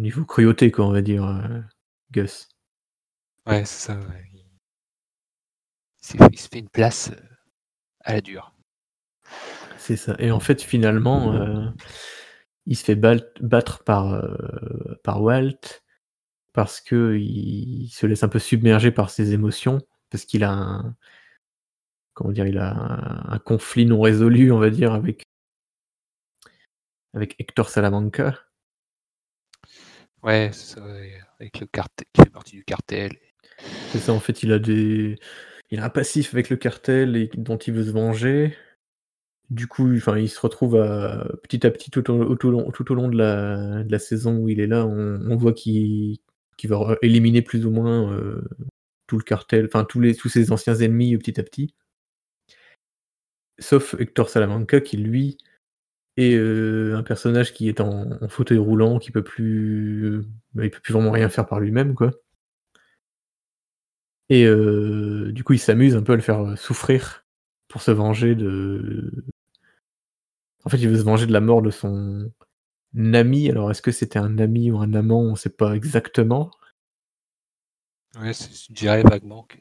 [0.00, 1.64] niveau cruauté, quoi, on va dire,
[2.10, 2.48] Gus.
[3.46, 3.98] Ouais, c'est ça.
[3.98, 4.30] ouais.
[6.14, 6.28] Il...
[6.32, 7.10] il se fait une place
[8.00, 8.54] à la dure.
[9.76, 10.14] C'est ça.
[10.18, 11.72] Et en fait, finalement,
[12.66, 14.24] il se fait battre par,
[15.02, 15.81] par Walt
[16.52, 19.80] parce que il se laisse un peu submerger par ses émotions,
[20.10, 20.96] parce qu'il a un,
[22.14, 25.22] comment dire, il a un, un conflit non résolu, on va dire, avec,
[27.14, 28.38] avec Hector Salamanca.
[30.22, 30.84] Ouais, c'est ça.
[31.40, 33.12] Avec le cartel, qui fait partie du cartel.
[33.90, 35.18] C'est ça, en fait, il a des,
[35.70, 38.56] il a un passif avec le cartel et dont il veut se venger.
[39.50, 42.70] Du coup, enfin, il se retrouve à, petit à petit tout au, tout au long,
[42.70, 45.52] tout au long de la, de la saison où il est là, on, on voit
[45.52, 46.18] qu'il
[46.56, 48.42] qu'il va éliminer plus ou moins euh,
[49.06, 51.74] tout le cartel, enfin tous les tous ses anciens ennemis euh, petit à petit.
[53.58, 55.38] Sauf Hector Salamanca qui lui
[56.16, 60.22] est euh, un personnage qui est en, fauteuil roulant, qui peut plus,
[60.54, 62.10] bah, il peut plus vraiment rien faire par lui-même quoi.
[64.28, 67.26] Et du coup, il s'amuse un peu à le faire souffrir
[67.68, 69.12] pour se venger de.
[70.64, 72.32] En fait, il veut se venger de la mort de son
[72.96, 73.48] ami.
[73.50, 76.50] Alors, est-ce que c'était un ami ou un amant On sait pas exactement.
[78.20, 79.56] Ouais, c'est suggéré vaguement que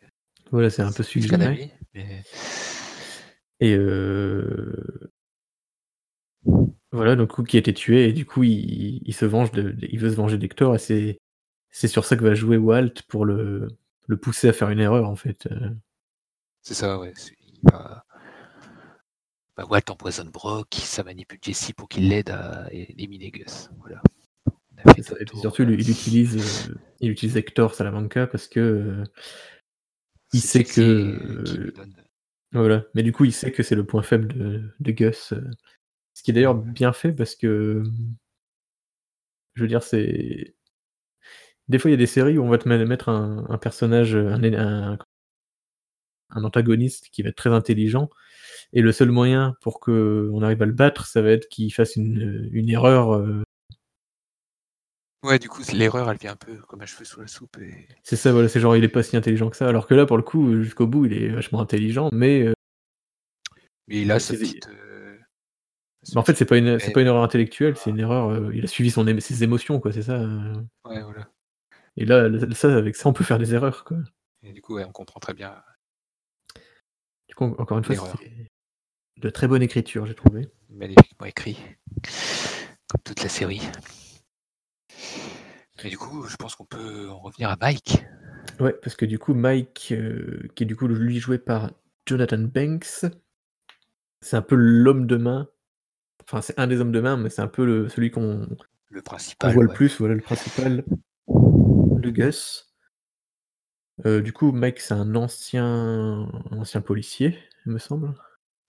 [0.51, 1.45] Voilà, c'est un peu suggéré.
[1.45, 2.23] ami, mais
[3.61, 5.11] Et euh,
[6.91, 9.99] voilà, donc qui a été tué et du coup, il, il se venge de, il
[9.99, 11.19] veut se venger d'Hector et c'est
[11.69, 13.67] c'est sur ça que va jouer Walt pour le
[14.07, 15.47] le pousser à faire une erreur en fait.
[15.49, 15.69] Euh,
[16.61, 17.13] c'est ça, ouais.
[17.15, 18.03] c'est- Il va...
[19.57, 23.69] bah, Walt empoisonne Brock, ça manipule Jesse pour qu'il l'aide à éliminer Gus.
[23.79, 24.01] Voilà.
[25.01, 25.15] Ça.
[25.19, 29.03] Et surtout, il, il utilise euh, il utilise Hector Salamanca parce que euh,
[30.33, 31.71] il sait que euh,
[32.51, 35.33] voilà, mais du coup, il sait que c'est le point faible de, de Gus.
[36.13, 37.83] ce qui est d'ailleurs bien fait parce que
[39.53, 40.55] je veux dire, c'est
[41.67, 44.15] des fois il y a des séries où on va te mettre un, un personnage,
[44.15, 44.97] un, un,
[46.31, 48.09] un antagoniste qui va être très intelligent,
[48.73, 51.95] et le seul moyen pour qu'on arrive à le battre, ça va être qu'il fasse
[51.95, 53.13] une, une erreur.
[53.15, 53.43] euh,
[55.23, 57.57] Ouais, du coup, l'erreur, elle vient un peu comme un cheveu sous la soupe.
[57.59, 57.87] Et...
[58.03, 59.67] c'est ça, voilà, c'est genre il est pas si intelligent que ça.
[59.67, 62.53] Alors que là, pour le coup, jusqu'au bout, il est vachement intelligent, mais euh,
[63.87, 64.67] Mais il a sa c'est- petite.
[64.69, 65.17] euh,
[66.13, 68.29] mais en fait, c'est pas une, c'est pas une erreur intellectuelle, c'est une erreur.
[68.29, 70.19] euh, il a suivi son, ses émotions, quoi, c'est ça.
[70.19, 70.55] euh.
[70.85, 71.29] Ouais, voilà.
[71.97, 73.97] Et là, là, ça, avec ça, on peut faire des erreurs, quoi.
[74.41, 75.61] Et du coup, ouais, on comprend très bien.
[77.41, 78.13] Encore une fois,
[79.17, 80.47] de très bonne écriture, j'ai trouvé.
[80.69, 81.57] magnifiquement écrit,
[82.87, 83.61] comme toute la série.
[85.83, 88.03] Et du coup, je pense qu'on peut en revenir à Mike.
[88.59, 91.71] Ouais, parce que du coup, Mike, euh, qui est du coup lui joué par
[92.05, 93.05] Jonathan Banks,
[94.21, 95.47] c'est un peu l'homme de main.
[96.23, 98.47] Enfin, c'est un des hommes de main, mais c'est un peu le, celui qu'on
[98.89, 99.01] Le
[99.53, 100.83] voit le plus, voilà le principal
[101.27, 102.70] de Gus.
[104.05, 108.13] Euh, du coup, Mike, c'est un ancien, un ancien policier, il me semble.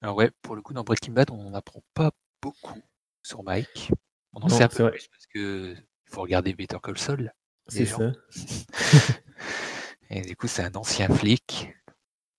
[0.02, 2.10] Alors ouais, pour le coup, dans Breaking Bad, on n'en apprend pas
[2.42, 2.80] beaucoup
[3.22, 3.90] sur Mike.
[4.32, 4.92] On en Non, sait un peu vrai.
[4.92, 7.32] plus parce que il faut regarder Better Call Saul.
[7.68, 8.12] C'est ça.
[10.10, 11.72] Et du coup, c'est un ancien flic.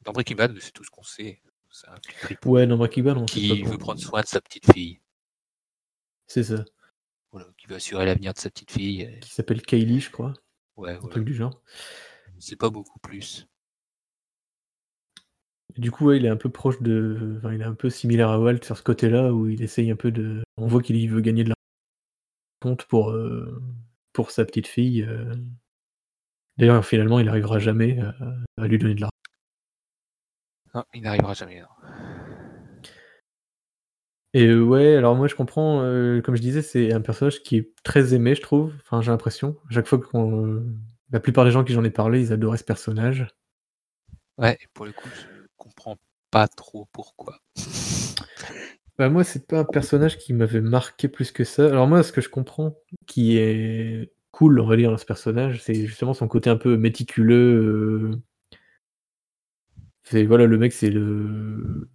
[0.01, 1.41] Dans Breaking Bad, c'est tout ce qu'on sait.
[1.71, 4.27] C'est un flic Ouais, dans Breaking Bad, on sait qui pas veut prendre soin de
[4.27, 4.99] sa petite fille.
[6.27, 6.63] C'est ça.
[7.31, 9.17] Voilà, qui veut assurer l'avenir de sa petite fille.
[9.21, 10.33] Qui s'appelle Kaylee, je crois.
[10.75, 11.09] Ouais, Un voilà.
[11.11, 11.61] truc du genre.
[12.43, 13.47] C'est pas beaucoup plus.
[15.77, 17.35] Du coup, ouais, il est un peu proche de.
[17.37, 19.95] Enfin, il est un peu similaire à Walt sur ce côté-là, où il essaye un
[19.95, 20.43] peu de.
[20.57, 21.53] On voit qu'il veut gagner de l'argent
[22.61, 23.61] compte pour, euh,
[24.11, 25.03] pour sa petite fille.
[25.03, 25.33] euh.
[26.57, 28.13] D'ailleurs, finalement, il n'arrivera jamais à,
[28.57, 29.09] à lui donner de l'argent.
[30.75, 31.61] Non, il n'arrivera jamais.
[31.61, 31.67] non.
[34.33, 37.55] Et euh, ouais, alors moi je comprends, euh, comme je disais, c'est un personnage qui
[37.55, 38.73] est très aimé, je trouve.
[38.81, 39.55] Enfin, j'ai l'impression.
[39.69, 40.65] Chaque fois qu'on.
[41.13, 43.27] La plupart des gens qui j'en ai parlé, ils adoraient ce personnage.
[44.37, 45.97] Ouais, et pour le coup, je comprends
[46.31, 47.39] pas trop pourquoi.
[48.99, 51.65] Bah moi, c'est pas un personnage qui m'avait marqué plus que ça.
[51.65, 52.77] Alors moi, ce que je comprends,
[53.07, 56.77] qui est cool, on va dire, dans ce personnage, c'est justement son côté un peu
[56.77, 58.11] méticuleux.
[58.13, 58.21] euh,
[60.03, 61.89] C'est voilà, le mec, c'est le,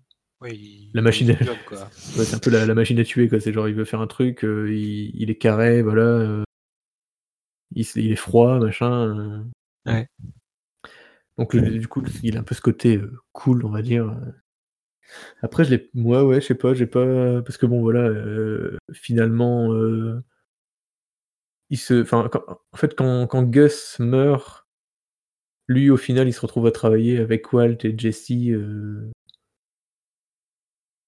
[0.50, 1.34] il La machine à-
[2.18, 3.38] ouais, c'est un peu la, la machine à tuer, quoi.
[3.38, 6.02] C'est genre, il veut faire un truc, euh, il, il est carré, voilà.
[6.02, 6.42] euh,
[7.72, 8.92] il, est froid, machin.
[9.18, 9.44] euh.
[9.86, 10.08] Ouais.
[11.38, 14.08] Donc le- du coup, il a un peu ce côté euh, cool, on va dire.
[14.10, 14.32] euh.
[15.42, 18.10] Après, je l'ai moi, ouais, je sais pas, j'ai pas parce que bon, voilà,
[18.92, 19.72] finalement,
[21.70, 24.66] il se enfin, quand en fait, quand quand Gus meurt
[25.68, 28.30] lui, au final, il se retrouve à travailler avec Walt et Jesse,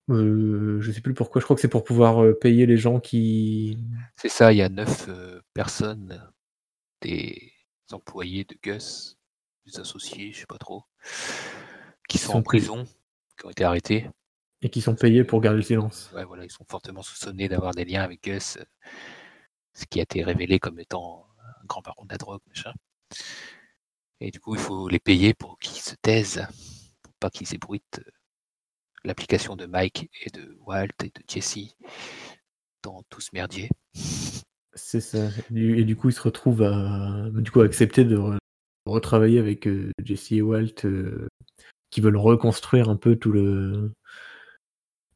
[0.08, 3.78] heu, je sais plus pourquoi, je crois que c'est pour pouvoir, payer les gens qui
[4.16, 6.20] C'est ça, il y a 9, heu, personnes,
[7.00, 7.52] des
[7.92, 9.18] employés de Gus,
[9.66, 10.84] des associés, je sais pas trop,
[12.08, 12.70] qui sont sont en payés.
[12.70, 12.84] prison,
[13.38, 14.08] qui ont été arrêtés.
[14.62, 16.12] et qui sont payés pour garder le silence.
[16.12, 18.58] Ouais, voilà, ils sont fortement soupçonnés d'avoir des liens avec Gus,
[19.74, 21.26] ce qui a été révélé comme étant
[21.60, 22.72] un grand baron de la drogue, machin.
[24.20, 26.46] Et du coup, il faut les payer pour qu'ils se taisent,
[27.02, 28.12] pour pas qu'ils ébruitent, heu,
[29.04, 31.76] l'application de Mike et de Walt et de Jesse
[32.82, 33.70] dans tout ce merdier.
[34.74, 38.16] C'est ça et du et coup, il se retrouve à du coup, à accepter de
[38.16, 38.38] re
[38.86, 41.28] retravailler avec, heu, Jesse et Walt, heu,
[41.90, 43.92] qui veulent reconstruire un peu tout le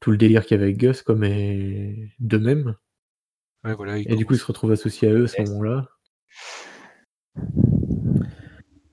[0.01, 2.75] tout le délire qu'il y avait avec Gus quoi, mais d'eux-mêmes.
[3.65, 5.49] Ouais, voilà, ils Et du coup, il se retrouve associé à eux à ce Yes.
[5.51, 5.89] moment-là.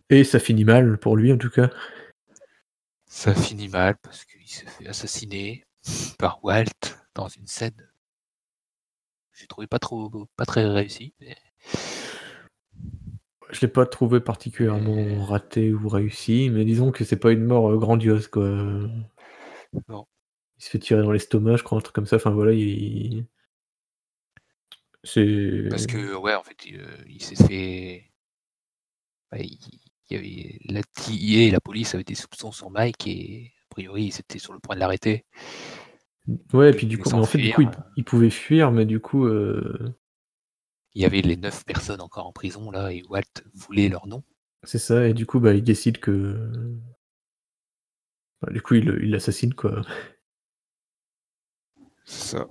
[0.09, 1.69] Et ça finit mal pour lui, en tout cas.
[3.07, 5.63] Ça finit mal parce qu'il se fait assassiner
[6.17, 6.65] par Walt
[7.13, 7.90] dans une scène
[9.41, 11.35] j'ai trouvé pas trop pas très réussie, mais
[13.49, 17.71] Je l'ai pas trouvé particulièrement raté ou réussi, mais disons que c'est pas une mort,
[17.71, 18.47] heu, grandiose quoi,
[19.89, 20.05] Non.
[20.57, 23.25] il se fait tirer dans l'estomac, je crois, un truc comme ça, enfin voilà, il
[25.03, 28.11] c'est parce que ouais, en fait, heu, il s'est fait
[29.31, 34.05] bah, il avait la et la police avaient des soupçons sur Mike et a priori,
[34.05, 35.25] ils étaient sur le point de l'arrêter.
[36.53, 37.83] Ouais, et Il puis du coup mais en fait, du coup, il s'enfuir.
[37.95, 39.93] il pouvait fuir, mais du coup, heu
[40.93, 43.23] Il y avait les 9 personnes encore en prison là et Walt
[43.53, 44.23] voulait leur nom.
[44.63, 46.49] c'est ça et du coup, bah, il décide que
[48.41, 49.81] bah, du coup, il l'assassine quoi.
[52.05, 52.47] C'est ça.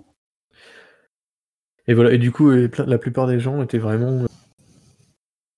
[1.87, 4.25] Et voilà et du coup, la plupart des gens étaient vraiment,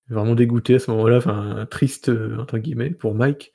[0.08, 3.52] vraiment dégoûtés à ce moment-là, enfin «triste», heu, entre guillemets pour Mike.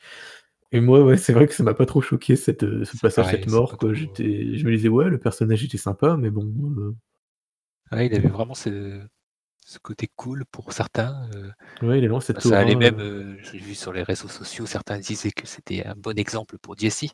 [0.72, 3.26] Et moi, ouais, c'est vrai que ça m'a pas trop choqué cette, heu, ce passage,
[3.26, 3.94] pareil, cette mort pas quoi.
[3.94, 6.46] trop J'étais je me disais: «Ouais, le personnage était sympa, mais bon,
[6.78, 6.96] heu»
[7.92, 9.06] Ouais, il avait vraiment ce
[9.66, 13.00] ce côté cool pour certains, heu, ouais, il est loin bah, cette ça allait même,
[13.00, 16.58] heu heu, j'ai vu sur les réseaux sociaux, certains disaient que c'était un bon exemple
[16.60, 17.06] pour Jesse.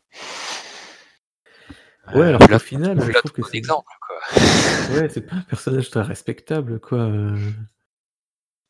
[2.13, 4.19] Ouais, alors qu'au final, je trouve que bon c'est exemple quoi.
[4.87, 7.09] ouais, c'est pas un personnage très respectable quoi,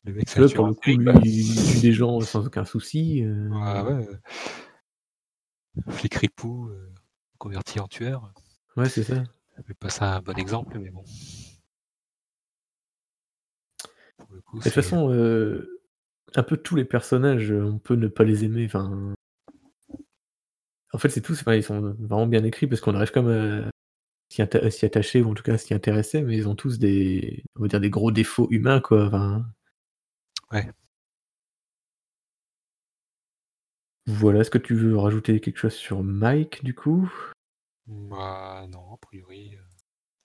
[0.04, 3.80] Le mec, là, pour le coup, lui, il tue des gens sans aucun souci, Ouais,
[3.80, 4.06] ouais,
[5.90, 6.90] flic ripou, heu,
[7.38, 8.32] converti en tueur.
[8.76, 9.22] ouais, c'est ça.
[9.56, 11.04] J'appelle pas ça un bon exemple, mais bon.
[14.18, 15.80] Pour le coup, Et de toute c'est façon, heu,
[16.36, 19.14] un peu tous les personnages, heu, on peut ne pas les aimer, enfin
[20.92, 23.28] en fait, c'est tous enfin, ils sont vraiment bien écrits parce qu'on arrive même
[23.66, 23.70] à
[24.30, 27.44] s'y atta attacher ou en tout cas à s'y intéresser, mais ils ont tous des
[27.56, 29.46] on va dire des gros défauts humains quoi, enfin
[30.52, 30.70] Ouais.
[34.06, 37.10] Voilà, est-ce que tu veux rajouter quelque chose sur Mike, du coup?
[37.86, 39.64] Bah, non, a priori, heu,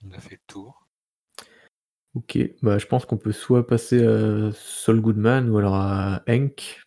[0.05, 0.87] on a fait le tour.
[2.15, 6.81] OK, bah, je pense qu'on peut soit passer à Saul Goodman ou alors à Hank.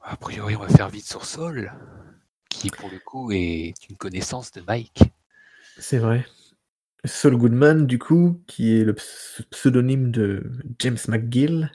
[0.00, 1.72] A priori, on va faire vite sur Saul,
[2.48, 5.02] qui pour le coup est une connaissance de Mike.
[5.78, 6.26] C'est vrai.
[7.04, 11.72] Saul Goodman, du coup, qui est le ps pseudonyme de James McGill,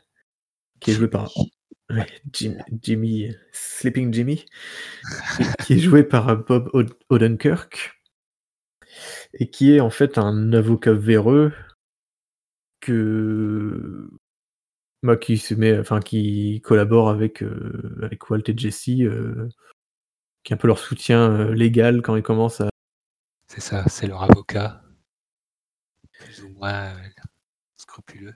[0.79, 1.29] qui est joué par
[2.33, 4.45] Jim Jimmy, Sleeping Jimmy,
[5.63, 7.93] qui est joué par, heu, Bob Od Odenkirk
[9.33, 11.53] et qui est en fait un avocat véreux
[12.81, 14.09] que
[15.03, 19.49] bah, qui se met enfin qui collabore avec, heu, avec Walt et Jesse, heu,
[20.43, 22.69] qui est un peu leur soutien, légal quand ils commencent à
[23.47, 24.83] C'est ça, c'est leur avocat.
[26.11, 26.93] Plus ou moins,
[27.77, 28.35] scrupuleux.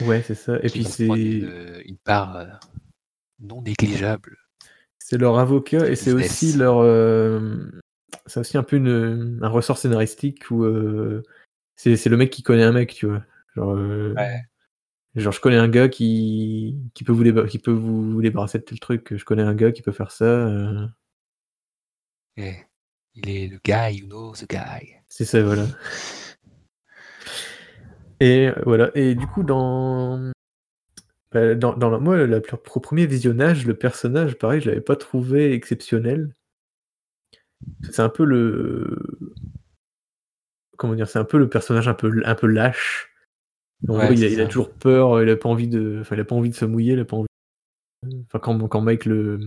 [0.00, 2.48] Ouais, c'est ça et puis une, c'est heu, une part, heu,
[3.40, 4.36] non négligeable
[5.10, 7.80] c'est leur avocat et c'est aussi leur, hem,
[8.26, 11.24] c'est aussi un peu une, un ressort scénaristique où, heu,
[11.74, 13.24] c'est le mec qui connaît un mec, tu vois?
[13.56, 14.42] Genre, heu, Ouais.
[15.16, 18.64] genre je connais un gars qui qui peut vous qui peut vous vous débarrasser de
[18.64, 20.48] tel truc, je connais un gars qui peut faire ça,
[22.36, 22.54] Et
[23.14, 24.94] il est le guy who knows the guy.
[25.08, 25.66] C'est ça, voilà.
[28.20, 30.30] Et heu, voilà et du coup dans
[31.32, 35.52] bah, dans dans la moi au 1er visionnage, le personnage pareil, je l'avais pas trouvé
[35.52, 36.34] exceptionnel.
[37.90, 38.98] C'est un peu le
[40.76, 41.08] comment dire?
[41.08, 43.10] C'est un peu le personnage un peu un peu lâche.
[43.88, 46.20] En gros, Ouais, il a il toujours peur, il a pas envie de enfin, il
[46.20, 47.26] a pas envie de se mouiller, il a pas envie
[48.26, 49.40] enfin quand quand Mike le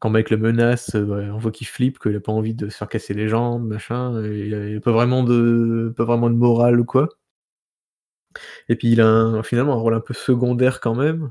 [0.00, 2.76] quand Mike le menace, bah, on voit qu'il flippe, qu'il a pas envie de se
[2.76, 6.80] faire casser les jambes, machin, et il a pas vraiment de pas vraiment de morale
[6.80, 7.08] ou quoi.
[8.68, 11.30] Et puis il a un finalement un rôle un peu secondaire quand même.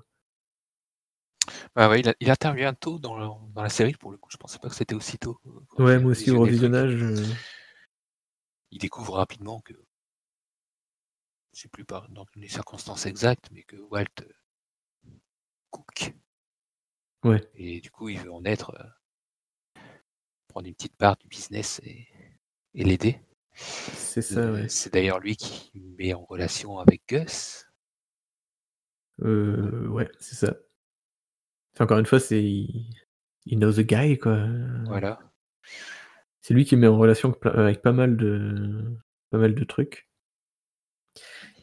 [1.76, 4.30] Bah, ouais, il a il intervient tôt dans le dans la série pour le coup,
[4.32, 5.40] je pensais pas que c'était aussi tôt,
[5.78, 7.16] Ouais, moi aussi au revisionnage, heu
[8.72, 9.74] Il découvre rapidement que
[11.54, 14.36] je sais plus par dans les circonstances exactes, mais que Walt, heu
[15.72, 16.14] Cook
[17.24, 17.42] Ouais.
[17.56, 18.90] et du coup, il veut en être, heu
[20.48, 22.08] prendre une petite part du business et
[22.76, 23.20] et l'aider.
[23.56, 24.68] C'est ça, Heu, ouais.
[24.68, 27.66] c'est d'ailleurs lui qui me met en relation avec Gus.
[29.20, 30.56] Heu, ouais, c'est ça.
[31.80, 32.88] Encore une fois, c'est he
[33.46, 34.48] he knows the guy, quoi,
[34.86, 35.20] Voilà.
[36.42, 38.84] c'est lui qui me met en relation avec pas mal de
[39.32, 40.08] pas mal de trucs.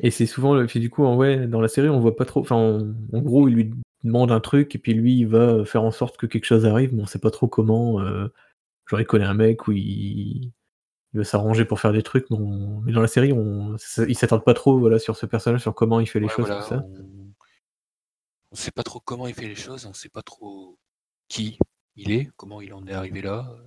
[0.01, 2.25] Et c'est souvent le puis du coup, en ouais, dans la série, on voit pas
[2.25, 3.71] trop enfin, en en gros, il lui
[4.05, 6.95] demande un truc et puis lui, il va faire en sorte que quelque chose arrive,
[6.95, 8.01] mais on sait pas trop comment,
[8.87, 10.53] genre il connaît un mec ou il
[11.13, 14.01] il veut s'arranger pour faire des trucs, mais on mais dans la série, on s
[14.09, 16.47] ils s'attardent pas trop, voilà, sur ce personnage, sur comment il fait les Ouais, choses,
[16.47, 16.85] tout voilà, ça.
[16.87, 17.33] on
[18.53, 20.79] on sait pas trop comment il fait les choses, on sait pas trop
[21.29, 21.59] qui
[21.97, 23.63] il est, comment il en est arrivé là, heu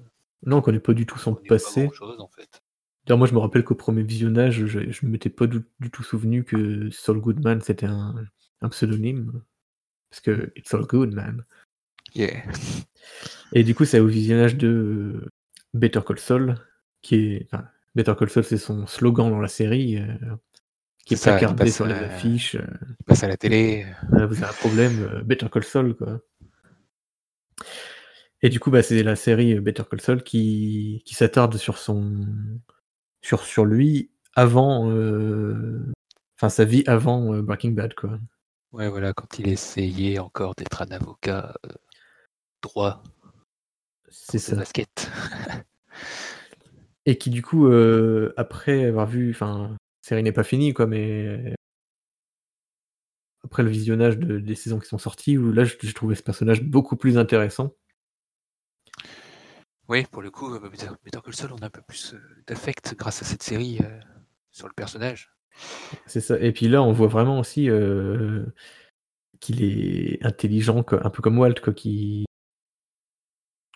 [0.45, 1.89] Non, on connaît pas du tout son on connaît pas passé.
[1.93, 2.61] chose, en fait.
[3.05, 6.45] D'ailleurs, moi, je me rappelle qu'au 1er visionnage, je m'étais pas du du tout souvenu
[6.45, 8.15] que Saul Goodman, c'était un
[8.61, 9.41] un pseudonyme.
[10.13, 11.43] Parce que it's all good, man.
[12.13, 12.43] Yeah.
[13.51, 15.27] Et du coup, c'est au visionnage de
[15.73, 16.55] Better Call Saul,
[17.01, 17.65] qui est enfin,
[17.95, 20.05] Better Call Saul, c'est son slogan dans la série, heu,
[21.03, 24.45] qui est il placardé sur les affiches, il passe à la télé, «Voilà, vous avez
[24.45, 26.21] un problème, heu, Better Call Saul», quoi.
[28.43, 31.79] Et du coup, bah, c'est la série, heu, Better Call Saul qui qui s'attarde sur
[31.79, 32.27] son
[33.23, 35.91] sur sur lui avant, heu,
[36.37, 38.19] enfin, sa vie avant, Breaking Bad, quoi.
[38.73, 41.75] Ouais, voilà, quand il essayait encore d'être un avocat, heu,
[42.63, 43.03] droit
[44.09, 44.55] C'est ça.
[44.55, 45.11] basket.
[47.05, 50.87] Et qui du coup, heu, après avoir vu enfin, la série n'est pas finie, quoi,
[50.87, 51.53] mais
[53.43, 56.63] après le visionnage de des saisons qui sont sorties, où là, j'ai trouvé ce personnage
[56.63, 57.75] beaucoup plus intéressant.
[59.87, 62.15] Oui, pour le coup, Better Call Saul, on a un peu plus,
[62.47, 63.79] d'affect grâce à cette série,
[64.51, 65.32] sur le personnage.
[66.05, 66.39] C'est ça.
[66.39, 68.45] Et puis là, on voit vraiment aussi, heu,
[69.39, 72.25] qu'il est intelligent, quoi, un peu comme Walt, quoi, qui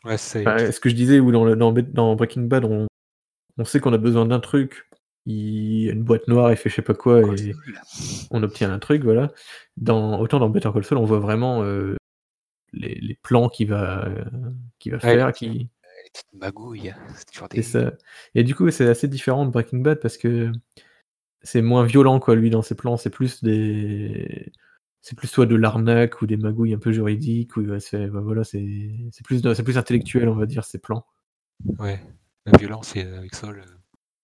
[0.05, 2.87] Ouais, c'est ce que je disais où dans le dans Bet dans Breaking Bad, on
[3.57, 4.87] on sait qu'on a besoin d'un truc,
[5.25, 7.53] il y a une boîte noire, il fait je sais pas quoi et
[8.31, 9.29] on obtient un truc, voilà.
[9.77, 11.97] Dans autant dans Better Call Saul, on voit vraiment, heu,
[12.73, 14.07] les les plans qu'il va,
[14.79, 17.93] qu'il va Ouais, faire, qui les petites magouilles, c'est toujours C'est des ça.
[18.35, 20.51] Et du coup, c'est assez différent de Breaking Bad parce que
[21.41, 24.51] c'est moins violent, quoi, lui, dans ses plans, c'est plus des
[25.01, 28.43] c'est plus soit de l'arnaque ou des magouilles un peu juridiques se faire bah, voilà,
[28.43, 31.05] c'est c'est plus de c'est plus intellectuel, on va dire, ses plans.
[31.79, 32.01] Ouais,
[32.45, 33.47] la violence et heu, avec heu,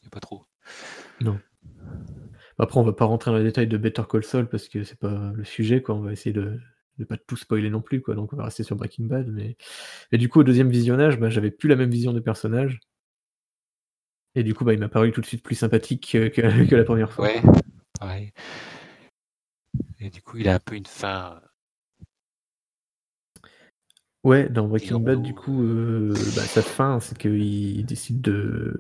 [0.02, 0.46] il y a pas trop.
[1.22, 1.40] Non.
[2.60, 5.00] Après, on va pas rentrer dans les détails de Better Call Saul parce que c'est
[5.00, 5.96] pas le sujet, quoi.
[5.96, 6.60] On va essayer de
[7.00, 9.58] de pas tout spoiler non plus, quoi, donc on va rester sur Breaking Bad, mais
[10.12, 12.80] et du coup, au 2e visionnage, bah, j'avais plus la même vision des personnages.
[14.36, 16.76] Et du coup, bah, il m'a paru tout de suite plus sympathique que que que
[16.76, 17.26] la 1re fois.
[17.26, 17.42] Ouais,
[18.00, 18.32] pareil.
[20.00, 21.48] Et du coup, il a un peu une fin, heu
[24.24, 28.74] Ouais, dans Breaking Bad, du coup, heu, bah, sa fin, c'est qu'il décide de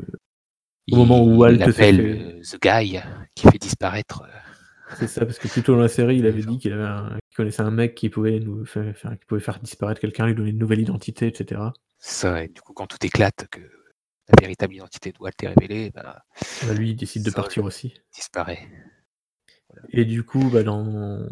[0.91, 2.99] au Il moment où Walt appelle, fait The Guy
[3.35, 6.43] qui fait disparaître, heu C'est ça, parce que plus tôt dans la série, il avait
[6.43, 9.99] dit qu'il un connaissait un mec qui pouvait nous fai enfin, qui pouvait faire disparaître
[9.99, 11.73] quelqu'un, lui donner une nouvelle identité et cetera.
[11.99, 13.59] C'est ça et du coup, quand tout éclate, que
[14.29, 16.23] la véritable identité de Walt est révélée, bah
[16.61, 17.93] Bah, lui, il décide de partir aussi.
[18.13, 18.69] disparaît.
[19.69, 19.87] Voilà.
[19.91, 21.27] Et du coup, bah, dans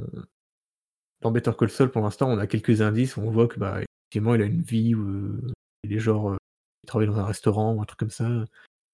[1.22, 4.36] dans Better Call Saul, pour l'instant, on a quelques indices, on voit que, bah, effectivement,
[4.36, 5.42] il a une vie où, heu,
[5.84, 6.38] il est genre, heu,
[6.84, 8.28] il travaille dans un restaurant ou un truc comme ça.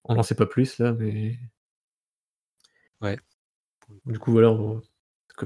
[0.06, 1.38] On n'en sait pas plus là, mais
[3.02, 3.18] Ouais.
[4.06, 4.82] du coup, voilà, on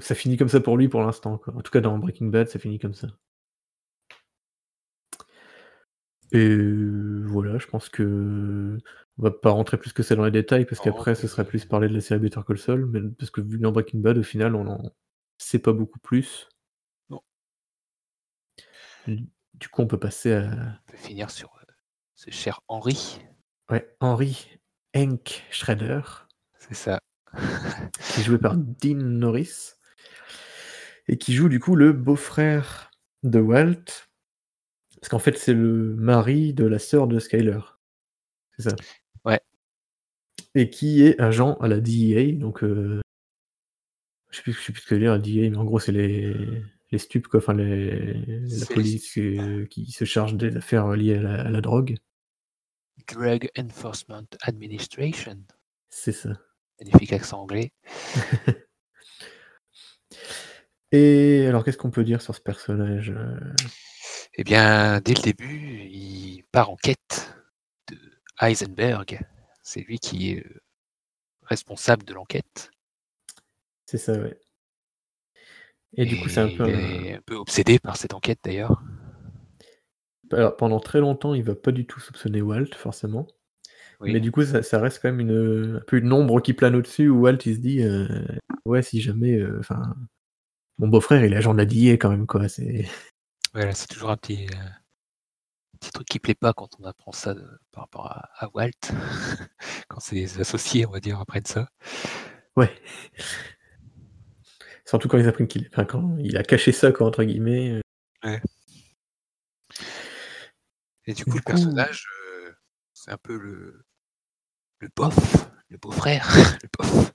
[0.02, 1.42] ça finit comme ça pour lui, pour l'instant.
[1.48, 3.08] En tout cas, dans Breaking Bad, ça finit comme ça.
[6.32, 6.56] Et
[7.26, 8.78] voilà, je pense qu'on
[9.18, 11.90] va pas rentrer plus que ça dans les détails parce qu'après, ce serait plus parler
[11.90, 14.24] de la série Better Call Saul, mais parce que vu que dans Breaking Bad, au
[14.24, 14.92] final, on en
[15.38, 16.48] sait pas beaucoup plus.
[17.10, 17.22] Non.
[19.08, 20.44] Du coup, on peut passer à
[20.88, 21.74] On peut finir sur, heu,
[22.16, 23.22] ce cher Henry.
[23.70, 24.48] ouais, Henry
[24.96, 26.02] Hank Schrader
[26.58, 27.00] C'est ça.
[28.14, 29.74] qui est joué par Dean Norris
[31.08, 32.92] et qui joue, du coup, le beau-frère
[33.24, 34.08] de Walt.
[35.02, 37.60] Parce qu'en fait, c'est le mari de la sœur de Skyler.
[38.58, 38.76] C'est ça.
[39.26, 39.42] Ouais.
[40.56, 43.02] Et qui est agent à la DEA, donc heu
[44.30, 45.92] je sais plus je sais plus ce que dire la DEA, mais en gros, c'est
[45.92, 46.34] les
[46.92, 51.22] les stupes, quoi, enfin les, la police euh, qui se charge des affaires liées à
[51.22, 51.96] la, à la drogue.
[53.08, 55.38] Drug Enforcement Administration.
[55.90, 56.32] C'est ça.
[56.80, 57.72] Magnifique accent anglais.
[60.92, 63.40] Et alors, qu'est-ce qu'on peut dire sur ce personnage euh?
[64.36, 67.36] Eh bien, dès le début, il part en quête
[67.90, 67.98] de
[68.40, 69.20] Heisenberg.
[69.62, 70.62] C'est lui qui est euh,
[71.44, 72.72] responsable de l'enquête.
[73.86, 74.40] C'est ça, ouais.
[75.98, 76.70] Et, du coup, c'est un peu.
[76.70, 78.82] Il est un peu obsédé par cette enquête d'ailleurs.
[80.32, 83.28] Alors, pendant très longtemps, il va pas du tout soupçonner Walt, forcément.
[84.00, 84.14] Oui.
[84.14, 86.76] Mais du coup, ça, ça reste quand même une, un peu une ombre qui plane
[86.76, 88.08] au-dessus où Walt il se dit euh,
[88.64, 89.38] Ouais, si jamais.
[89.38, 89.62] euh,
[90.78, 92.48] mon beau-frère, il est agent de la DIA quand même, quoi.
[92.48, 92.86] C'est.
[93.54, 94.70] Voilà, c'est toujours un petit, euh,
[95.80, 98.72] petit truc qui plaît pas quand on apprend ça de- par rapport à, à Walt.
[99.90, 101.70] quand ses associés, on va dire, apprennent ça.
[102.56, 102.74] Ouais.
[104.86, 107.82] Surtout quand ils apprennent qu'il enfin, quand il a caché ça, quoi, entre guillemets.
[108.26, 108.40] euh,
[111.06, 112.06] Et du coup, Du le coup- personnage,
[112.46, 112.52] euh,
[112.94, 113.86] c'est un peu le,
[114.80, 115.16] le bof,
[115.70, 116.28] le beau-frère,
[116.64, 117.12] le bof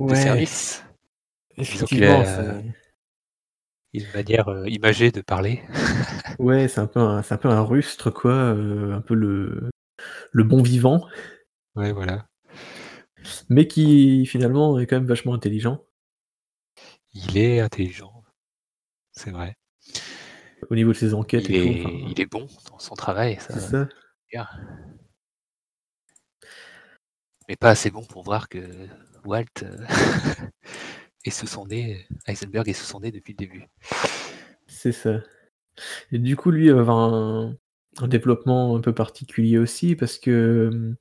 [0.00, 0.82] de service.
[1.56, 2.22] Effectivement,
[3.92, 5.62] une manière euh, imagée de parler.
[6.38, 9.70] ouais, c'est un peu un, c'est un peu un rustre, quoi, euh, un peu le,
[10.32, 11.06] le bon vivant,
[11.76, 12.26] Ouais, voilà.
[13.48, 15.82] mais qui finalement est quand même vachement intelligent.
[17.12, 18.24] Il est intelligent.
[19.12, 19.56] C'est vrai.
[20.70, 21.74] Au niveau de ses enquêtes Il et est, tout.
[21.88, 23.88] enfin, il est bon dans son travail, ça, c'est ça.
[24.30, 24.46] bien.
[27.48, 28.60] Mais pas assez bon pour voir que
[29.24, 29.44] Walt
[31.26, 33.64] euh, est sous son nez, Heisenberg est sous son nez depuis le début.
[34.66, 35.20] C'est ça.
[36.12, 37.56] Et du coup, lui il va avoir un,
[37.98, 40.94] un développement un peu particulier aussi parce que.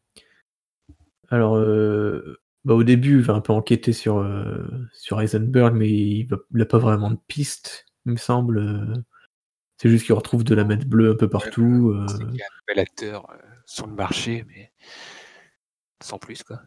[1.30, 5.90] Alors, euh, bah, au début, il va un peu enquêter sur, euh, sur Heisenberg, mais
[5.90, 8.60] il n'a pas vraiment de piste, il me semble.
[8.60, 8.96] euh.
[9.78, 11.92] C'est juste qu'il retrouve de la mètre bleue un peu partout.
[11.96, 13.36] euh, qu'il y a un nouvel acteur euh,
[13.66, 14.72] sur le marché, mais
[16.02, 16.62] sans plus, quoi.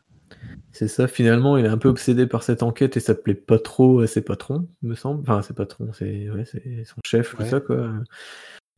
[0.73, 3.59] C'est ça, finalement, il est un peu obsédé par cette enquête et ça plaît pas
[3.59, 5.23] trop à ses patrons, me semble.
[5.23, 7.49] Enfin, ses patrons, c'est ouais, son chef, tout Ouais.
[7.49, 7.93] ça, quoi.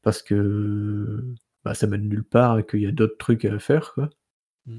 [0.02, 1.22] Parce que
[1.64, 4.10] bah, ça mène nulle part et qu'il y a d'autres trucs à faire, quoi.
[4.66, 4.78] Mm.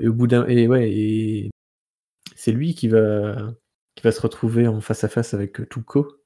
[0.00, 0.46] Et au bout d'un.
[0.46, 1.50] Et ouais, et
[2.36, 3.52] c'est lui qui va,
[3.96, 6.20] qui va se retrouver en face à face avec euh, Tuco.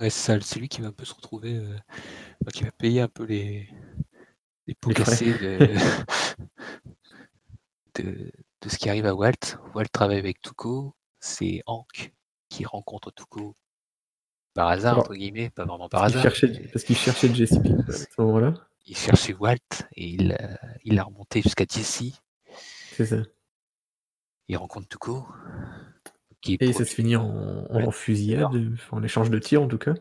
[0.00, 1.76] Ouais, c'est ça, c'est lui qui va un peu se retrouver, euh,
[2.42, 3.68] bah, qui va payer un peu les,
[4.66, 5.34] les pots cassés
[8.02, 8.30] de,
[8.62, 9.58] de ce qui arrive à Walt.
[9.74, 12.12] Walt travaille avec Tuco, c'est Hank
[12.48, 13.56] qui rencontre Tuco
[14.54, 16.22] par hasard, Alors, entre guillemets, pas vraiment par hasard.
[16.22, 18.54] cherchait, mais parce qu'il cherchait Jesse Pinkman à ce moment-là.
[18.86, 19.58] Il cherchait Walt
[19.96, 20.54] et il, euh,
[20.84, 22.20] il l'a remonté jusqu'à Jesse.
[22.92, 23.18] C'est ça.
[24.48, 25.26] Il rencontre Tuco.
[26.40, 28.52] Qui Et ça se finit en, fusillade,
[28.92, 29.94] en échange de tirs en tout cas.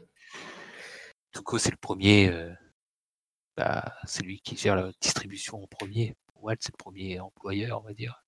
[1.34, 2.30] Tuco, c'est le premier.
[2.30, 2.54] euh,
[3.58, 6.16] bah, c'est lui qui gère la distribution en premier.
[6.46, 8.24] Walt, c'est le premier employeur, on va dire,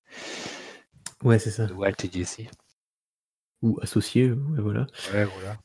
[1.24, 1.66] Ouais, c'est ça.
[1.68, 2.42] de Walt et Jesse.
[3.62, 4.88] Ou associé, ouais, voilà.
[5.14, 5.58] Ouais, voilà.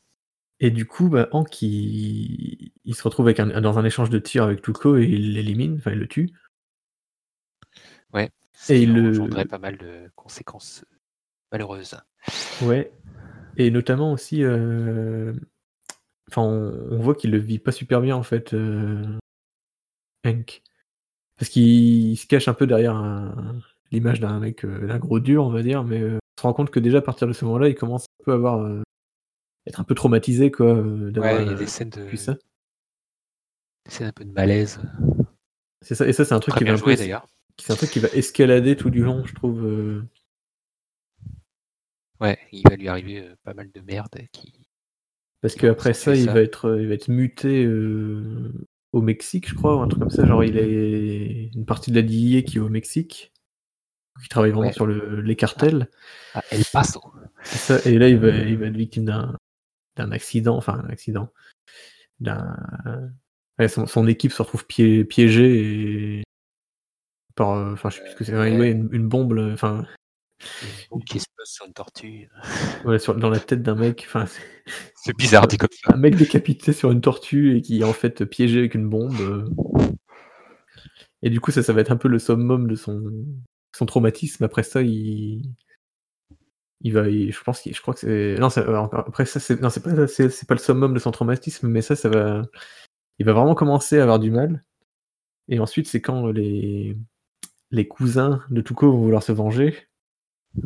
[0.59, 4.19] Et du coup, bah, Hank, il, il se retrouve avec un- dans un échange de
[4.19, 6.29] tirs avec Tuco et il l'élimine, enfin il le tue.
[8.55, 10.85] Ce Et il le- engendrait pas mal de conséquences
[11.51, 11.97] malheureuses.
[12.61, 12.93] Ouais.
[13.57, 15.33] Et notamment aussi, euh,
[16.29, 19.03] enfin, on, on voit qu'il le vit pas super bien en fait, euh,
[20.23, 20.61] Hank.
[21.37, 23.59] Parce qu'il se cache un peu derrière un-
[23.91, 26.53] l'image d'un mec, euh, d'un gros dur, on va dire, mais euh, on se rend
[26.53, 28.81] compte que déjà à partir de ce moment-là, il commence un peu à avoir, euh,
[29.67, 34.11] être un peu traumatisé quoi, Ouais, il y a des scènes, de, des scènes un
[34.11, 34.79] peu de malaise.
[35.81, 36.07] C'est ça.
[36.07, 37.27] Et ça, c'est un truc qui va peu, d'ailleurs.
[37.59, 40.03] c'est un truc qui va escalader tout du long, je trouve.
[42.21, 44.53] Ouais, il va lui arriver pas mal de merde qui.
[45.41, 48.51] Parce qu'après ça, il va être, il va être muté euh,
[48.93, 50.25] au Mexique, je crois, ou un truc comme ça.
[50.25, 53.33] Genre, il est une partie de la DIA qui est au Mexique,
[54.21, 54.73] qui travaille vraiment Ouais.
[54.73, 55.89] sur le- les cartels.
[56.35, 57.01] À El Paso.
[57.43, 57.89] C'est ça.
[57.89, 59.35] Et là, il va, il va être victime d'un,
[59.97, 61.29] d'un accident, enfin, un accident.
[62.19, 62.55] D'un,
[63.59, 66.23] ouais, son, son équipe se retrouve pié- piégée et
[67.35, 68.37] par, euh, enfin, je sais plus ce que c'est.
[68.37, 69.87] Ouais, une, une bombe, enfin, Une bombe
[71.05, 72.29] qui se pose sur une tortue.
[72.85, 74.03] ouais, sur- dans la tête d'un mec.
[74.07, 74.25] Enfin,
[74.95, 75.93] c'est- bizarre dit comme ça.
[75.93, 79.15] un mec décapité sur une tortue et qui est en fait piégé avec une bombe.
[79.21, 79.45] euh.
[81.21, 83.11] Et du coup, ça, ça va être un peu le summum de son,
[83.75, 84.43] son traumatisme.
[84.43, 85.43] Après ça, il,
[86.81, 89.61] il va, il- je pense, je crois que c'est, non, ça- alors, après ça, c'est,
[89.61, 92.41] non, c'est pas, c'est, pas le summum de son traumatisme, mais ça, ça va,
[93.19, 94.63] il va vraiment commencer à avoir du mal.
[95.49, 96.97] Et ensuite, c'est quand les,
[97.71, 99.87] les cousins de Tuco vont vouloir se venger,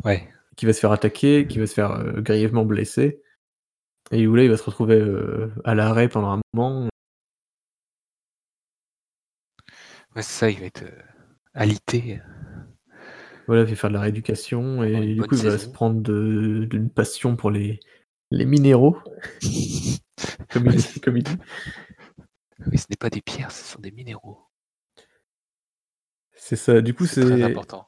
[0.04, 0.28] Ouais.
[0.56, 3.22] qui va se faire attaquer, qui va se faire euh, grièvement blesser.
[4.12, 6.88] Et où là, il va se retrouver, heu, à l'arrêt pendant un moment.
[10.16, 10.94] Ouais, c'est ça, il va être, heu,
[11.54, 12.22] alité.
[13.48, 16.90] Voilà, il va faire de la rééducation et du coup, il va se prendre d'une
[16.90, 17.80] passion pour les
[18.32, 18.98] les minéraux.
[20.50, 21.38] Comme il Ouais, comme il dit.
[22.66, 24.48] Oui, ce n'est pas des pierres, ce sont des minéraux.
[26.36, 27.88] C'est ça, du coup, C'est très c'est important.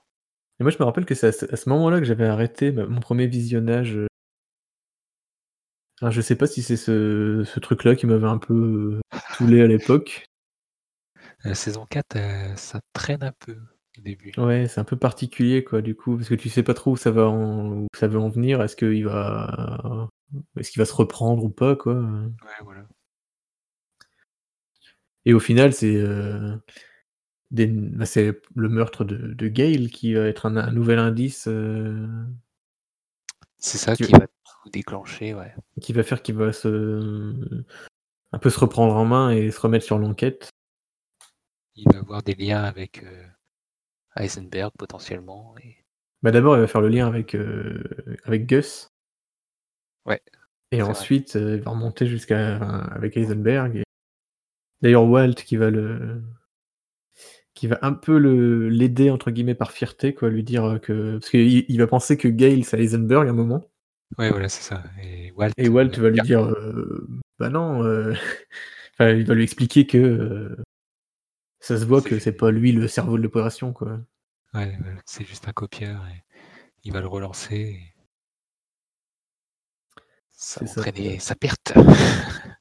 [0.60, 3.28] Et moi, je me rappelle que c'est à ce moment-là que j'avais arrêté mon 1er
[3.28, 4.00] visionnage,
[6.02, 9.02] alors je sais pas si c'est ce ce truc-là qui m'avait un peu, heu,
[9.38, 10.26] saoulé à l'époque.
[11.44, 13.54] La saison 4, heu, ça traîne un peu
[13.98, 14.32] au début.
[14.38, 16.98] Ouais, c'est un peu particulier, quoi, du coup, parce que tu sais pas trop où
[16.98, 18.62] ça va en où ça veut en venir.
[18.62, 20.10] Est-ce qu'il va
[20.58, 21.96] est-ce qu'il va se reprendre ou pas, quoi?
[21.96, 22.84] Ouais, voilà.
[25.26, 26.60] Et au final, c'est, heu,
[27.52, 31.48] des bah, c'est le meurtre de de Gale qui va être un un nouvel indice,
[31.48, 32.08] heu
[33.60, 35.54] C'est ça qui qui va tout déclencher, ouais.
[35.82, 36.70] qui va faire qu'il va se
[38.32, 40.50] un peu se reprendre en main et se remettre sur l'enquête.
[41.76, 43.26] Il va avoir des liens avec, heu,
[44.16, 45.78] Heisenberg potentiellement et
[46.22, 47.84] Bah, d'abord, il va faire le lien avec, heu,
[48.26, 48.88] avec Gus.
[50.06, 50.22] Ouais,
[50.72, 53.84] Et ensuite, heu, il va remonter jusqu'à avec Heisenberg et
[54.82, 56.22] d'ailleurs Walt qui va le
[57.60, 58.16] qui va un peu
[58.70, 62.16] «l'aider» entre guillemets par fierté quoi, lui dire, heu, que parce qu'il il va penser
[62.16, 63.66] que Gale c'est Heisenberg à un moment
[64.18, 67.06] Ouais, voilà, c'est ça et Walt, et Walt va lui dire heu:
[67.38, 68.14] «Bah non, heu»
[68.94, 70.56] enfin il va lui expliquer que,
[71.60, 74.00] ça se voit que c'est pas lui le cerveau de l'opération quoi.
[74.54, 76.24] Ouais, c'est juste un copieur et
[76.86, 77.94] il va le relancer et
[80.32, 81.74] ça entraîner sa perte.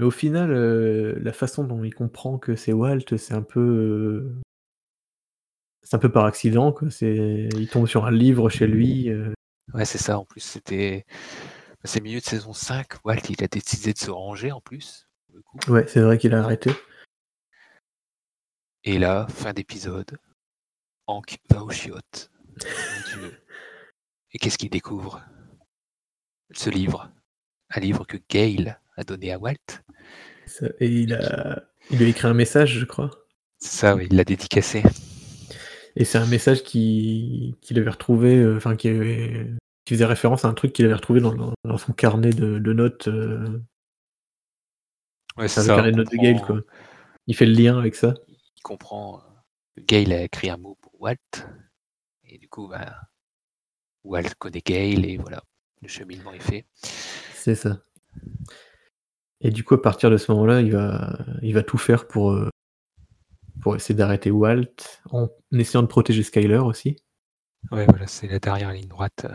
[0.00, 3.60] Mais au final, heu, la façon dont il comprend que c'est Walt, c'est un peu,
[3.60, 4.40] heu
[5.82, 9.34] c'est un peu par accident quoi, c'est il tombe sur un livre chez lui, heu
[9.74, 11.04] Ouais, c'est ça, en plus, c'était
[11.84, 15.36] c'est milieu de saison 5, Walt, il a décidé de se ranger en plus, pour
[15.36, 15.58] le coup.
[15.70, 16.70] Ouais, c'est vrai qu'il a arrêté.
[18.84, 20.18] Et là, fin d'épisode,
[21.08, 22.30] Hank va aux chiottes.
[22.56, 23.38] Mon Dieu.
[24.32, 25.22] Et qu'est-ce qu'il découvre?
[26.52, 27.12] Ce livre.
[27.68, 29.56] Un livre que Gale a donné à Walt.
[30.46, 33.10] Ça et il a il lui a écrit un message, je crois.
[33.58, 34.82] C'est ça, oui, il l'a dédicacé.
[35.96, 38.88] Et c'est un message qui qu'il avait retrouvé, heu, enfin qui
[39.84, 42.58] qui faisait référence à un truc qu'il avait retrouvé dans dans dans son carnet de
[42.58, 43.62] de notes, heu
[45.36, 46.60] Ouais, c'est enfin le carnet de notes de Gale quoi.
[47.26, 48.14] Il fait le lien avec ça.
[48.28, 49.22] il comprend,
[49.76, 51.16] que Gale a écrit un mot pour Walt
[52.32, 52.94] et du coup, bah,
[54.04, 55.42] Walt connaît Gale et voilà,
[55.82, 56.64] le cheminement est fait.
[57.34, 57.82] C'est ça.
[59.40, 62.32] Et du coup, à partir de ce moment-là, il va il va tout faire pour,
[62.32, 62.50] heu
[63.60, 66.96] pour essayer d'arrêter Walt, en essayant de protéger Skyler aussi.
[67.72, 69.26] Ouais, voilà, c'est la dernière ligne droite,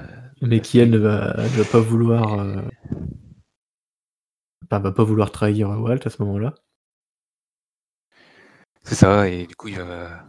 [0.42, 1.34] de Mais qui elle ne va
[1.72, 2.34] pas vouloir,
[4.64, 6.56] enfin va pas vouloir trahir, Walt à ce moment-là.
[8.84, 10.28] C'est ça et du coup, il va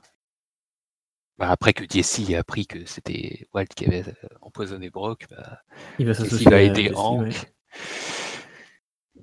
[1.39, 5.61] bah, après que Jesse ait appris que c'était Walt qui avait, heu, empoisonné Brock, bah,
[5.99, 7.31] Il va Jesse va aider Jesse, Hank ouais.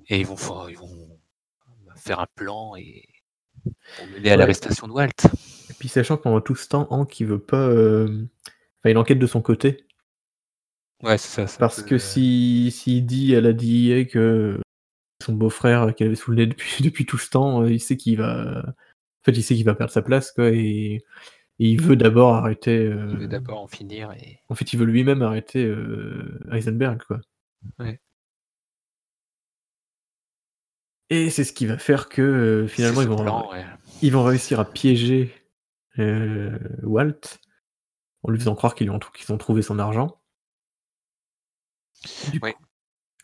[0.08, 1.18] Et ils vont for ils vont
[1.96, 3.04] faire un plan et
[3.96, 4.36] pour mener à Ouais.
[4.38, 5.10] l'arrestation de Walt.
[5.70, 8.28] Et puis sachant que pendant tout ce temps, Hank il veut pas, hem
[8.80, 9.86] enfin il enquête de son côté.
[11.02, 14.58] Ouais, c'est ça, Parce que si s'il dit à la DEA que
[15.22, 17.96] son beau-frère qu'il avait sous le nez depuis depuis tout ce temps, heu, il sait
[17.96, 21.02] qu'il va en fait, il sait qu'il va perdre sa place quoi et
[21.60, 24.86] et il veut d'abord arrêter, il veut d'abord en finir et en fait, il veut
[24.86, 27.20] lui-même arrêter, heu, Heisenberg quoi.
[27.78, 28.00] Ouais.
[31.14, 33.64] Et c'est ce qui va faire que, C'est finalement ils vont plan, ouais.
[34.02, 35.32] ils vont réussir à piéger,
[35.98, 37.38] heu, Walt,
[38.24, 40.20] en lui faisant croire qu'ils ont trouvé son argent.
[42.32, 42.54] Du coup Ouais.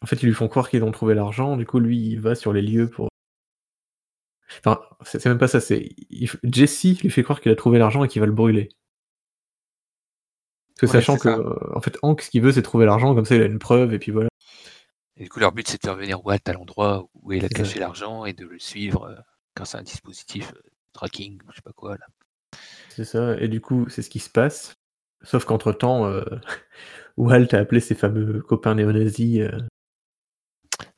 [0.03, 2.35] en fait, ils lui font croire qu'ils ont trouvé l'argent, du coup, lui, il va
[2.35, 3.09] sur les lieux pour
[4.65, 5.91] enfin, c'est même pas ça, c'est
[6.45, 8.69] Jesse lui fait croire qu'il a trouvé l'argent et qu'il va le brûler.
[10.81, 11.37] Parce que Ouais, sachant que, ça.
[11.37, 13.59] heu, en fait, Hank, ce qu'il veut, c'est trouver l'argent, comme ça, il a une
[13.59, 14.30] preuve et puis voilà.
[15.21, 17.49] Et du coup, leur but, c'est de faire venir Walt à l'endroit où il a
[17.49, 19.17] C'est caché l'argent et de le suivre, heu,
[19.55, 20.63] grâce à un dispositif, heu,
[20.95, 22.07] tracking, je sais pas quoi là.
[22.89, 24.73] C'est ça et du coup, c'est ce qui se passe.
[25.23, 26.25] Sauf qu'entre temps, heu,
[27.19, 29.43] Walt a appelé ses fameux copains néo-nazis,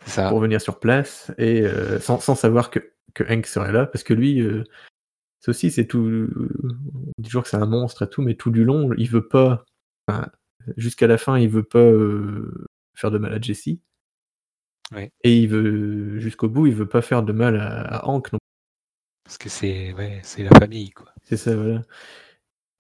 [0.05, 0.29] C'est ça.
[0.29, 1.65] pour venir sur place et
[2.01, 4.41] sans sans savoir que que Hank serait là parce que lui,
[5.41, 6.29] ça aussi c'est tout
[6.63, 9.27] on dit toujours que c'est un monstre et tout, mais tout du long, il veut
[9.27, 9.65] pas
[10.07, 10.29] enfin,
[10.77, 11.91] jusqu'à la fin, il veut pas,
[12.95, 13.81] faire de mal à Jesse.
[14.93, 15.11] Ouais.
[15.25, 18.39] Et il veut jusqu'au bout, il veut pas faire de mal à à Hank non
[19.25, 21.13] Parce que c'est ouais, c'est la famille, quoi.
[21.25, 21.83] c'est ça, voilà.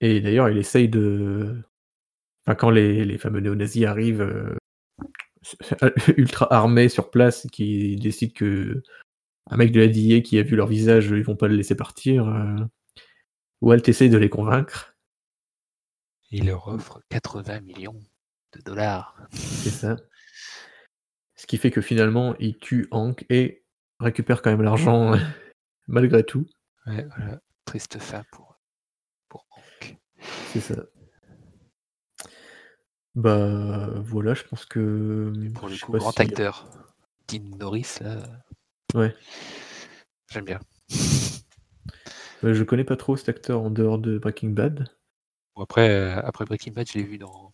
[0.00, 1.62] Et d'ailleurs, il essaye de
[2.46, 4.56] enfin, quand les les fameux néo-nazis arrivent, heu,
[6.16, 8.82] ultra armés sur place qui décident que
[9.50, 11.74] un mec de la DIA qui a vu leur visage, ils vont pas le laisser
[11.74, 12.28] partir.
[12.28, 12.56] Euh...
[13.60, 14.96] Walt essaye de les convaincre.
[16.30, 18.00] Il leur offre 80 millions
[18.54, 19.16] de dollars.
[19.32, 19.96] C'est ça.
[21.42, 23.64] Ce qui fait que finalement, il tue Hank et
[23.98, 25.14] récupère quand même l'argent
[25.88, 26.46] malgré tout.
[26.86, 27.40] Ouais, voilà.
[27.64, 28.60] Triste fin pour,
[29.28, 29.96] pour Hank.
[30.52, 30.76] C'est ça.
[33.16, 35.32] Bah voilà, je pense que.
[35.56, 36.70] Pour le coup, grand si- acteur.
[37.26, 38.22] Dean Norris, là.
[38.94, 39.12] Ouais.
[40.30, 40.60] J'aime bien.
[42.44, 44.88] Euh, je connais pas trop cet acteur en dehors de Breaking Bad.
[45.56, 47.52] Bon, après, euh, après Breaking Bad, je l'ai vu dans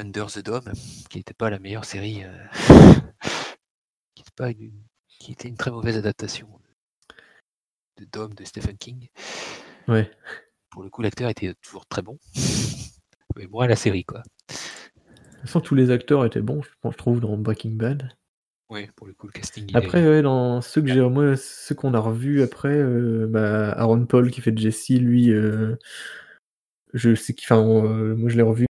[0.00, 0.72] Under the Dome,
[1.10, 2.24] qui n'était pas la meilleure série.
[2.24, 2.44] euh,
[4.14, 4.72] qui, était pas une,
[5.18, 6.48] qui était une très mauvaise adaptation
[7.98, 9.08] de Dome de Stephen King.
[9.88, 10.10] Ouais.
[10.70, 12.18] Pour le coup, l'acteur était toujours très bon.
[13.36, 14.22] Mais moi, la série, quoi.
[14.48, 18.10] De toute façon, tous les acteurs étaient bons, je trouve, dans Breaking Bad.
[18.70, 19.66] Oui, pour le coup, le casting.
[19.68, 23.26] il Après, est- ouais, dans ceux que j'ai, moi, ceux qu'on a revus après, euh,
[23.28, 25.76] bah, Aaron Paul qui fait Jesse, lui, euh,
[26.94, 28.66] je sais qu'il, enfin, euh, moi je l'ai revu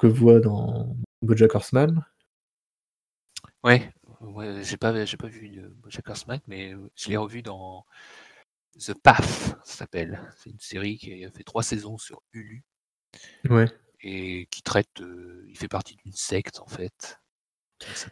[0.00, 2.04] que voit dans BoJack Horseman.
[3.62, 7.84] Ouais, ouais, j'ai pas, pas vu de Bojack Horseman, mais je l'ai revu dans
[8.78, 10.20] The Path, ça s'appelle.
[10.38, 12.64] C'est une série qui a fait trois saisons sur Hulu
[13.48, 13.66] Ouais.
[14.00, 15.00] et qui traite.
[15.00, 17.18] euh, il fait partie d'une secte en fait.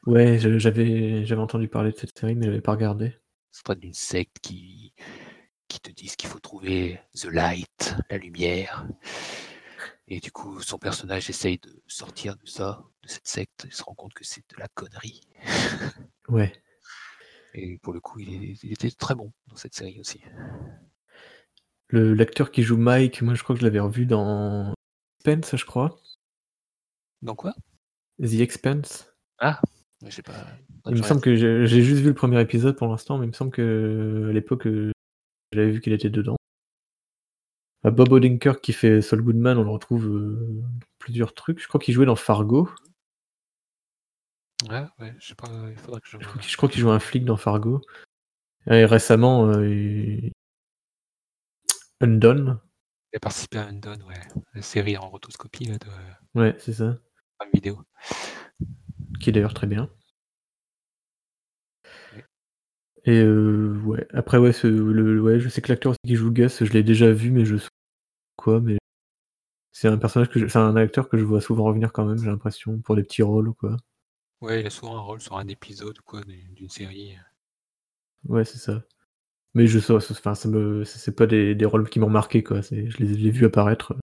[0.06, 3.14] Ouais, j'avais, j'avais entendu parler de cette série, mais je l'avais pas regardé.
[3.50, 4.94] ça traite d'une secte qui,
[5.68, 8.86] qui te disent qu'il faut trouver the light, la lumière.
[10.10, 13.82] Et du coup, son personnage essaye de sortir de ça, de cette secte, il se
[13.82, 15.20] rend compte que c'est de la connerie.
[16.28, 16.52] Ouais.
[17.54, 20.20] Et pour le coup, il, est- il était très bon dans cette série aussi.
[21.88, 24.74] Le, l'acteur qui joue Mike, moi je crois que je l'avais revu dans
[25.24, 25.98] Expense, je crois.
[27.22, 27.54] Dans quoi?
[28.22, 29.10] The Expense.
[29.38, 29.62] Ah,
[30.06, 30.46] j'ai pas.
[30.86, 33.28] Il me semble que j'ai j'ai juste vu le premier épisode pour l'instant, mais il
[33.30, 34.92] me semble que à l'époque euh,
[35.52, 36.36] j'avais vu qu'il était dedans.
[37.88, 41.58] Ah, Bob Odenkirk qui fait Saul Goodman, on le retrouve euh, dans plusieurs trucs.
[41.58, 42.68] Je crois qu'il jouait dans Fargo.
[44.68, 46.18] Ouais, ouais, je sais pas, il faudra que je.
[46.46, 47.80] Je crois qu'il jouait un flic dans Fargo.
[48.70, 50.32] Et récemment, euh, il-
[52.02, 52.60] Undone.
[53.14, 54.20] Il a participé à Undone, ouais.
[54.52, 55.86] La série en rotoscopie là, de
[56.38, 56.98] Ouais, c'est ça.
[57.38, 57.82] Prime vidéo.
[59.18, 59.88] Qui est d'ailleurs très bien.
[63.04, 66.62] Et euh, ouais, après ouais, ce- le, ouais, je sais que l'acteur qui joue Gus,
[66.64, 67.56] je l'ai déjà vu, mais je
[68.38, 68.78] quoi, mais
[69.72, 72.18] c'est un personnage que je- c'est un acteur que je vois souvent revenir quand même,
[72.18, 73.76] j'ai l'impression, pour des petits rôles ou quoi.
[74.40, 77.16] Ouais, il a souvent un rôle sur un épisode ou quoi d'une série.
[78.28, 78.82] Ouais, c'est ça.
[79.54, 82.62] Mais je sais, enfin, ça me, c'est pas des, des rôles qui m'ont marqué quoi.
[82.62, 83.96] C'est, je les ai vus apparaître.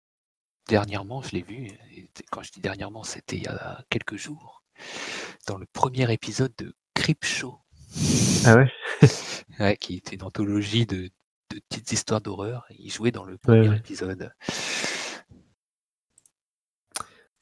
[0.67, 4.63] Dernièrement, je l'ai vu, et quand je dis dernièrement, c'était il y a quelques jours,
[5.47, 7.59] dans le premier épisode de Creepshow,
[8.45, 8.71] Ah ouais?
[9.59, 11.11] ouais, qui était une anthologie de,
[11.56, 12.65] de petites histoires d'horreur.
[12.77, 13.77] Il jouait dans le premier ouais.
[13.77, 14.32] épisode.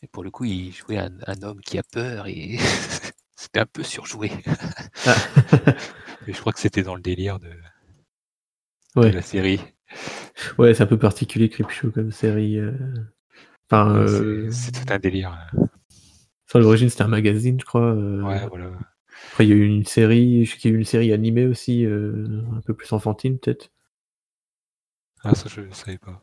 [0.02, 2.58] Et pour le coup, il jouait un, un homme qui a peur et
[3.36, 4.32] c'était un peu surjoué.
[5.06, 5.16] Ah.
[6.28, 7.52] Je crois que c'était dans le délire de,
[8.96, 9.60] la série.
[10.58, 12.58] Ouais, c'est un peu particulier Creepshow comme série.
[12.58, 12.72] euh.
[13.70, 15.38] Enfin, euh, c'est- tout un délire.
[16.48, 17.94] sur l'origine c'était un magazine, je crois.
[17.94, 18.22] euh.
[18.22, 18.72] Ouais, voilà.
[19.32, 21.12] Après, il y a eu une série, je sais qu'il y a eu une série
[21.12, 23.73] animée aussi, euh, un peu plus enfantine peut-être.
[25.24, 26.22] Ah, ça, je ne savais pas.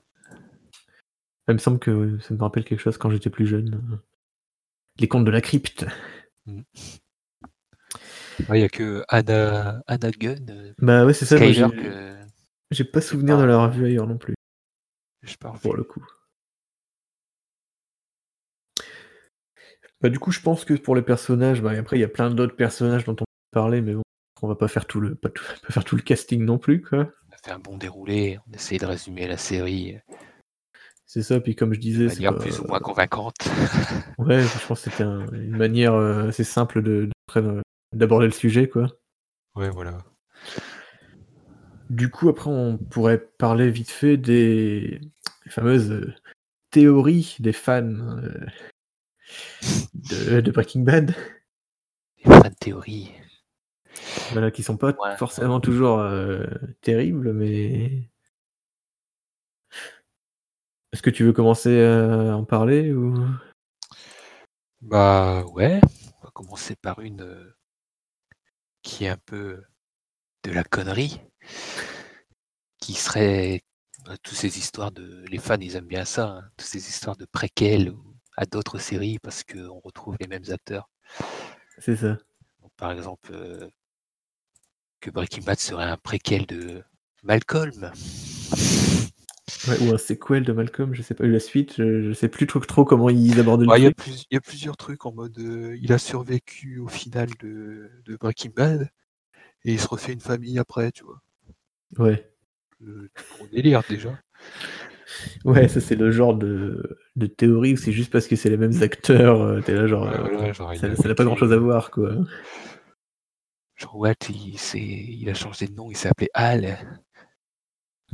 [1.49, 4.01] Il me semble que ça me rappelle quelque chose quand j'étais plus jeune.
[4.99, 5.87] Les contes de la crypte.
[6.47, 6.65] Ouais,
[8.51, 11.37] Il n'y a que Anna, Anna Gunn, euh, Bah ouais, c'est ça.
[12.71, 14.35] J'ai pas souvenir de l'avoir vu ailleurs non plus,
[15.23, 15.59] je parle.
[15.59, 16.05] pour le coup.
[20.01, 22.31] Bah du coup, je pense que pour les personnages, bah après il y a plein
[22.31, 24.03] d'autres personnages dont on peut parler, mais bon,
[24.43, 26.81] on va pas faire tout le, pas, tout- pas faire tout le casting non plus,
[26.81, 27.11] quoi.
[27.43, 29.97] A fait un bon déroulé, on essaie de résumer la série
[31.07, 31.41] C'est ça.
[31.41, 33.37] Puis comme je de disais, c'est manière pas- plus ou moins convaincante.
[34.19, 37.63] ouais, je pense que c'était un- une manière euh, assez simple de, de-
[37.95, 38.89] d'aborder le sujet, quoi.
[39.57, 39.99] Ouais, voilà.
[41.89, 45.01] Du coup, après, on pourrait parler vite fait des
[45.49, 46.15] fameuses euh,
[46.71, 48.47] théories des fans euh,
[49.95, 51.15] de, de Breaking Bad,
[52.19, 53.11] Les fans de théorie.
[54.33, 55.17] Voilà, qui sont pas Ouais.
[55.17, 56.45] forcément toujours euh,
[56.83, 58.11] terribles, mais
[60.93, 63.15] est-ce que tu veux commencer à en parler ou?
[64.81, 65.81] Bah ouais,
[66.21, 67.55] on va commencer par une euh,
[68.83, 69.63] qui est un peu
[70.45, 71.21] de la connerie,
[72.81, 73.63] qui serait
[74.05, 75.25] bah, toutes ces histoires de...
[75.29, 77.93] Les fans, ils aiment bien ça, hein, toutes ces histoires de préquels
[78.37, 80.89] à d'autres séries parce qu'on retrouve les mêmes acteurs.
[81.79, 82.19] C'est ça.
[82.63, 83.69] Donc, par exemple, euh,
[85.01, 86.83] que Breaking Bad serait un préquel de
[87.23, 87.91] Malcolm.
[89.69, 92.47] Ouais, ou un sequel de Malcolm, je sais pas, la suite, je, je sais plus
[92.47, 94.15] trop, trop comment ils abordent le Il y, a truc.
[94.31, 98.17] il y a plusieurs trucs en mode euh, il a survécu au final de, de
[98.17, 98.89] Breaking Bad
[99.65, 101.21] et il se refait une famille après, tu vois.
[101.99, 102.31] Ouais.
[102.81, 104.19] Le gros délire déjà.
[105.45, 108.57] Ouais, ça c'est le genre de, de théorie où c'est juste parce que c'est les
[108.57, 111.37] mêmes acteurs, euh, t'es là genre, Ouais, euh, voilà, genre, il ça n'a pas grand
[111.37, 112.13] chose à euh, voir quoi.
[113.81, 116.79] Genre Walt, il, a changé de nom, il appelé Al.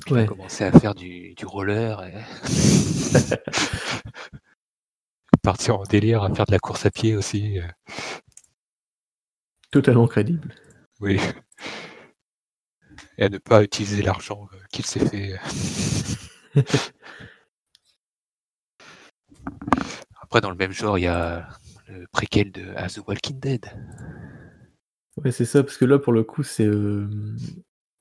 [0.06, 2.14] Il a commencé à faire du, du roller et
[5.42, 7.58] partir en délire, à faire de la course à pied aussi.
[9.70, 10.54] Totalement crédible.
[11.00, 11.20] Oui.
[13.18, 15.38] Et à ne pas utiliser l'argent euh, qu'il s'est fait.
[20.20, 21.48] Après, dans le même genre, il y a
[21.88, 23.66] le préquel de As the Walking Dead.
[25.22, 27.08] Ouais, c'est ça, parce que là pour le coup c'est euh,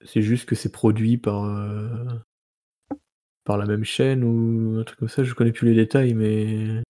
[0.04, 2.06] c'est juste que c'est produit par euh,
[3.46, 6.84] par la même chaîne ou un truc comme ça, je connais plus les détails, mais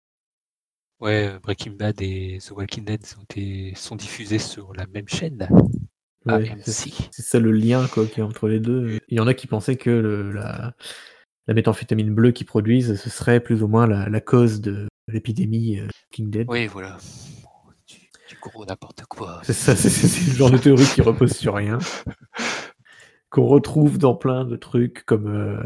[1.00, 5.48] Ouais, euh, Breaking Bad et The Walking Dead sont, diffusés sur la même chaîne,
[6.26, 9.00] ouais, c'est ça le lien quoi qui est entre les deux.
[9.08, 10.74] Il y en a qui pensaient que le- la,
[11.48, 15.80] la méthamphétamine bleue qu'ils produisent, ce serait plus ou moins la, la cause de l'épidémie
[16.12, 16.46] King Dead.
[16.48, 16.98] Oui, voilà.
[18.32, 19.40] Du, du gros n'importe quoi.
[19.44, 21.78] C'est ça, c'est le genre de théorie qui repose sur rien.
[23.30, 25.26] Qu'on retrouve dans plein de trucs comme.
[25.28, 25.62] euh,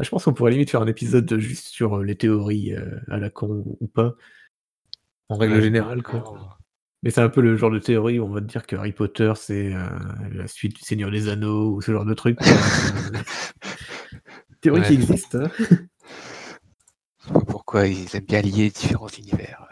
[0.00, 3.18] Je pense qu'on pourrait limite faire un épisode juste sur euh, les théories euh, à
[3.18, 4.14] la con ou pas.
[5.28, 6.58] En règle Ouais, générale, quoi.
[7.02, 8.92] Mais c'est un peu le genre de théorie où on va te dire que Harry
[8.92, 9.88] Potter c'est euh,
[10.32, 12.38] la suite du Seigneur des Anneaux ou ce genre de truc.
[14.60, 14.86] théorie Ouais.
[14.86, 15.34] qui existe.
[15.34, 15.50] hein.
[15.58, 19.66] Je sais pas pourquoi ils aiment bien lier différents univers.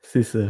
[0.00, 0.48] C'est ça.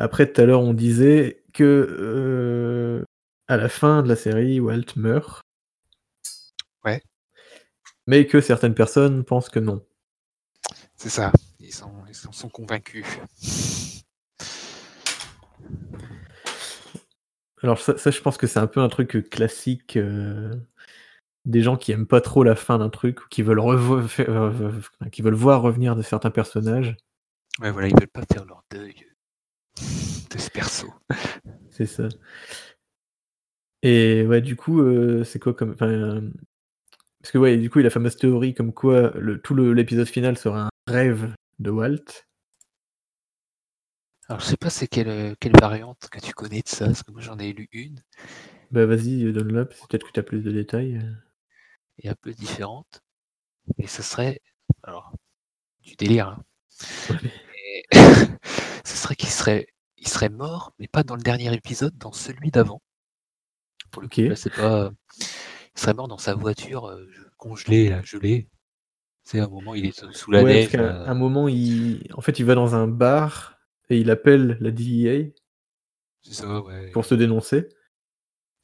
[0.00, 3.04] Après, tout à l'heure, on disait que euh,
[3.48, 5.42] à la fin de la série, Walt meurt.
[6.86, 7.02] Ouais.
[8.06, 9.84] Mais que certaines personnes pensent que non.
[10.96, 11.32] C'est ça.
[11.58, 13.04] Ils, sont, ils en sont convaincus.
[17.62, 20.50] Alors ça, ça, je pense que c'est un peu un truc classique euh,
[21.44, 24.72] des gens qui aiment pas trop la fin d'un truc ou qui veulent, revo- euh,
[25.12, 26.96] qui veulent voir revenir de certains personnages.
[27.60, 29.09] Ouais, voilà, ils veulent pas faire leur deuil
[30.30, 30.92] de ce perso.
[31.70, 32.08] C'est ça.
[33.82, 35.72] Et ouais, du coup, euh, c'est quoi comme.
[35.72, 36.30] enfin, euh,
[37.22, 39.54] parce que ouais, du coup, il y a la fameuse théorie comme quoi le, tout
[39.54, 42.26] l'épisode final sera un rêve de Walt.
[44.28, 47.02] Alors, je sais pas c'est quelle, euh, quelle variante que tu connais de ça, parce
[47.02, 48.00] que moi j'en ai lu une,
[48.70, 51.00] Bah vas-y, euh, donne-la, peut-être que tu as plus de détails.
[51.98, 53.02] et un peu différente.
[53.78, 54.40] Et ce serait,
[54.84, 55.12] alors,
[55.82, 56.44] du délire, hein.
[57.66, 57.84] Et
[58.84, 59.66] ce serait qu'il serait,
[59.98, 62.80] il serait mort, mais pas dans le dernier épisode, dans celui d'avant.
[63.90, 64.28] Pour le coup, Ok.
[64.28, 64.90] là, c'est pas.
[65.18, 68.48] Il serait mort dans sa voiture euh, congelée, là, gelée.
[69.24, 70.74] C'est un moment, il est sous la ouais, neige.
[70.74, 72.02] un moment, il...
[72.14, 73.58] en fait, il va dans un bar
[73.88, 75.32] et il appelle la DEA
[76.22, 76.90] C'est ça, ouais.
[76.90, 77.68] pour se dénoncer.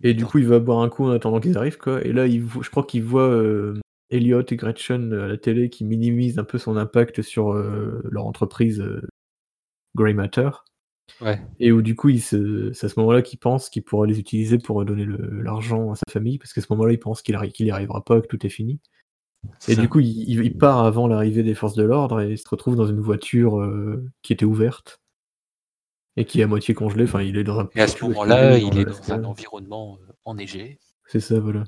[0.02, 2.04] Et du coup, il va boire un coup en attendant qu'ils arrivent, quoi.
[2.04, 3.78] Et là, il je crois qu'il voit euh,
[4.10, 8.02] Elliot et Gretchen euh, à la télé qui minimisent un peu son impact sur euh,
[8.10, 8.84] leur entreprise
[9.96, 10.50] Grey Matter.
[11.20, 11.40] Ouais.
[11.60, 12.72] Et où du coup, se...
[12.72, 16.04] c'est à ce moment-là qu'il pense qu'il pourra les utiliser pour donner l'argent à sa
[16.10, 18.44] famille, parce qu'à ce moment-là, il pense qu'il arri- qu'il y arrivera pas, que tout
[18.44, 18.80] est fini.
[19.68, 19.80] Et ça.
[19.80, 22.86] du coup, il, part avant l'arrivée des forces de l'ordre et il se retrouve dans
[22.86, 25.00] une voiture euh, qui était ouverte
[26.16, 27.04] et qui est à moitié congelée.
[27.04, 27.68] Enfin, il est dans un.
[27.76, 30.78] Et à ce moment-là, il est dans un environnement euh, enneigé.
[31.06, 31.62] C'est ça, voilà.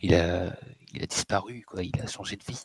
[0.00, 0.56] Il a,
[0.94, 1.82] il a disparu, quoi.
[1.82, 2.64] Il a changé de vie.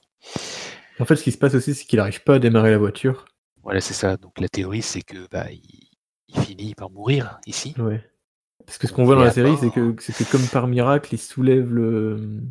[0.99, 3.25] En fait, ce qui se passe aussi, c'est qu'il n'arrive pas à démarrer la voiture.
[3.63, 4.17] Voilà, c'est ça.
[4.17, 5.89] Donc la théorie, c'est que bah, il,
[6.27, 7.73] il finit par mourir ici.
[7.77, 8.03] Ouais.
[8.65, 11.13] Parce que ce qu'on voit dans la série, c'est que, c'est que comme par miracle,
[11.13, 12.41] il soulève le,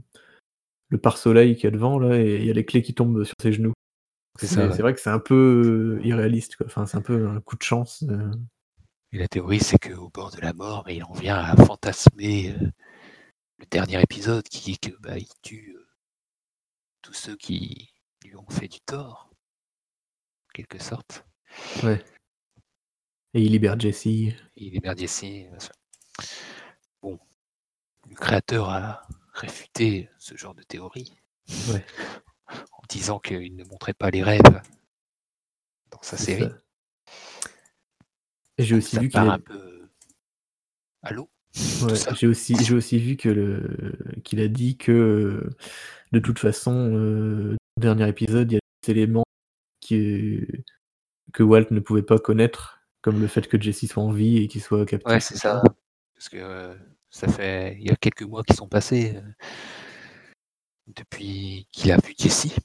[0.88, 3.24] le pare-soleil qu'il y a devant, là, et il y a les clés qui tombent
[3.24, 3.72] sur ses genoux.
[4.38, 4.72] C'est C'est ça, ouais.
[4.74, 6.66] c'est vrai que c'est un peu euh, irréaliste, quoi.
[6.66, 8.04] Enfin, c'est un peu un coup de chance.
[8.08, 8.30] euh.
[9.12, 12.66] Et la théorie, c'est qu'au bord de la mort, il en vient à fantasmer euh,
[13.58, 15.86] le dernier épisode qui est que bah, il tue euh,
[17.02, 17.90] tous ceux qui
[18.24, 19.30] lui ont fait du tort,
[20.52, 21.24] quelque sorte.
[21.82, 22.02] Ouais.
[23.34, 24.06] Et il libère Jesse.
[24.06, 25.46] Il est ici.
[27.02, 27.18] Bon,
[28.08, 31.12] le créateur a réfuté ce genre de théorie
[31.72, 31.84] Ouais.
[32.48, 34.62] en disant qu'il ne montrait pas les rêves
[35.90, 36.48] dans sa série.
[38.58, 39.88] j'ai aussi Ça vu qu'il a- un peu.
[41.82, 42.14] Ouais, ça.
[42.14, 45.50] j'ai aussi, j'ai aussi vu que le, qu'il a dit que
[46.12, 49.24] de toute façon, euh, dernier épisode, il y a des éléments
[49.82, 50.46] qui,
[51.34, 54.48] que Walt ne pouvait pas connaître, comme le fait que Jesse soit en vie et
[54.48, 55.10] qu'il soit captif.
[55.10, 55.62] Ouais, c'est ça.
[56.14, 56.74] Parce que euh,
[57.10, 59.20] ça fait il y a quelques mois qui sont passés euh,
[60.86, 62.56] depuis qu'il a vu Jesse.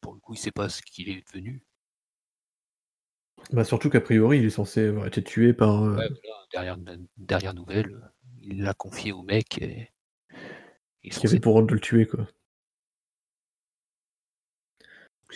[0.00, 1.62] Pour le coup, il sait pas ce qu'il est devenu.
[3.52, 5.82] Bah, surtout qu'a priori, il est censé avoir été tué par.
[5.82, 6.76] euh, Ouais, voilà, derrière,
[7.16, 8.10] derrière nouvelle,
[8.40, 9.90] il l'a confié au mec et
[11.10, 12.26] sont qui avait pour de le tuer, quoi.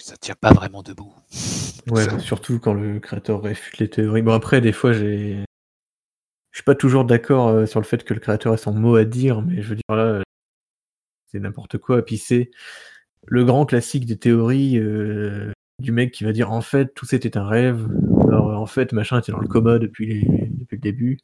[0.02, 1.14] Ça tient pas vraiment debout.
[1.88, 4.22] Ouais, Ça- bah, surtout quand le créateur réfute les théories.
[4.22, 5.44] Bon, après, des fois, j'ai.
[6.50, 8.96] Je suis pas toujours d'accord euh, sur le fait que le créateur ait son mot
[8.96, 10.20] à dire, mais je veux dire là,
[11.30, 12.04] c'est n'importe quoi.
[12.04, 12.50] Puis c'est
[13.26, 17.36] le grand classique des théories euh, du mec qui va dire en fait tout c'était
[17.36, 17.86] un rêve.
[18.26, 20.48] Alors en fait machin était dans le coma depuis, les...
[20.50, 21.18] depuis le début.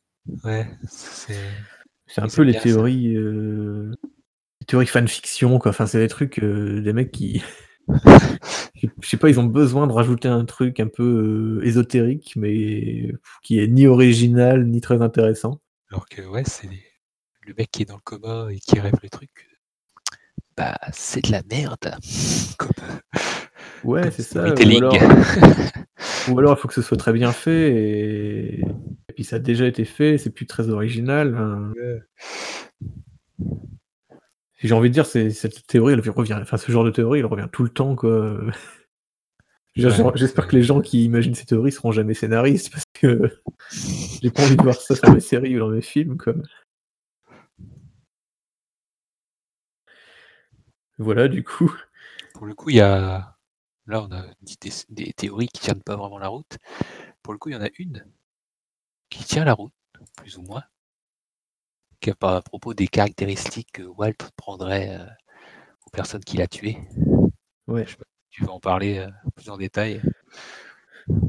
[0.44, 1.34] Ouais, c'est
[2.06, 3.92] C'est un peu les théories, euh,
[4.60, 5.70] les théories fanfiction quoi.
[5.70, 7.42] Enfin c'est des trucs euh, des mecs qui
[9.00, 13.12] je sais pas, ils ont besoin de rajouter un truc un peu euh, ésotérique, mais
[13.42, 15.60] qui est ni original ni très intéressant.
[15.90, 16.82] Alors que ouais, c'est les-
[17.46, 19.48] le mec qui est dans le coma et qui rêve le truc.
[20.56, 21.96] Bah, c'est de la merde.
[22.58, 22.70] Comme,
[23.84, 24.44] Ouais, c'est ça.
[24.54, 24.94] Ou alors,
[26.28, 29.38] ou alors, il faut que ce soit très bien fait et, et puis ça a
[29.40, 31.34] déjà été fait, c'est plus très original.
[31.36, 31.72] hein.
[34.62, 36.38] J'ai envie de dire, c'est cette théorie, elle revient.
[36.40, 38.38] Enfin, ce genre de théorie, il revient tout le temps, quoi.
[39.74, 43.40] J'espère que les gens qui imaginent ces théories seront jamais scénaristes parce que
[44.22, 46.34] j'ai pas envie de voir ça dans mes séries ou dans mes films, quoi.
[50.98, 51.74] Voilà, du coup.
[52.34, 53.36] Pour le coup, il y a.
[53.86, 56.58] Là, on a dit des, des théories qui tiennent pas vraiment la route.
[57.22, 58.04] Pour le coup, il y en a une
[59.10, 59.72] qui tient la route,
[60.16, 60.64] plus ou moins,
[62.20, 65.04] à propos des caractéristiques que Walt prendrait euh,
[65.86, 66.78] aux personnes qu'il a tuées.
[67.66, 67.86] Ouais.
[68.30, 70.00] Tu vas en parler euh, plus en détail.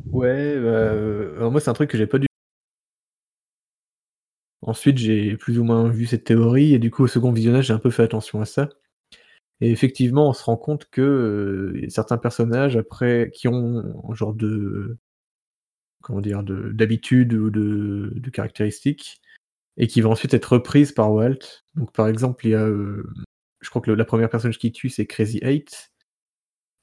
[0.05, 2.27] Ouais, bah, euh, alors moi c'est un truc que j'ai pas du
[4.61, 7.73] Ensuite, j'ai plus ou moins vu cette théorie et du coup au second visionnage, j'ai
[7.73, 8.69] un peu fait attention à ça.
[9.61, 14.33] Et effectivement, on se rend compte que euh, certains personnages après qui ont un genre
[14.33, 14.97] de
[16.01, 19.21] comment dire de d'habitude ou de, de caractéristiques
[19.77, 21.63] et qui vont ensuite être reprises par Walt.
[21.75, 23.03] Donc par exemple, il y a euh,
[23.61, 25.91] je crois que le- la première personne qui tue c'est Crazy Eight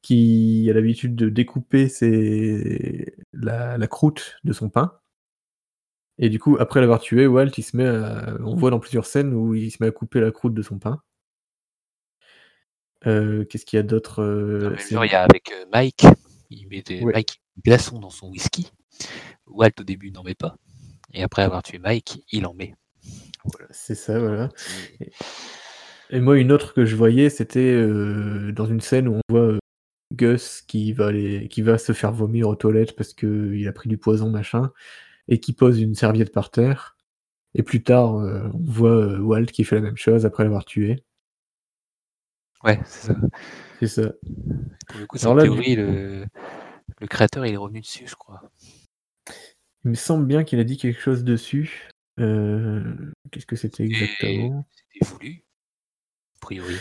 [0.02, 3.14] qui a l'habitude de découper ses...
[3.34, 4.98] la, la croûte de son pain.
[6.16, 8.34] Et du coup, après l'avoir tué, Walt, il se met à...
[8.42, 10.78] on voit dans plusieurs scènes où il se met à couper la croûte de son
[10.78, 11.02] pain.
[13.06, 16.04] Euh, Qu'est-ce qu'il y a d'autre euh, il y a avec Mike,
[16.50, 17.12] il met des Ouais.
[17.14, 18.70] Mike glaçons dans son whisky.
[19.46, 20.56] Walt au début n'en met pas.
[21.12, 22.74] Et après avoir tué Mike, il en met.
[23.44, 23.66] Voilà.
[23.70, 24.48] C'est ça, voilà.
[26.10, 29.40] Et moi, une autre que je voyais, c'était euh, dans une scène où on voit
[29.40, 29.58] euh,
[30.14, 33.88] Gus qui va, aller, qui va se faire vomir aux toilettes parce qu'il a pris
[33.88, 34.72] du poison, machin,
[35.28, 36.96] et qui pose une serviette par terre.
[37.54, 41.02] Et plus tard, euh, on voit Walt qui fait la même chose après l'avoir tué.
[42.62, 43.16] Ouais, c'est ça.
[43.78, 44.12] C'est ça.
[44.88, 46.26] Pour le coup, là, du- théorie, le...
[47.00, 48.42] le créateur, il est revenu dessus, je crois.
[49.84, 51.88] Il me semble bien qu'il a dit quelque chose dessus.
[52.20, 52.94] Euh,
[53.30, 54.66] Qu'est-ce que c'était exactement?
[54.92, 55.42] C'était voulu,
[56.36, 56.76] a priori.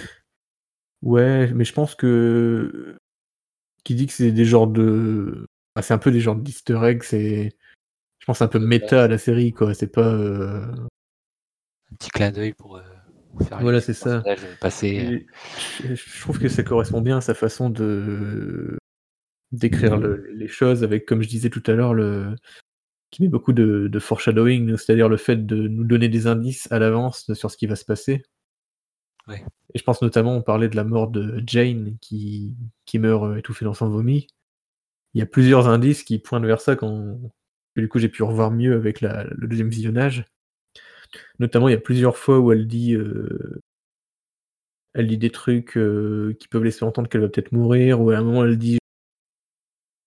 [1.01, 2.97] Ouais, mais je pense que
[3.83, 5.45] qui dit que c'est des genres de,
[5.75, 7.03] ah, c'est un peu des genres d'Easter eggs.
[7.03, 7.51] C'est,
[8.19, 9.73] je pense, un peu méta à la série, quoi.
[9.73, 10.13] C'est pas.
[10.13, 10.65] euh,
[11.91, 12.81] Un petit clin d'œil pour euh,
[13.47, 14.21] faire Voilà, c'est ça.
[14.83, 15.27] Et
[15.83, 18.77] je, je trouve que ça correspond bien à sa façon de
[19.51, 22.35] d'écrire le- les choses avec, comme je disais tout à l'heure, le
[23.11, 26.79] qui met beaucoup de, de foreshadowing, c'est-à-dire le fait de nous donner des indices à
[26.79, 28.23] l'avance sur ce qui va se passer.
[29.27, 29.43] Ouais.
[29.73, 32.55] Et je pense notamment, on parlait de la mort de Jane qui,
[32.85, 34.27] qui meurt euh, étouffée dans son vomi.
[35.13, 37.19] Il y a plusieurs indices qui pointent vers ça quand
[37.75, 40.25] que du coup j'ai pu revoir mieux avec la- le deuxième visionnage.
[41.39, 43.61] Notamment, il y a plusieurs fois où elle dit euh,
[44.93, 48.17] elle dit des trucs euh, qui peuvent laisser entendre qu'elle va peut-être mourir, ou à
[48.17, 48.77] un moment elle dit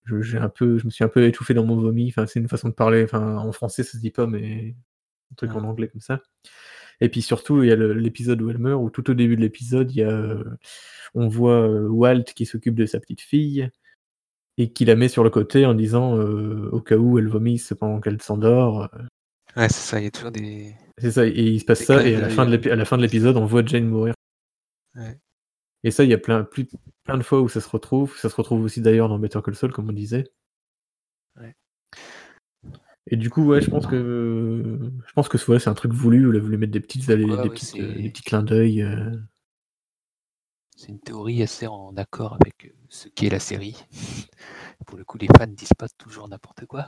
[0.05, 2.09] je, j'ai un peu, je me suis un peu étouffé dans mon vomi.
[2.09, 3.03] Enfin, c'est une façon de parler.
[3.03, 4.75] Enfin, en français, ça se dit pas, mais
[5.31, 5.57] un truc Ah.
[5.59, 6.21] en anglais comme ça.
[7.01, 9.41] Et puis surtout, il y a l'épisode où elle meurt, où tout au début de
[9.41, 10.43] l'épisode, il y a, euh,
[11.15, 13.69] on voit euh, Walt qui s'occupe de sa petite fille
[14.57, 17.73] et qui la met sur le côté en disant euh, au cas où elle vomisse
[17.79, 18.89] pendant qu'elle s'endort.
[19.57, 20.75] Ouais, c'est ça, il y a toujours des.
[20.99, 22.97] C'est ça, et il se passe ça, et à la, fin de à la fin
[22.97, 24.13] de l'épisode, on voit Jane mourir.
[24.95, 25.17] Ouais.
[25.83, 26.67] Et ça, il y a plein, plus,
[27.03, 28.17] plein de fois où ça se retrouve.
[28.17, 30.25] Ça se retrouve aussi d'ailleurs dans Better Call Saul, comme on disait.
[31.39, 31.55] Ouais.
[33.07, 36.27] Et du coup, ouais, je pense que je pense que voilà, c'est un truc voulu.
[36.29, 38.81] On a voulu mettre des petites allées, Ouais, des, ouais, petites, des petits clins d'œil.
[38.81, 39.11] euh.
[40.75, 43.75] C'est une théorie assez en accord avec euh, ce qu'est la série.
[44.87, 46.87] Pour le coup, les fans disent pas toujours n'importe quoi.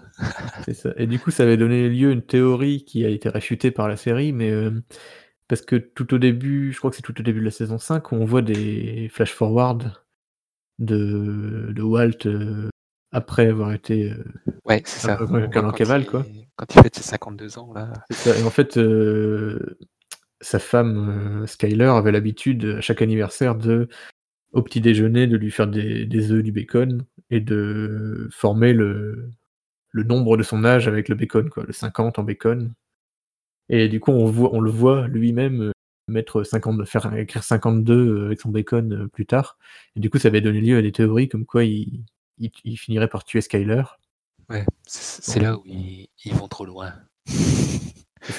[0.66, 0.92] C'est ça.
[0.98, 3.88] Et du coup, ça avait donné lieu à une théorie qui a été réfutée par
[3.88, 4.72] la série, mais euh,
[5.48, 7.78] parce que tout au début, je crois que c'est tout au début de la saison
[7.78, 9.92] 5, où on voit des flash forward
[10.80, 12.70] de, de Walt euh,
[13.12, 14.24] après avoir été euh,
[14.66, 15.18] Ouais, c'est ça.
[15.52, 16.26] quand Cavale, il- quoi.
[16.58, 17.92] Quand il fête ses 52 ans, là.
[18.12, 18.38] Ça.
[18.38, 19.78] Et en fait, euh,
[20.42, 23.88] sa femme, euh, Skyler, avait l'habitude, à chaque anniversaire, de,
[24.54, 29.30] au petit déjeuner, de lui faire des, des œufs, du bacon, et de former le,
[29.92, 32.74] le nombre de son âge avec le bacon, quoi, le 50 en bacon.
[33.70, 35.72] Et du coup, on, voit, on le voit lui-même euh,
[36.08, 39.58] mettre 50, faire écrire 52 avec son bacon euh, plus tard.
[39.96, 42.04] Et du coup, ça avait donné lieu à des théories comme quoi il,
[42.38, 43.84] il, il finirait par tuer Skyler.
[44.50, 46.94] Ouais, c'est là où ils, ils vont trop loin.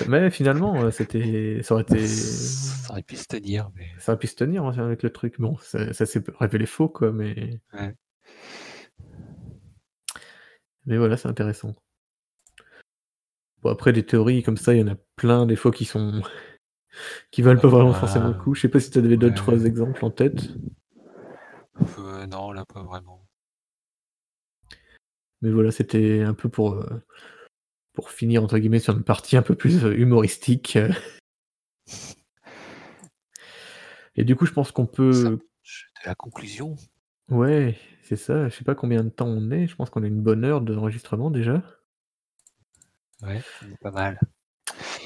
[0.09, 3.86] Mais finalement, euh, c'était, ça aurait été, Ça aurait pu se tenir, mais.
[3.98, 5.40] ça aurait pu se tenir hein, avec le truc.
[5.40, 7.61] Bon, ça, ça s'est révélé faux, quoi, mais.
[7.73, 7.94] Ouais.
[10.86, 11.74] Mais voilà, c'est intéressant.
[13.66, 16.22] Bon, après, des théories comme ça, il y en a plein, des fois, qui sont.
[17.32, 18.55] qui valent pas vraiment Ah, forcément le coup.
[18.55, 19.66] Je sais pas si tu avais d'autres ouais.
[19.66, 20.51] exemples en tête.
[21.98, 23.26] Euh, non, là, pas vraiment.
[25.43, 26.86] Mais voilà, c'était un peu pour, euh,
[27.93, 30.78] pour finir, entre guillemets, sur une partie un peu plus euh, humoristique.
[34.14, 35.26] Et du coup, je pense qu'on Ça peut.
[35.26, 36.76] approche de la conclusion.
[37.30, 38.48] Ouais, c'est ça.
[38.48, 39.66] Je sais pas combien de temps on est.
[39.66, 41.62] Je pense qu'on a une bonne heure d'enregistrement déjà.
[43.22, 43.43] Ouais,
[43.80, 44.20] pas mal.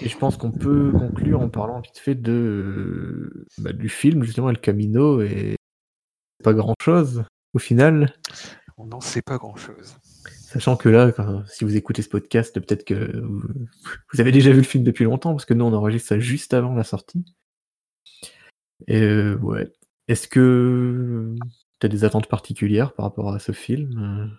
[0.02, 4.50] Et je pense qu'on peut conclure en parlant vite fait de, bah, du film, justement,
[4.50, 5.56] El Camino, et
[6.42, 8.14] pas grand-chose, au final.
[8.78, 9.96] On n'en sait pas grand-chose.
[10.24, 13.42] Sachant que là, quand- si vous écoutez ce podcast, peut-être que vous,
[14.12, 16.54] vous avez déjà vu le film depuis longtemps, parce que nous, on enregistre ça juste
[16.54, 17.24] avant la sortie.
[18.88, 19.70] Et euh, ouais.
[20.08, 21.36] Est-ce que
[21.78, 24.34] tu as des attentes particulières par rapport à ce film?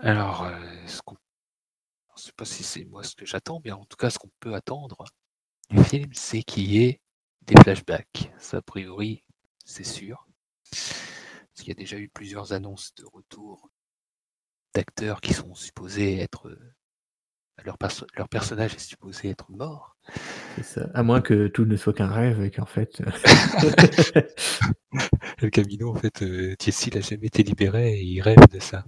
[0.00, 1.16] Alors, euh, ce qu'on-
[2.26, 4.54] sais pas si c'est moi ce que j'attends, mais en tout cas, ce qu'on peut
[4.54, 5.04] attendre
[5.70, 7.00] du film, c'est qu'il y ait
[7.42, 8.30] des flashbacks.
[8.38, 9.24] Ça, a priori,
[9.64, 10.26] c'est sûr.
[10.70, 13.70] Parce qu'il y a déjà eu plusieurs annonces de retour
[14.74, 16.48] d'acteurs qui sont supposés être.
[16.48, 16.74] euh,
[17.64, 19.96] Leur, perso- leur personnage est supposé être mort.
[20.62, 20.88] Ça.
[20.94, 23.02] À moins que tout ne soit qu'un rêve et qu'en fait.
[25.40, 28.84] Le Camino, en fait, euh, Jesse n'a jamais été libéré et il rêve de ça.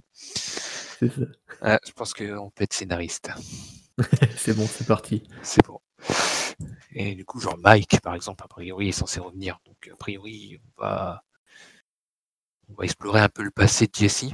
[0.99, 1.21] c'est ça.
[1.61, 3.29] Ah, je pense qu'on peut être scénariste.
[4.37, 5.23] C'est bon, c'est parti.
[5.41, 5.79] C'est bon.
[6.91, 9.59] Et du coup, genre Mike, par exemple, a priori, est censé revenir.
[9.65, 11.23] Donc, a priori, on va,
[12.69, 14.25] on va explorer un peu le passé de Jesse.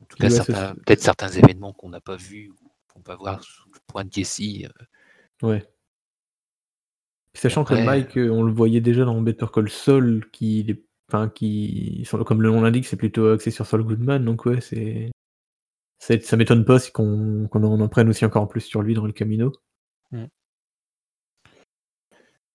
[0.00, 3.42] En tout cas, certains- peut-être certains événements qu'on n'a pas vus, ou qu'on va voir
[3.44, 4.40] sous le point de Jesse.
[4.64, 5.68] euh, Ouais.
[7.34, 11.28] Sachant que Mike, euh, on le voyait déjà dans Better Call Saul, qui, est- enfin,
[11.28, 15.10] qui, le- comme le nom l'indique, c'est plutôt axé sur Saul Goodman, donc ouais, c'est,
[15.98, 19.52] ça m'étonne pas si qu'on, en apprenne aussi encore plus sur lui dans le Camino.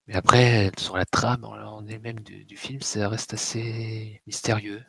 [0.07, 4.83] Mais après, sur la trame en elle-même du, du film, ça reste assez mystérieux.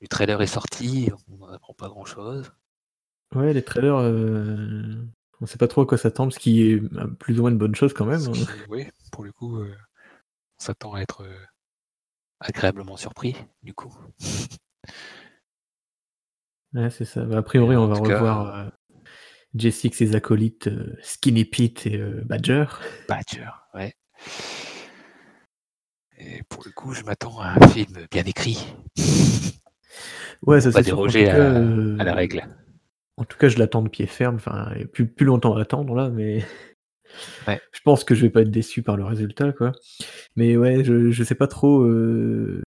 [0.00, 2.50] Le trailer est sorti, on n'en apprend pas grand-chose.
[3.34, 4.94] Ouais, les trailers, euh,
[5.40, 7.58] on sait pas trop à quoi s'attendre, ce qui est euh, plus ou moins une
[7.58, 8.20] bonne chose quand même.
[8.20, 8.46] Ce hein.
[8.68, 9.74] oui, pour le coup, euh,
[10.58, 11.26] on s'attend à être
[12.40, 13.94] agréablement surpris, du coup.
[16.74, 17.24] Ouais, c'est ça.
[17.24, 18.68] Bah, a priori, on va tout cas, revoir euh,
[19.54, 22.66] Jesse et ses acolytes euh, Skinny Pete et euh, Badger.
[23.08, 23.94] Badger, ouais.
[26.18, 28.58] Et pour le coup, je m'attends à un film bien écrit,
[30.42, 32.46] Ouais, ça c'est déroger à, à la règle.
[33.16, 34.36] En tout cas, je l'attends de pied ferme.
[34.36, 36.44] Enfin, plus, plus longtemps à attendre là, mais
[37.46, 37.60] Ouais.
[37.72, 39.72] je pense que je vais pas être déçu par le résultat, quoi.
[40.36, 41.82] Mais ouais, je, je sais pas trop.
[41.82, 42.62] euh,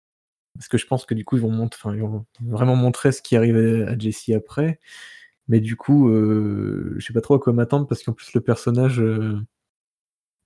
[0.55, 3.23] Parce que je pense que du coup, ils vont, enfin, ils vont vraiment montrer ce
[3.23, 4.81] qui arrive à, à Jesse après.
[5.49, 8.41] Mais du coup, euh, je sais pas trop à quoi m'attendre parce qu'en plus, le
[8.41, 9.39] personnage, euh,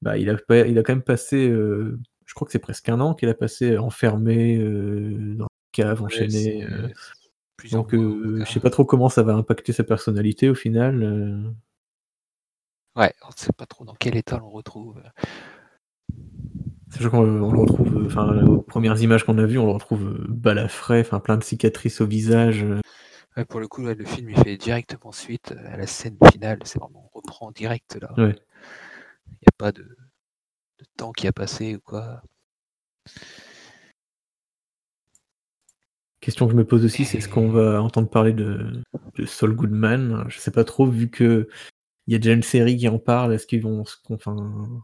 [0.00, 1.48] bah, il, a, pas- il a quand même passé.
[1.48, 6.00] euh, Je crois que c'est presque un an qu'il a passé enfermé dans une cave,
[6.02, 6.66] Ouais, enchaîné.
[7.56, 11.44] plusieurs donc, je sais pas trop comment ça va impacter sa personnalité au final.
[12.96, 13.00] Euh.
[13.00, 15.02] Ouais, on ne sait pas trop dans quel état on le retrouve.
[16.90, 19.72] Sachant qu'on on le retrouve, euh, enfin, aux premières images qu'on a vues, on le
[19.72, 22.64] retrouve euh, balafré, enfin, plein de cicatrices au visage.
[22.64, 22.80] euh.
[23.36, 26.58] Ouais, pour le coup, là, le film il fait directement suite à la scène finale.
[26.64, 28.12] C'est vraiment on reprend direct là.
[28.18, 28.36] Ouais.
[29.28, 32.22] Il n'y a pas de, de temps qui a passé ou quoi.
[36.20, 38.82] Question que je me pose aussi, c'est est-ce qu'on va entendre parler de,
[39.16, 41.48] de Saul Goodman Je sais pas trop, vu que
[42.06, 43.96] il y a déjà une série qui en parle, est-ce qu'ils vont se.
[44.10, 44.82] Enfin,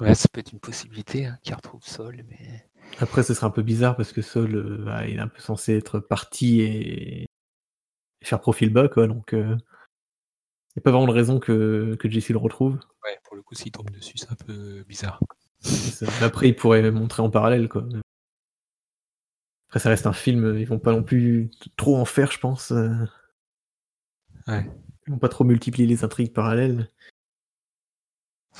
[0.00, 2.68] Ouais, ça peut être une possibilité hein, qu'il retrouve Sol, mais
[2.98, 5.40] Après, ce serait un peu bizarre parce que Saul, euh, bah, il est un peu
[5.40, 7.26] censé être parti et, et
[8.22, 9.06] faire profil bas, quoi.
[9.06, 12.78] Donc, il n'y a pas vraiment de raison que, que Jesse le retrouve.
[13.04, 15.20] Ouais, pour le coup, s'il tombe dessus, c'est un peu bizarre.
[16.20, 17.84] Après, il pourrait montrer en parallèle, quoi.
[19.68, 22.72] Après, ça reste un film, ils vont pas non plus trop en faire, je pense.
[24.46, 24.68] Ouais.
[25.06, 26.88] Ils vont pas trop multiplier les intrigues parallèles.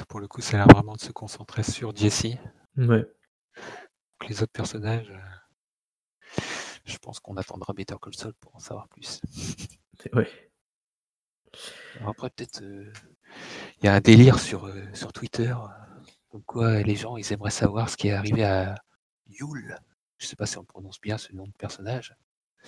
[0.08, 2.36] Pour le coup, ça a l'air vraiment de se concentrer sur Jesse.
[2.76, 3.06] Ouais.
[4.28, 6.40] les autres personnages, euh,
[6.84, 9.20] je pense qu'on attendra Better Call Saul pour en savoir plus.
[10.12, 10.28] Ouais.
[11.96, 12.92] Alors après, peut-être, euh,
[13.78, 15.54] il y a un délire sur, euh, sur Twitter,
[16.28, 18.74] comme quoi les gens, ils aimeraient savoir ce qui est arrivé à
[19.28, 19.78] Yule.
[20.18, 22.16] Je sais pas si on prononce bien ce nom de personnage.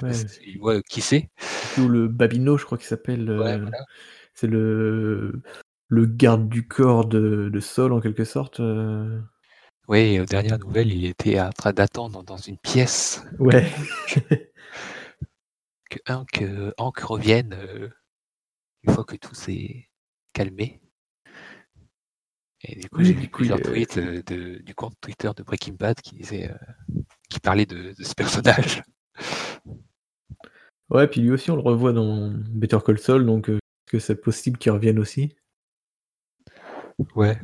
[0.02, 0.12] Ouais.
[0.47, 1.31] Ils voient qui c'est.
[1.78, 3.31] Ou le Babino, je crois qu'il s'appelle.
[3.31, 3.78] Ouais, voilà.
[4.35, 5.40] C'est le
[5.89, 8.60] le garde du corps de, de Saul en quelque sorte.
[8.60, 9.20] euh.
[9.89, 13.64] Oui, aux dernières nouvelles, il était en train d'attendre dans une pièce Ouais.
[15.90, 17.89] que Hank, euh, Hank revienne euh,
[18.82, 19.89] une fois que tout s'est
[20.32, 20.81] calmé.
[22.62, 25.43] Et du coup, Oui, j'ai vu plusieurs euh, tweets euh, de- du compte Twitter de
[25.44, 28.82] Breaking Bad qui disait, euh, qui parlait de, de ce personnage.
[30.90, 33.98] Ouais, puis lui aussi, on le revoit dans Better Call Saul, donc euh, est-ce que
[33.98, 35.34] c'est possible qu'il revienne aussi?
[37.14, 37.38] Ouais.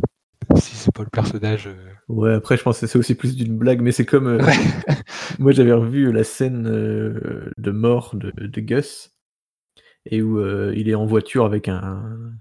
[0.56, 1.68] Si c'est pas le personnage.
[1.68, 1.74] euh,
[2.08, 4.26] Ouais, après, je pense que c'est aussi plus d'une blague, mais c'est comme.
[4.28, 4.40] euh,
[5.38, 9.12] moi, j'avais revu la scène euh, de mort de, de Gus,
[10.06, 12.32] et où euh, il est en voiture avec un,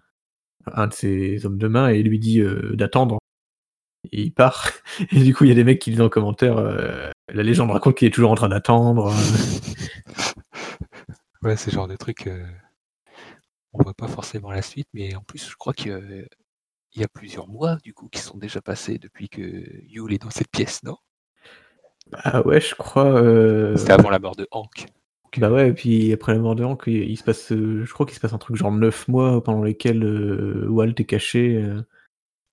[0.68, 3.20] un de ses hommes de main et il lui dit euh, d'attendre.
[4.12, 4.72] Et il part.
[5.12, 7.72] Et du coup, il y a des mecs qui disent en commentaire euh, La légende
[7.72, 9.14] raconte qu'il est toujours en train d'attendre.
[11.44, 12.26] Ouais, c'est le genre de truc.
[12.28, 12.44] euh,
[13.74, 16.00] on voit pas forcément la suite, mais en plus, je crois qu'il y a-
[16.96, 19.42] il y a plusieurs mois, du coup, qui sont déjà passés depuis que
[19.88, 20.98] Yule est dans cette pièce, non?
[22.14, 23.06] Ah ouais, je crois.
[23.22, 24.86] euh, C'était avant la mort de Hank.
[25.38, 27.94] Bah ouais, et puis après la mort de Hank, il il se passe, euh, je
[27.94, 31.56] crois qu'il se passe un truc genre 9 mois pendant lesquels euh, Walt est caché.
[31.58, 31.82] euh.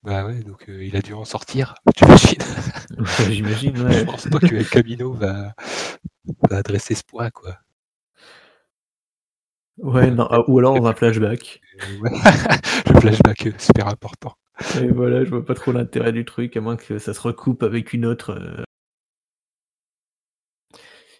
[0.03, 2.43] Bah ouais, donc euh, il a dû en sortir, j'imagine.
[2.97, 4.05] Ouais, J'imagine, Je ouais.
[4.05, 5.53] pense pas que El Camino va,
[6.49, 7.59] va adresser ce point, quoi.
[9.81, 11.61] Ouais, non, ah, ou alors dans un flashback.
[12.01, 12.11] Ouais.
[12.89, 14.35] le flashback est super important.
[14.73, 17.61] Et voilà, je vois pas trop l'intérêt du truc, à moins que ça se recoupe
[17.63, 18.31] avec une autre.
[18.31, 18.63] euh,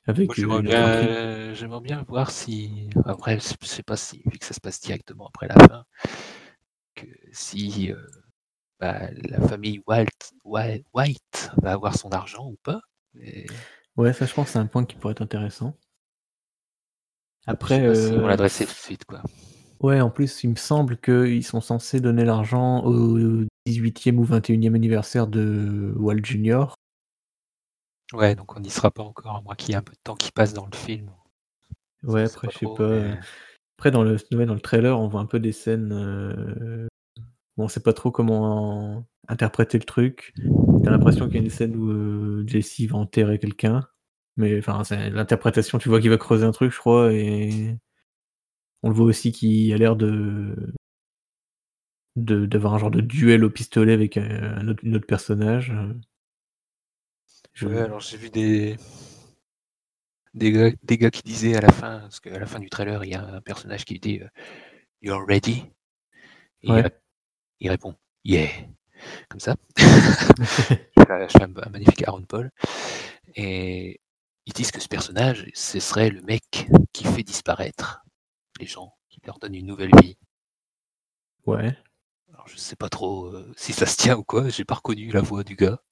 [0.07, 1.15] Avec Moi, j'aimerais une autre intrigue.
[1.15, 2.89] bien, j'aimerais bien voir si.
[3.05, 5.85] Après, je sais pas si, vu que ça se passe directement après la fin,
[6.95, 7.97] que si euh,
[8.79, 10.07] bah, la famille Walt,
[10.45, 12.81] Wa- White va avoir son argent ou pas.
[13.97, 15.77] Ouais, ça, je pense que c'est un point qui pourrait être intéressant.
[17.47, 19.21] Je Après, sais pas si on euh, l'adressait tout de suite, quoi.
[19.81, 23.17] ouais, en plus, il me semble qu'ils sont censés donner l'argent au
[23.67, 26.75] 18e ou 21e anniversaire de Walt Junior.
[28.13, 29.99] Ouais, donc on n'y sera pas encore, à moins qu'il y ait un peu de
[30.03, 31.11] temps qui passe dans le film.
[32.03, 32.89] Ouais, après, je sais pas.
[32.89, 33.19] mais-
[33.77, 36.87] Après, dans le, dans le trailer, on voit un peu des scènes euh,
[37.57, 40.33] où on sait pas trop comment interpréter le truc.
[40.83, 43.87] T'as l'impression qu'il y a une scène où euh, Jesse va enterrer quelqu'un.
[44.39, 47.77] Mais enfin, c'est l'interprétation, tu vois qu'il va creuser un truc, je crois, et
[48.83, 50.73] on le voit aussi qu'il a l'air de
[52.15, 55.73] de- d'avoir un genre de duel au pistolet avec un, autre, une autre personnage.
[57.53, 58.75] Je- Ouais, alors j'ai vu des...
[60.35, 63.03] Des, gars, des gars qui disaient à la fin, parce qu'à la fin du trailer,
[63.03, 64.27] il y a un personnage qui dit euh,
[65.01, 65.65] You're ready?
[66.63, 66.83] Et Ouais.
[66.83, 66.91] il,
[67.61, 67.95] il répond
[68.25, 68.49] Yeah
[69.29, 69.55] Comme ça.
[70.97, 71.03] je
[71.37, 72.51] fais un magnifique Aaron Paul.
[73.35, 73.99] Et
[74.49, 78.01] ils disent que ce personnage, ce serait le mec qui fait disparaître
[78.59, 80.17] les gens, qui leur donne une nouvelle vie.
[81.45, 81.77] ouais.
[82.33, 85.11] Alors je sais pas trop euh, si ça se tient ou quoi, j'ai pas reconnu
[85.11, 85.83] la voix du gars.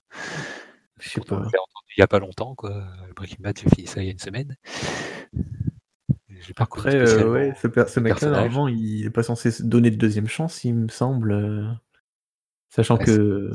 [0.99, 1.35] Je sais pas.
[1.35, 2.83] je l'ai entendu il y a pas longtemps, quoi.
[3.15, 4.55] Breaking Bad, j'ai fini ça il y a une semaine.
[6.29, 9.97] J'ai pas Après, euh, ouais, ce, mec-là, normalement, il est pas censé se donner de
[9.97, 11.31] deuxième chance, il me semble.
[11.31, 11.71] euh,
[12.69, 13.51] Sachant Ouais, que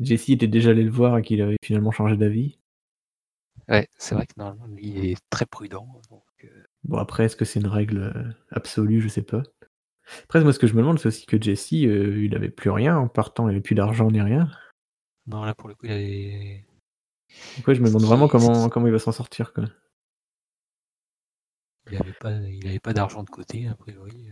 [0.00, 2.59] Jesse était déjà allé le voir et qu'il avait finalement changé d'avis.
[3.70, 5.86] Ouais, c'est vrai que normalement, lui, il est très prudent.
[6.10, 9.00] donc, euh, Bon, après, est-ce que c'est une règle euh, absolue?
[9.00, 9.42] Je sais pas.
[10.24, 12.70] Après, moi, ce que je me demande, c'est aussi que Jesse, euh, il avait plus
[12.70, 14.50] rien en partant, il avait plus d'argent ni rien.
[15.26, 16.64] Non, là, pour le coup, il.
[17.56, 19.64] Donc, ouais, je me demande vraiment comment, comment il va s'en sortir, quoi.
[21.90, 24.30] il avait pas, il avait pas d'argent de côté, a priori.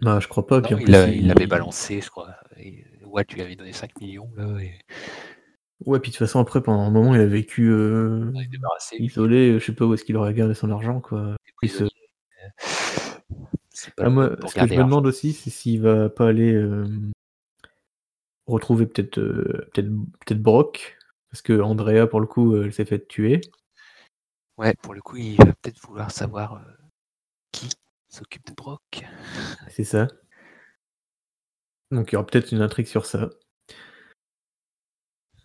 [0.00, 0.60] Bah, je crois pas.
[0.62, 2.34] puis en il plus, il il- l'avait balancé, je crois.
[2.56, 4.78] Et Walt lui avait donné 5 millions, là, et
[5.86, 8.96] Ouais, puis de toute façon, après, pendant un moment, il a vécu euh, il débarrassé.
[8.98, 9.58] isolé.
[9.58, 11.20] Je sais pas où est-ce qu'il aurait gardé son argent, quoi.
[11.20, 11.88] euh,
[13.96, 16.86] pas Ah, moi, ce que je me demande aussi, c'est s'il va pas aller euh,
[18.46, 19.88] retrouver peut-être euh, peut-être
[20.26, 20.98] peut-être Brock,
[21.30, 23.40] Parce que Andrea, pour le coup, elle s'est fait tuer.
[24.58, 26.72] Ouais, pour le coup, il va peut-être vouloir savoir euh,
[27.52, 27.68] qui
[28.08, 29.04] s'occupe de Brock.
[29.68, 30.08] C'est ça.
[31.90, 33.30] Donc il y aura peut-être une intrigue sur ça.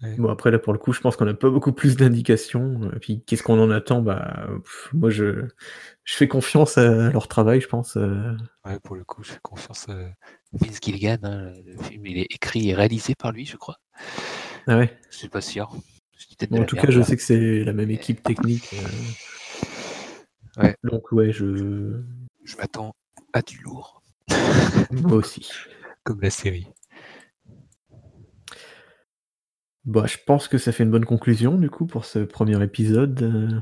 [0.04, 0.16] Ouais.
[0.18, 2.92] Bon après là pour le coup je pense qu'on n'a pas beaucoup plus d'indications.
[2.96, 4.02] Et puis qu'est-ce qu'on en attend?
[4.02, 5.46] Bah pff, moi je,
[6.04, 7.98] je fais confiance à leur travail je pense.
[7.98, 8.34] euh.
[8.66, 9.96] Ouais, pour le coup, je fais confiance à
[10.54, 11.18] Vince Gilligan.
[11.24, 13.78] hein, Le film, il est écrit et réalisé par lui, je crois.
[14.68, 14.96] Ah ouais.
[15.10, 15.72] Je suis pas sûr.
[16.52, 17.06] Bon, en tout cas je là.
[17.06, 18.70] sais que c'est la même équipe technique.
[18.74, 20.64] euh.
[20.64, 20.76] Ouais.
[20.84, 22.02] Donc ouais je
[22.44, 22.94] Je m'attends
[23.34, 24.02] à du lourd,
[24.92, 25.50] moi aussi.
[26.04, 26.68] comme la série.
[29.88, 33.22] Bah je pense que ça fait une bonne conclusion du coup pour ce premier épisode.
[33.24, 33.62] euh.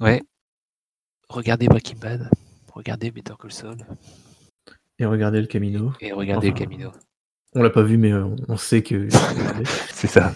[0.00, 0.20] Ouais.
[1.30, 2.28] Regardez Breaking Bad,
[2.74, 3.76] regardez Better Call Saul
[4.98, 5.94] Et regardez le Camino.
[6.00, 6.92] et regardez Enfin, le Camino.
[7.54, 9.08] On l'a pas vu mais euh, on sait que.
[9.94, 10.34] C'est ça.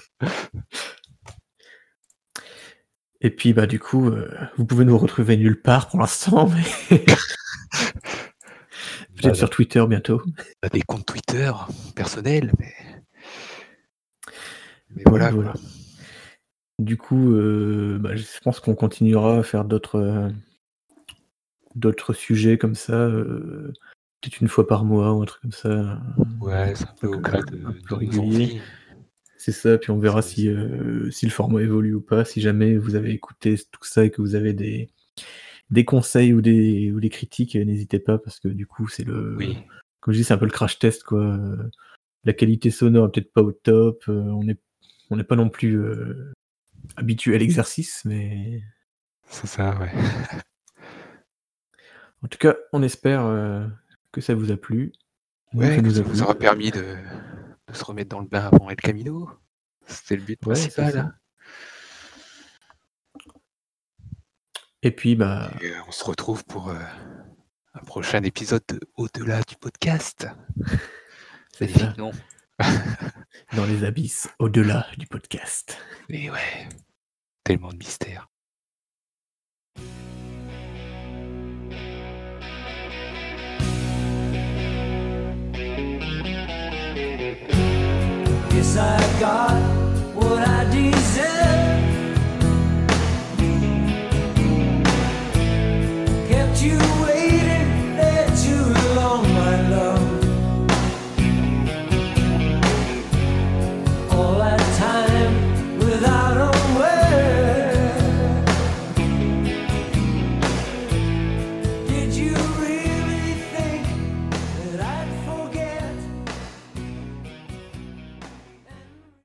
[3.20, 6.98] Et puis bah du coup, euh, vous pouvez nous retrouver nulle part pour l'instant, mais
[9.16, 10.22] peut-être sur Twitter bientôt.
[10.62, 11.52] A des comptes Twitter
[11.94, 12.72] personnels, mais.
[14.94, 15.52] Mais voilà, voilà.
[15.52, 15.60] quoi.
[16.78, 20.28] Du coup, euh, bah, je pense qu'on continuera à faire d'autres euh,
[21.74, 23.72] d'autres sujets comme ça, euh,
[24.20, 26.00] peut-être une fois par mois ou un truc comme ça.
[26.40, 28.20] Ouais, c'est un peu au gré de, Un peu de nos régulier.
[28.20, 28.60] envies.
[29.38, 30.50] C'est ça, puis on verra si,
[31.10, 32.24] si le format évolue ou pas.
[32.24, 34.90] Si jamais vous avez écouté tout ça et que vous avez des,
[35.70, 39.36] des conseils ou des, ou des critiques, n'hésitez pas parce que du coup, c'est le.
[39.36, 39.56] Oui,
[40.00, 41.38] Comme je dis, c'est un peu le crash test, quoi.
[42.24, 44.02] La qualité sonore est peut-être pas au top.
[44.08, 44.58] on n'est
[45.10, 46.32] on n'est pas non plus euh,
[46.96, 48.62] habitué à l'exercice, mais
[49.28, 49.92] c'est ça, ouais.
[52.22, 53.66] en tout cas, on espère euh,
[54.12, 54.92] que ça vous a plu.
[55.52, 56.96] Ouais, que nous ça vous aura permis de,
[57.68, 59.30] de se remettre dans le bain avant El Camino.
[59.86, 60.98] C'était le but Ouais, principal.
[60.98, 61.14] hein.
[64.82, 66.78] Et puis, bah, Et, euh, on se retrouve pour euh,
[67.74, 70.26] un prochain épisode de Au-delà du podcast.
[71.56, 72.10] c'est ça, non?
[73.56, 75.78] Dans les abysses, au-delà du podcast.
[76.08, 76.68] Et ouais,
[77.44, 78.28] tellement de mystères.